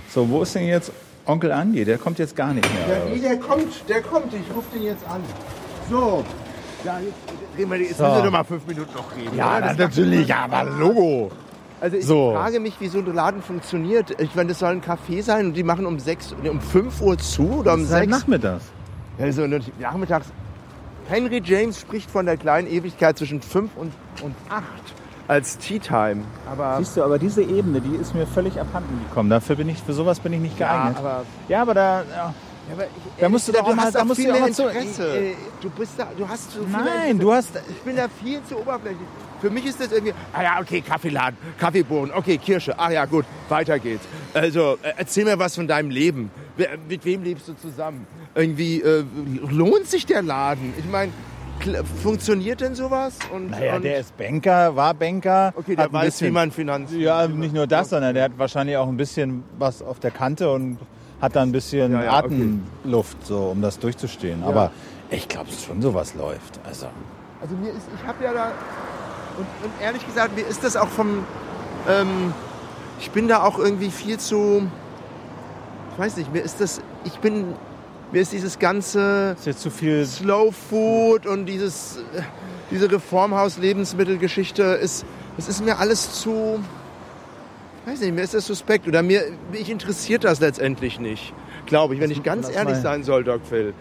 [0.10, 0.92] So, wo ist denn jetzt
[1.26, 1.86] Onkel Andi?
[1.86, 2.98] Der kommt jetzt gar nicht mehr.
[2.98, 4.34] Ja, nee, der kommt, der kommt.
[4.34, 5.22] Ich rufe den jetzt an.
[5.90, 6.26] So.
[6.84, 7.14] Ja, jetzt,
[7.58, 8.04] reden wir, jetzt So.
[8.06, 9.38] müssen wir doch mal fünf Minuten noch reden.
[9.38, 11.30] Ja, das natürlich, aber Logo.
[11.82, 12.34] Also ich So.
[12.34, 14.20] frage mich, wie so ein Laden funktioniert.
[14.20, 17.02] Ich meine, das soll ein Café sein und die machen um sechs, nee, um 5
[17.02, 18.12] Uhr zu oder um Seit sechs.
[18.12, 18.66] nachmittags.
[19.20, 19.48] Also
[19.80, 20.28] nachmittags.
[21.08, 24.64] Henry James spricht von der kleinen Ewigkeit zwischen 5 und, und 8
[25.28, 26.22] als Tea Time.
[26.52, 29.30] Aber Siehst du, aber diese Ebene, die ist mir völlig abhanden gekommen.
[29.30, 30.98] Dafür bin ich, für sowas bin ich nicht ja, geeignet.
[30.98, 32.34] aber, Ja, aber da, ja.
[32.70, 32.90] Ja, aber ich,
[33.20, 35.18] Da musst du doch auch mal- da musst du viel auch mehr mal zu- Interesse.
[35.18, 37.16] äh, du bist da, du hast so viel Nein, Interesse.
[37.20, 39.08] du hast, Ich bin da viel zu oberflächlich.
[39.42, 43.26] Für mich ist das irgendwie, ah ja, okay, Kaffeeladen, Kaffeebohnen, okay, Kirsche, ah ja, gut,
[43.48, 44.06] weiter geht's.
[44.34, 46.30] Also, äh, erzähl mir was von deinem Leben.
[46.90, 48.06] Mit wem lebst du zusammen?
[48.36, 49.04] Irgendwie, äh,
[49.50, 50.74] lohnt sich der Laden?
[50.78, 51.12] Ich meine,
[52.02, 53.18] funktioniert denn sowas?
[53.34, 55.54] Und, naja, und, der ist Banker, war Banker.
[55.56, 57.00] Okay, der weiß, bisschen, wie man Finanzen...
[57.00, 60.52] Ja, nicht nur das, sondern der hat wahrscheinlich auch ein bisschen was auf der Kante
[60.52, 60.78] und
[61.22, 62.28] hat da ein bisschen Ja, ja, okay.
[62.84, 64.44] Atemluft, so, um das durchzustehen.
[64.44, 64.72] Aber
[65.10, 66.60] ich glaube schon, sowas läuft.
[66.66, 66.88] Also,
[67.42, 68.52] Also mir ist, ich habe ja da,
[69.38, 71.26] und, und ehrlich gesagt, mir ist das auch vom,
[71.88, 72.34] ähm,
[73.00, 74.68] ich bin da auch irgendwie viel zu,
[75.94, 77.54] ich weiß nicht, mir ist das, ich bin,
[78.12, 80.06] mir ist dieses ganze ist jetzt zu viel.
[80.06, 82.22] Slow Food und dieses, äh,
[82.72, 85.06] diese Reformhaus-Lebensmittelgeschichte ist,
[85.38, 86.60] das ist mir alles zu,
[87.86, 89.22] weiß nicht, mir ist das suspekt oder mir,
[89.52, 91.34] mich interessiert das letztendlich nicht.
[91.66, 93.74] Glaube ich, wenn ich ganz ehrlich mal- sein soll, Doc Phil.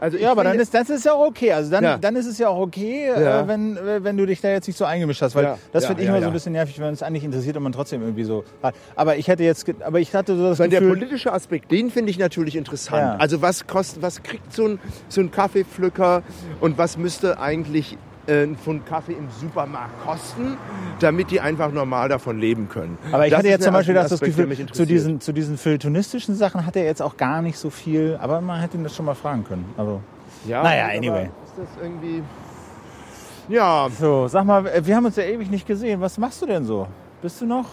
[0.00, 1.52] Also Ja, aber dann ist das ist ja auch okay.
[1.52, 1.98] Also dann, Ja.
[1.98, 3.42] dann ist es ja auch okay, Ja.
[3.42, 5.58] äh, wenn, wenn du dich da jetzt nicht so eingemischt hast, weil Ja.
[5.72, 8.00] das finde ich immer so ein bisschen nervig, wenn es eigentlich interessiert und man trotzdem
[8.02, 8.44] irgendwie so.
[8.62, 8.74] hat.
[8.96, 11.90] Aber ich hätte jetzt, aber ich hatte so das Weil der Gefühl, politische Aspekt, den
[11.90, 13.20] finde ich natürlich interessant.
[13.20, 14.78] Also was kostet, was kriegt so ein,
[15.08, 16.22] so ein Kaffeepflücker
[16.60, 17.96] und was müsste eigentlich äh,
[18.28, 20.56] ein Pfund Kaffee im Supermarkt kosten,
[21.00, 22.98] damit die einfach normal davon leben können.
[23.12, 26.34] Aber ich Das hatte jetzt zum Beispiel das, das Gefühl, zu diesen, zu diesen feuilletonistischen
[26.34, 29.06] Sachen hat er jetzt auch gar nicht so viel, aber man hätte ihn das schon
[29.06, 29.66] mal fragen können.
[29.76, 30.00] Also,
[30.46, 31.30] ja, naja, anyway.
[31.44, 32.22] Ist das irgendwie...
[33.48, 36.00] Ja, so, sag mal, wir haben uns ja ewig nicht gesehen.
[36.00, 36.86] Was machst du denn so?
[37.20, 37.66] Bist du noch?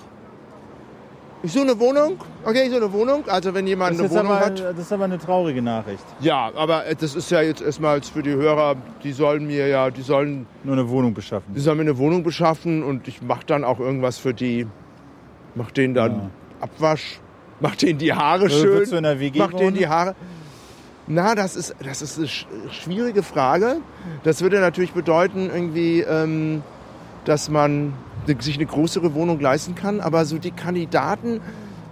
[1.43, 2.17] Ich suche eine Wohnung.
[2.45, 3.23] Okay, ich suche eine Wohnung.
[3.27, 4.59] Also wenn jemand Das eine Wohnung aber, hat...
[4.59, 6.03] das ist aber eine traurige Nachricht.
[6.19, 10.01] Ja, aber das ist ja jetzt erstmal für die Hörer, die sollen mir ja, die
[10.01, 11.53] sollen Nur eine Wohnung beschaffen.
[11.55, 14.67] Die sollen mir eine Wohnung beschaffen und ich mache dann auch irgendwas für die.
[15.55, 16.29] Mach denen dann
[16.61, 17.19] Abwasch,
[17.59, 18.83] mach denen die Haare Also schön.
[18.89, 20.15] du in einer WG mach denen die Haare.
[21.07, 23.77] Na, das ist, das ist eine sch- schwierige Frage.
[24.23, 26.61] Das würde natürlich bedeuten, irgendwie, ähm,
[27.25, 27.93] dass man
[28.39, 29.99] sich eine größere Wohnung leisten kann.
[30.01, 31.41] Aber so die Kandidaten,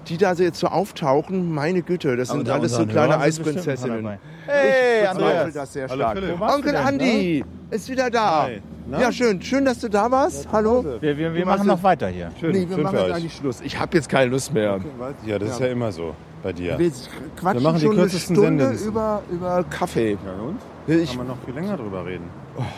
[0.07, 4.05] die da so jetzt so auftauchen, meine Güte, das sind alles so kleine paar Eisprinzessinnen.
[4.45, 5.53] Hey, Ich bezweifle Andreas.
[5.53, 6.39] das sehr Hallo, stark.
[6.39, 8.43] Warst Onkel denn, Andi ist wieder da.
[8.43, 8.61] Hi.
[8.89, 9.01] Na?
[9.01, 9.39] Ja, schön.
[9.41, 10.47] Schön, dass du da warst.
[10.51, 10.83] Hallo.
[10.99, 12.31] Wir, wir, wir machen noch weiter hier.
[12.39, 13.61] Schön, Nee, wir schön machen jetzt eigentlich Schluss.
[13.61, 14.79] Ich habe jetzt keine Lust mehr.
[15.27, 16.79] Ja, das ist ja immer so bei dir.
[16.79, 16.89] Wir
[17.35, 18.87] quatschen Wir machen die schon eine kürzesten Stunde Sendungen.
[18.87, 20.13] über, über Kaffee.
[20.13, 20.57] Ja, und?
[20.91, 22.23] Ich, Kann man noch viel länger drüber reden.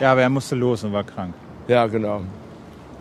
[0.00, 1.32] Ja, aber er musste los und war krank.
[1.68, 2.20] ja, genau.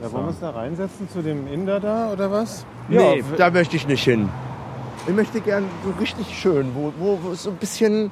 [0.01, 2.65] Ja, wollen wir uns da reinsetzen zu dem Inder da oder was?
[2.87, 4.29] Nee, Ja, da möchte ich nicht hin.
[5.07, 8.11] Ich möchte gern so richtig schön, wo, wo, wo es so ein bisschen.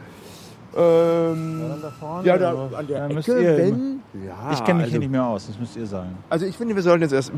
[0.78, 2.28] Ähm, da vorne.
[2.28, 4.00] ja, da an der Ecke, müsst ihr- wenn.
[4.26, 6.16] Ja, ich kenne mich also, hier nicht mehr aus, das müsst ihr sagen.
[6.30, 7.32] Also ich finde, wir sollten jetzt erst.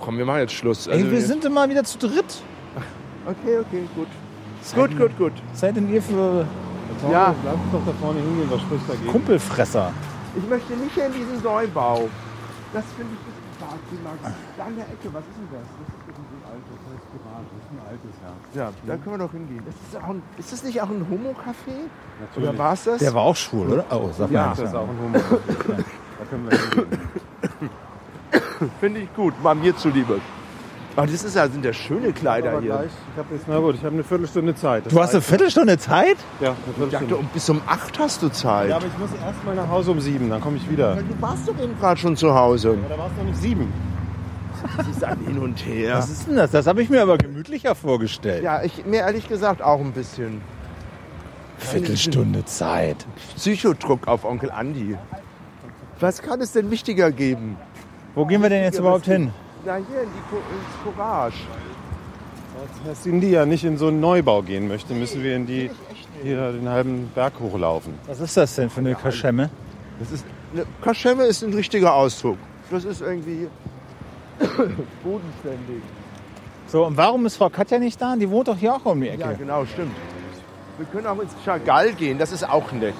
[0.00, 0.88] Komm, wir machen jetzt Schluss.
[0.88, 2.42] Also Ey, wir jetzt- sind immer wieder zu dritt.
[3.26, 4.08] Okay, okay, gut.
[4.74, 5.32] Gut, gut, gut.
[5.52, 6.44] Was seid denn ihr für
[7.10, 7.34] Ja.
[7.44, 9.10] Lass uns doch da vorne hingehen, was spricht dagegen?
[9.10, 9.92] Kumpelfresser?
[10.36, 12.08] Ich möchte nicht in diesen Neubau.
[12.72, 13.33] Das finde ich
[14.58, 15.66] an der Ecke, was ist denn das?
[15.68, 17.46] Das ist irgendwie ein altes Restaurant.
[17.50, 18.14] Das ist ein altes,
[18.54, 18.60] ja.
[18.62, 19.62] Ja, da können wir doch hingehen.
[19.66, 22.38] Das ist, auch ein, ist das nicht auch ein Homo-Café?
[22.40, 22.98] Oder war es das?
[22.98, 23.84] Der war auch schwul, oder?
[23.90, 24.46] Oh, sag Ja.
[24.46, 24.48] mal.
[24.50, 25.22] Das ist auch ein Humor.
[26.18, 26.98] da können wir hingehen.
[28.80, 30.20] Finde ich gut, mal mir zuliebe.
[30.96, 32.70] Aber das ist ja, sind ja schöne Kleider Aber hier.
[32.72, 34.86] gleich, ich habe jetzt, na gut, ich habe eine Viertelstunde Zeit.
[34.86, 35.22] Das Du hast eine.
[35.22, 36.16] Viertelstunde Zeit?
[36.40, 37.16] Ja, eine Ich dachte, Viertelstunde.
[37.16, 38.70] um, bis um 8 hast du Zeit.
[38.70, 40.94] Ja, aber ich muss erst mal nach Hause um sieben, dann komme ich wieder.
[40.96, 42.76] du warst doch eben gerade schon zu Hause.
[42.80, 43.72] Ja, da war es noch nicht sieben.
[44.78, 45.98] Das ist ein Hin und Her.
[45.98, 46.50] Was ist denn das?
[46.52, 48.42] Das habe ich mir aber gemütlicher vorgestellt.
[48.44, 50.40] Ja, ich, mir ehrlich gesagt auch ein bisschen.
[51.58, 53.04] Viertelstunde Zeit.
[53.36, 54.96] Psychodruck auf Onkel Andi.
[56.00, 57.56] Was kann es denn wichtiger geben?
[58.14, 59.32] Wo gehen wir denn jetzt überhaupt hin?
[59.66, 61.36] Na, hier in die Co ins Courage.
[62.84, 65.70] Herr Cindy ja nicht in so einen Neubau gehen möchte, müssen wir in die
[66.22, 67.94] hier den halben Berg hochlaufen.
[68.06, 69.50] Was ist das denn für eine Kaschemme?
[69.98, 72.38] Das ist, eine Kaschemme ist ein richtiger Ausdruck.
[72.70, 73.48] Das ist irgendwie
[74.38, 75.82] bodenständig.
[76.66, 78.16] So, und warum ist Frau Katja nicht da?
[78.16, 79.20] Die wohnt doch hier auch um die Ecke.
[79.20, 79.94] Ja, genau, stimmt.
[80.76, 82.94] Wir können auch ins Chagall gehen, das ist auch nett.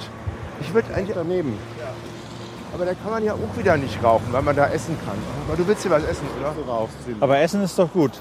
[0.61, 1.55] Ich würde eigentlich, Daneben.
[2.75, 5.17] Aber da kann man ja auch wieder nicht rauchen, weil man da essen kann.
[5.47, 6.53] Aber du willst hier was essen, oder?
[6.53, 6.97] Du rauchst.
[7.21, 8.13] Aber Essen ist doch gut.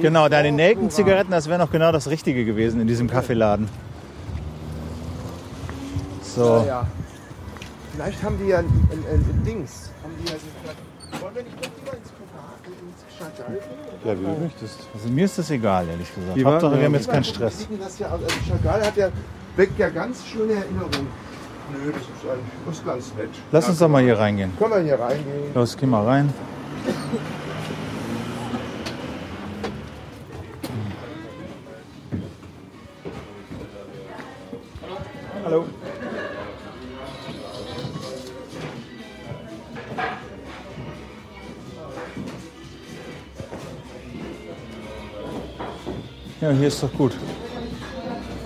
[0.00, 3.68] Genau, deine Nelkenzigaretten, das wäre noch genau das Richtige gewesen in diesem Kaffeeladen.
[6.22, 6.56] So.
[6.56, 6.86] Ja, ja.
[7.94, 9.90] Vielleicht haben die ja ein, ein, ein Dings.
[10.02, 12.10] Haben die ja so, wollen wir nicht doch lieber ins
[13.16, 14.04] Chagall gehen?
[14.04, 14.78] Ja, wie du möchtest.
[14.94, 16.36] Also mir ist das egal, ehrlich gesagt.
[16.36, 17.68] Die Hauptsache, wir haben jetzt keinen Stress.
[17.78, 18.08] Das ja?
[18.08, 19.10] Also Chagall hat ja,
[19.56, 21.06] weckt ja ganz schöne Erinnerungen.
[21.72, 23.30] Nö, das ist, eigentlich, das ist ganz nett.
[23.50, 24.52] Lass uns doch mal hier reingehen.
[24.58, 25.54] Können wir hier reingehen?
[25.54, 26.32] Los, geh mal rein.
[35.44, 35.64] Hallo.
[46.40, 47.12] Ja, hier ist doch gut.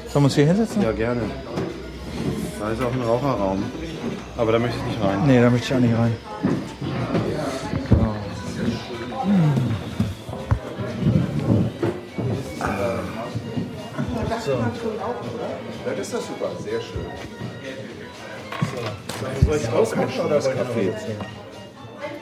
[0.08, 0.82] Sollen wir uns hier hinsetzen?
[0.82, 1.22] Ja, gerne.
[2.58, 3.62] Da ist auch ein Raucherraum.
[4.36, 5.26] Aber da möchte ich nicht rein.
[5.26, 6.16] Nee, da möchte ich auch nicht rein.
[15.86, 17.06] Ja, das ist doch super, sehr schön.
[18.60, 19.46] So.
[19.46, 20.48] Soll ich rauskatschen oder das?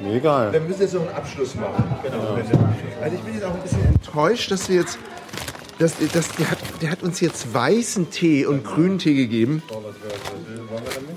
[0.00, 0.52] Nee, egal.
[0.52, 1.84] Wir müssen jetzt noch einen Abschluss machen.
[2.02, 2.36] Genau.
[3.02, 4.98] Also ich bin jetzt auch ein bisschen enttäuscht, dass wir jetzt,
[5.78, 9.62] dass, dass der, hat, der hat uns jetzt weißen Tee und grünen Tee gegeben.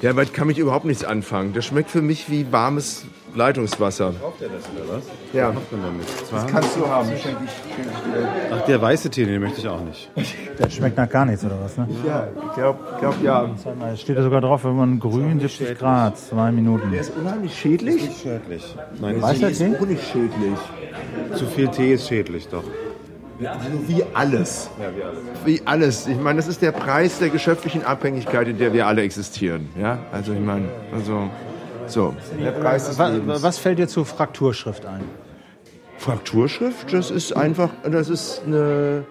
[0.01, 1.51] Ja, damit kann ich überhaupt nichts anfangen.
[1.53, 4.13] Das schmeckt für mich wie warmes Leitungswasser.
[4.21, 5.03] Kauft der das oder was?
[5.33, 6.05] Ja, Macht man damit?
[6.31, 7.09] das kannst du haben.
[8.51, 10.09] Ach, der weiße Tee, den möchte ich auch nicht.
[10.59, 11.77] Der schmeckt nach gar nichts, oder was?
[11.77, 11.87] Ne?
[12.05, 13.49] Ja, ich glaube, glaub, ja.
[13.79, 16.91] Mal, es steht da sogar drauf, wenn man grün 70 Grad, zwei Minuten.
[16.91, 17.95] Der ist unheimlich schädlich.
[18.03, 18.75] Nicht schädlich.
[18.99, 19.75] Nein, Weißer ist Tee?
[19.79, 20.59] auch nicht schädlich.
[21.35, 22.63] zu viel Tee ist schädlich, doch.
[23.45, 24.69] Also wie alles.
[24.79, 25.19] Ja, wie alles.
[25.45, 26.07] Wie alles.
[26.07, 29.69] Ich meine, das ist der Preis der geschöpflichen Abhängigkeit, in der wir alle existieren.
[29.79, 31.29] Ja, also ich meine, also
[31.87, 32.15] so.
[32.43, 33.43] Der Preis des Was, Lebens.
[33.43, 35.01] was fällt dir zur Frakturschrift ein?
[35.97, 39.05] Frakturschrift, das ist einfach, das ist eine,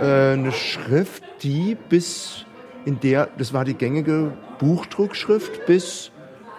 [0.00, 2.44] äh, eine Schrift, die bis
[2.84, 6.12] in der, das war die gängige Buchdruckschrift bis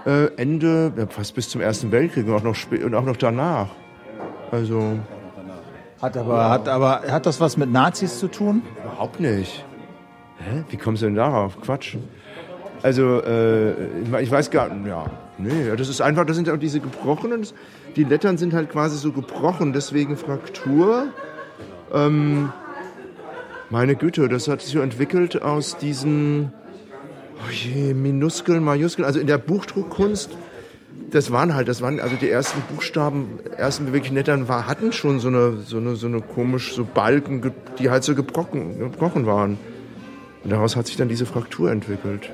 [0.06, 3.70] äh, Ende, ja, fast bis zum Ersten Weltkrieg und auch noch, und auch noch danach.
[4.52, 5.00] Also
[6.02, 8.62] Hat aber, hat aber, hat das was mit Nazis zu tun?
[8.84, 9.64] überhaupt nicht.
[10.38, 10.64] Hä?
[10.70, 11.60] Wie kommst du denn darauf?
[11.62, 11.96] Quatsch.
[12.84, 13.72] Also, äh,
[14.22, 15.06] ich weiß gar nicht, ja,
[15.38, 17.48] nee, das ist einfach, das sind auch diese gebrochenen,
[17.96, 21.08] die Lettern sind halt quasi so gebrochen, deswegen Fraktur.
[21.94, 22.52] Ähm,
[23.70, 26.54] meine Güte, das hat sich so entwickelt aus diesen,
[27.38, 30.30] oh je, Minuskeln, Majuskeln, also in der Buchdruckkunst,
[31.12, 35.20] das waren halt, das waren also die ersten Buchstaben, ersten beweglichen Lettern war, hatten schon
[35.20, 39.58] so eine, so eine, so eine komisch, so Balken, die halt so gebrochen, gebrochen waren.
[40.44, 42.32] Und daraus hat sich dann diese Fraktur entwickelt,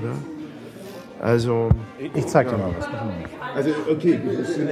[0.00, 0.14] oder?
[1.20, 1.68] Also,
[2.14, 2.88] Ich zeig dir mal was.
[3.54, 4.18] also okay,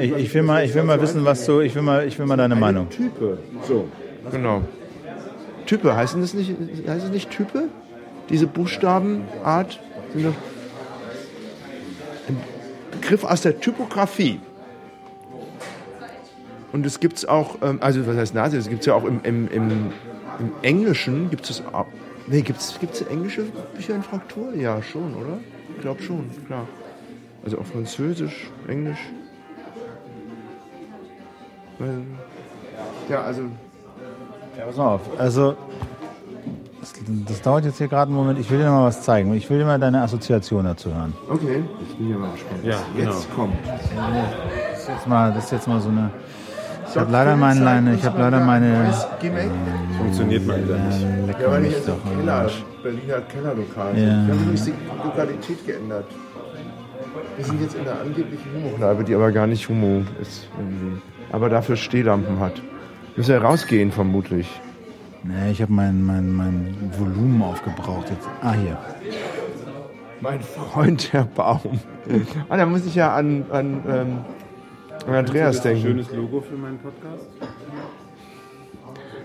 [0.00, 2.26] Ich, ich, will mal, ich will mal wissen, was du, ich will mal, ich will
[2.26, 2.90] mal deine Meinung.
[2.90, 3.38] Type.
[3.68, 3.86] So.
[4.32, 4.62] Genau.
[5.66, 6.52] Type, heißen das nicht,
[6.88, 7.68] heißt es nicht Type?
[8.28, 9.78] Diese Buchstabenart
[10.12, 10.34] sind doch
[13.00, 14.40] Begriff aus der Typografie.
[16.72, 19.04] Und es gibt es auch, ähm, also was heißt Nazi, es gibt es ja auch
[19.04, 19.92] im, im, im,
[20.38, 21.86] im Englischen, gibt es auch,
[22.28, 23.42] nee, gibt es englische
[23.74, 24.54] Bücher in Fraktur?
[24.54, 25.38] Ja, schon, oder?
[25.74, 26.68] Ich glaube schon, klar.
[27.42, 28.98] Also auch Französisch, Englisch.
[33.08, 33.42] Ja, also
[34.58, 35.00] Ja, pass mal auf.
[35.18, 35.56] Also,
[36.80, 36.92] das,
[37.26, 38.38] das dauert jetzt hier gerade einen Moment.
[38.38, 39.34] Ich will dir mal was zeigen.
[39.34, 41.12] Ich will dir mal deine Assoziation dazu hören.
[41.28, 42.64] Okay, ich bin ja mal gespannt.
[42.64, 43.12] Ja, genau.
[43.12, 43.56] Jetzt kommt.
[43.66, 46.10] Das ist jetzt mal, das ist jetzt mal so eine.
[46.88, 48.92] Ich habe leider meine, meine, ich habe leider meine.
[49.20, 49.50] Gimmick.
[49.98, 51.06] Funktioniert mal wieder nicht.
[51.26, 52.50] Lecker Ja, weil ich jetzt im Keller,
[52.82, 54.04] Berliner Kellerlokal Ja.
[54.04, 54.74] Wir haben übrigens die
[55.04, 56.06] Lokalität geändert.
[57.36, 60.48] Wir sind jetzt in der angeblichen Humo-Kneipe, die aber gar nicht Humo ist.
[60.58, 61.00] Irgendwie.
[61.30, 62.56] Aber dafür Stehlampen hat.
[62.56, 62.62] Wir
[63.16, 64.48] müssen ja rausgehen, vermutlich.
[65.22, 68.26] Nee, ich habe mein, mein, mein Volumen aufgebraucht jetzt.
[68.40, 68.78] Ah, hier.
[70.20, 71.80] Mein Freund, der Baum.
[72.48, 74.18] Ah, da muss ich ja an, an, ähm,
[75.06, 75.82] an Andreas denken.
[75.82, 77.26] Schönes Logo für meinen Podcast.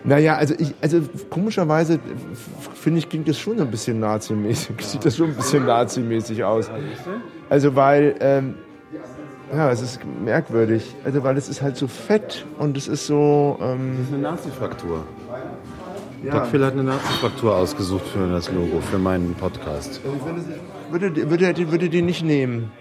[0.04, 2.00] Naja, also ich, also komischerweise
[2.76, 4.76] finde ich, klingt das schon so ein bisschen nazimäßig.
[4.82, 6.70] Sieht das schon ein bisschen nazimäßig aus.
[7.50, 8.56] Also weil, ähm,
[9.52, 10.96] ja, es ist merkwürdig.
[11.04, 15.04] Also weil es ist halt so fett und es ist so, ähm, Eine Nazi-Fraktur.
[16.26, 16.32] Ja.
[16.32, 20.02] Doc-Phil hat eine Nazi-Fraktur ausgesucht für das Logo, für meinen Podcast.
[20.92, 22.72] würde, würde, würde die nicht nehmen.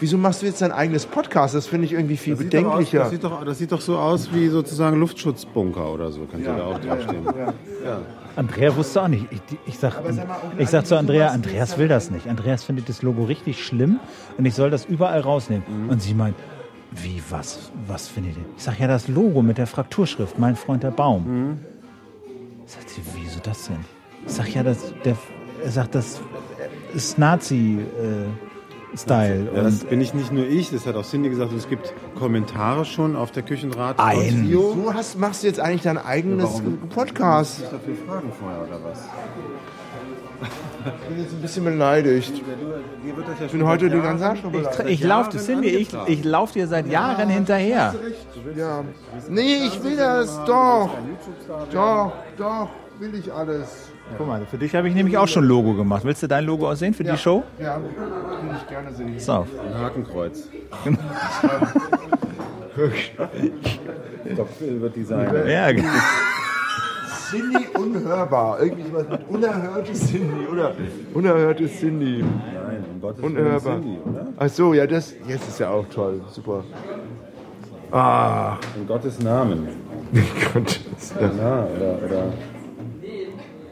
[0.00, 1.56] Wieso machst du jetzt dein eigenes Podcast?
[1.56, 2.98] Das finde ich irgendwie viel Das sieht, doch aus, bedenklicher.
[3.00, 6.20] das, sieht doch, das sieht doch so aus wie sozusagen Luftschutzbunker oder so.
[6.20, 7.26] Könnte da auch draufstehen.
[8.36, 9.26] Andrea wusste auch nicht.
[9.32, 10.00] Ich, ich sag,
[10.56, 12.28] ich sag zu Andrea, Andreas will das nicht.
[12.28, 13.98] Andreas findet das Logo richtig schlimm
[14.36, 15.64] und ich soll das überall rausnehmen.
[15.88, 16.36] Und sie meint,
[16.92, 18.44] wie, was, was findet ihr?
[18.56, 21.58] Ich sag, ja, das Logo mit der Frakturschrift, mein Freund der Baum.
[22.68, 23.78] Sagt sie, wieso das denn?
[24.26, 25.16] Ich sag, ja, das, der,
[25.64, 26.20] er sagt, das
[26.94, 27.86] ist Nazi-Style.
[29.54, 31.50] Ja, das bin ich nicht nur ich, das hat auch Cindy gesagt.
[31.50, 33.98] Und es gibt Kommentare schon auf der Küchenrat.
[33.98, 34.50] Ein.
[34.52, 37.62] Du hast, machst jetzt eigentlich dein eigenes Podcast.
[37.72, 38.98] dafür fragen vorher oder was?
[41.02, 42.32] Ich bin jetzt ein bisschen beleidigt.
[43.44, 44.88] Ich bin heute die ganze Tag schon beleidigt.
[44.88, 47.94] ich laufe, Cindy, ich, ich laufe dir seit Jahren hinterher.
[48.56, 48.84] Ja.
[49.28, 50.90] Nee, ich will das doch.
[51.72, 53.90] Doch, doch, will ich alles.
[54.16, 56.02] Guck mal, für dich habe ich nämlich auch schon ein Logo gemacht.
[56.04, 57.42] Willst du dein Logo aussehen für die Show?
[57.58, 57.90] Ja, will
[58.56, 59.14] ich gerne sehen.
[59.14, 59.46] Pass auf.
[59.60, 60.48] Ein Hakenkreuz.
[64.36, 65.46] Doc-Phil wird Designer.
[65.46, 65.88] Ja, genau.
[67.30, 68.60] Cindy unhörbar.
[68.62, 70.72] Irgendwie was mit unerhörte Cindy oder
[71.14, 72.22] unerhörte Cindy.
[72.22, 73.74] Nein, um Gottes Willen Unhörbar.
[73.80, 74.26] Cindy, oder?
[74.36, 76.20] Ach so, ja, das jetzt ist ja auch toll.
[76.30, 76.64] Super.
[77.90, 79.68] Ah, In Gottes Namen.
[80.52, 80.80] Gott.
[81.20, 82.32] Ja, oder, oder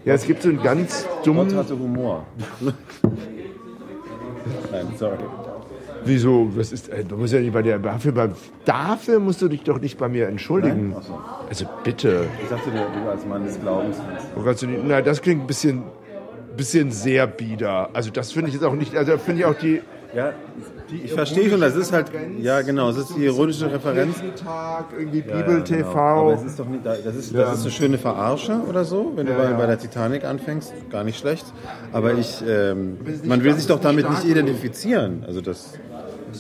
[0.05, 1.55] Ja, es gibt so einen ganz Gott dummen.
[1.57, 2.27] hatte Humor.
[4.73, 5.17] Nein, sorry.
[6.07, 6.51] Wieso?
[6.57, 7.79] Das ist, äh, du musst ja nicht bei der.
[7.79, 8.31] Dafür,
[8.65, 10.95] dafür musst du dich doch nicht bei mir entschuldigen.
[11.07, 11.19] So.
[11.49, 12.25] Also bitte.
[12.43, 13.97] Ich dachte, du du als Mann des Glaubens.
[14.57, 15.83] So die- Na, das klingt ein bisschen,
[16.57, 17.91] bisschen sehr bieder.
[17.93, 18.97] Also das finde ich jetzt auch nicht.
[18.97, 19.83] Also finde ich auch die.
[20.15, 20.33] Ja,
[21.05, 22.11] ich verstehe schon, das ist halt,
[22.41, 24.15] ja genau, es ist die ironische Referenz.
[24.43, 25.65] Tag, irgendwie Ja, Bibel ja, genau.
[25.65, 25.99] TV.
[25.99, 29.27] Aber es ist doch nicht, das ist, das ist eine schöne Verarsche oder so, wenn
[29.27, 31.45] du bei, bei der Titanic anfängst, gar nicht schlecht.
[31.93, 35.25] Aber ich, ähm, man will sich doch damit nicht identifizieren.
[35.27, 35.75] Also das,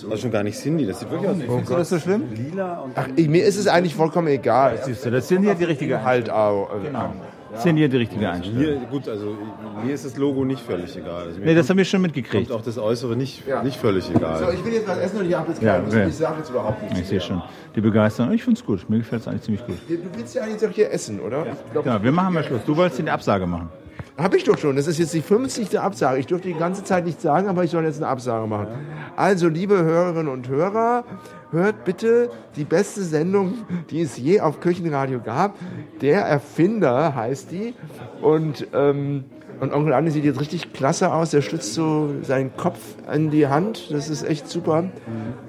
[0.02, 1.98] das ist schon gar nicht Cindy, das sieht wirklich aus wie Findest du das so
[1.98, 2.24] schlimm?
[2.34, 4.78] lila und Ach, ich, mir ist es eigentlich vollkommen egal.
[4.84, 6.68] Siehst du, das sind hier die richtige Halt auch.
[6.84, 7.12] Genau.
[7.52, 8.58] Das sind hier die richtige Einstellung.
[8.60, 9.34] mir, gut, also
[9.82, 11.28] mir ist das Logo nicht völlig egal.
[11.28, 12.48] Also Nee, das kommt, haben wir schon mitgekriegt.
[12.50, 13.62] kommt auch das Äußere nicht, Ja.
[13.62, 14.52] nicht völlig So, egal.
[14.52, 15.96] ich will jetzt was essen und ich habe jetzt Ja, keine Lust.
[15.96, 16.06] okay.
[16.08, 16.98] Ich sage jetzt überhaupt nichts.
[17.00, 17.42] Ich sehe schon.
[17.74, 18.32] Die Begeisterung.
[18.32, 18.90] Ich finde es gut.
[18.90, 19.76] Mir gefällt es eigentlich ziemlich gut.
[19.88, 21.46] Du willst ja eigentlich auch hier essen, oder?
[21.46, 22.60] Ich glaub, Genau, wir machen mal Schluss.
[22.66, 23.70] Du wolltest die Absage machen.
[24.18, 24.76] Habe ich doch schon.
[24.76, 25.78] Das ist jetzt die 50.
[25.78, 26.18] Absage.
[26.18, 28.68] Ich durfte die ganze Zeit nichts sagen, aber ich soll jetzt eine Absage machen.
[29.14, 31.04] Also, liebe Hörerinnen und Hörer,
[31.50, 33.54] hört bitte die beste Sendung,
[33.90, 35.56] die es je auf Küchenradio gab.
[36.00, 37.74] Der Erfinder heißt die.
[38.22, 39.24] Und, ähm,
[39.60, 41.30] und Onkel Andi sieht jetzt richtig klasse aus.
[41.30, 43.90] Der stützt so seinen Kopf an die Hand.
[43.90, 44.84] Das ist echt super.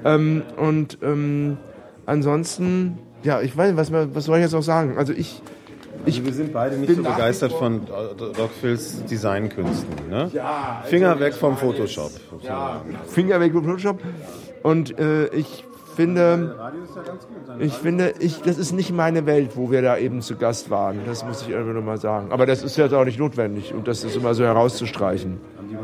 [0.03, 1.57] Ähm, und ähm,
[2.05, 4.97] ansonsten, ja, ich weiß was, was soll ich jetzt noch sagen?
[4.97, 5.41] Also ich
[6.07, 10.09] Also wir sind beide nicht so begeistert von Doc Phils Designkünsten.
[10.09, 10.31] Ne?
[10.85, 12.11] Finger weg vom Photoshop.
[13.07, 13.99] Finger weg vom Photoshop.
[14.63, 15.65] Und äh, ich
[15.97, 16.55] finde,
[17.59, 20.99] ich finde, ich, das ist nicht meine Welt, wo wir da eben zu Gast waren.
[21.05, 22.31] Das muss ich einfach nur mal sagen.
[22.31, 25.39] Aber das ist jetzt auch nicht notwendig und das ist immer so herauszustreichen.
[25.71, 25.79] Ja,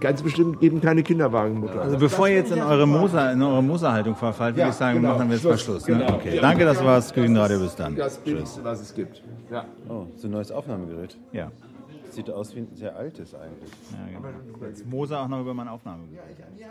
[0.00, 1.80] ganz bestimmt eben keine Kinderwagenmutter.
[1.82, 5.00] Also bevor ihr jetzt in eure Moser, in eure Moserhaltung verfallt, würde Ja, ich sagen,
[5.00, 5.14] genau.
[5.14, 5.86] machen wir jetzt mal Schluss.
[5.86, 5.98] Ne?
[5.98, 6.14] Genau.
[6.14, 6.38] Okay.
[6.40, 7.12] Danke, das war's.
[7.12, 7.96] Küchenradio, bis dann.
[7.96, 9.22] Das Billigste, was es gibt.
[9.50, 9.64] Ja.
[9.88, 11.16] Oh, so ein neues Aufnahmegerät.
[11.32, 11.50] Ja.
[12.10, 13.70] Sieht aus wie ein sehr altes eigentlich.
[13.92, 14.66] ja genau.
[14.66, 16.04] Jetzt Moser auch noch über meine Aufnahme.
[16.12, 16.66] Ja, ich,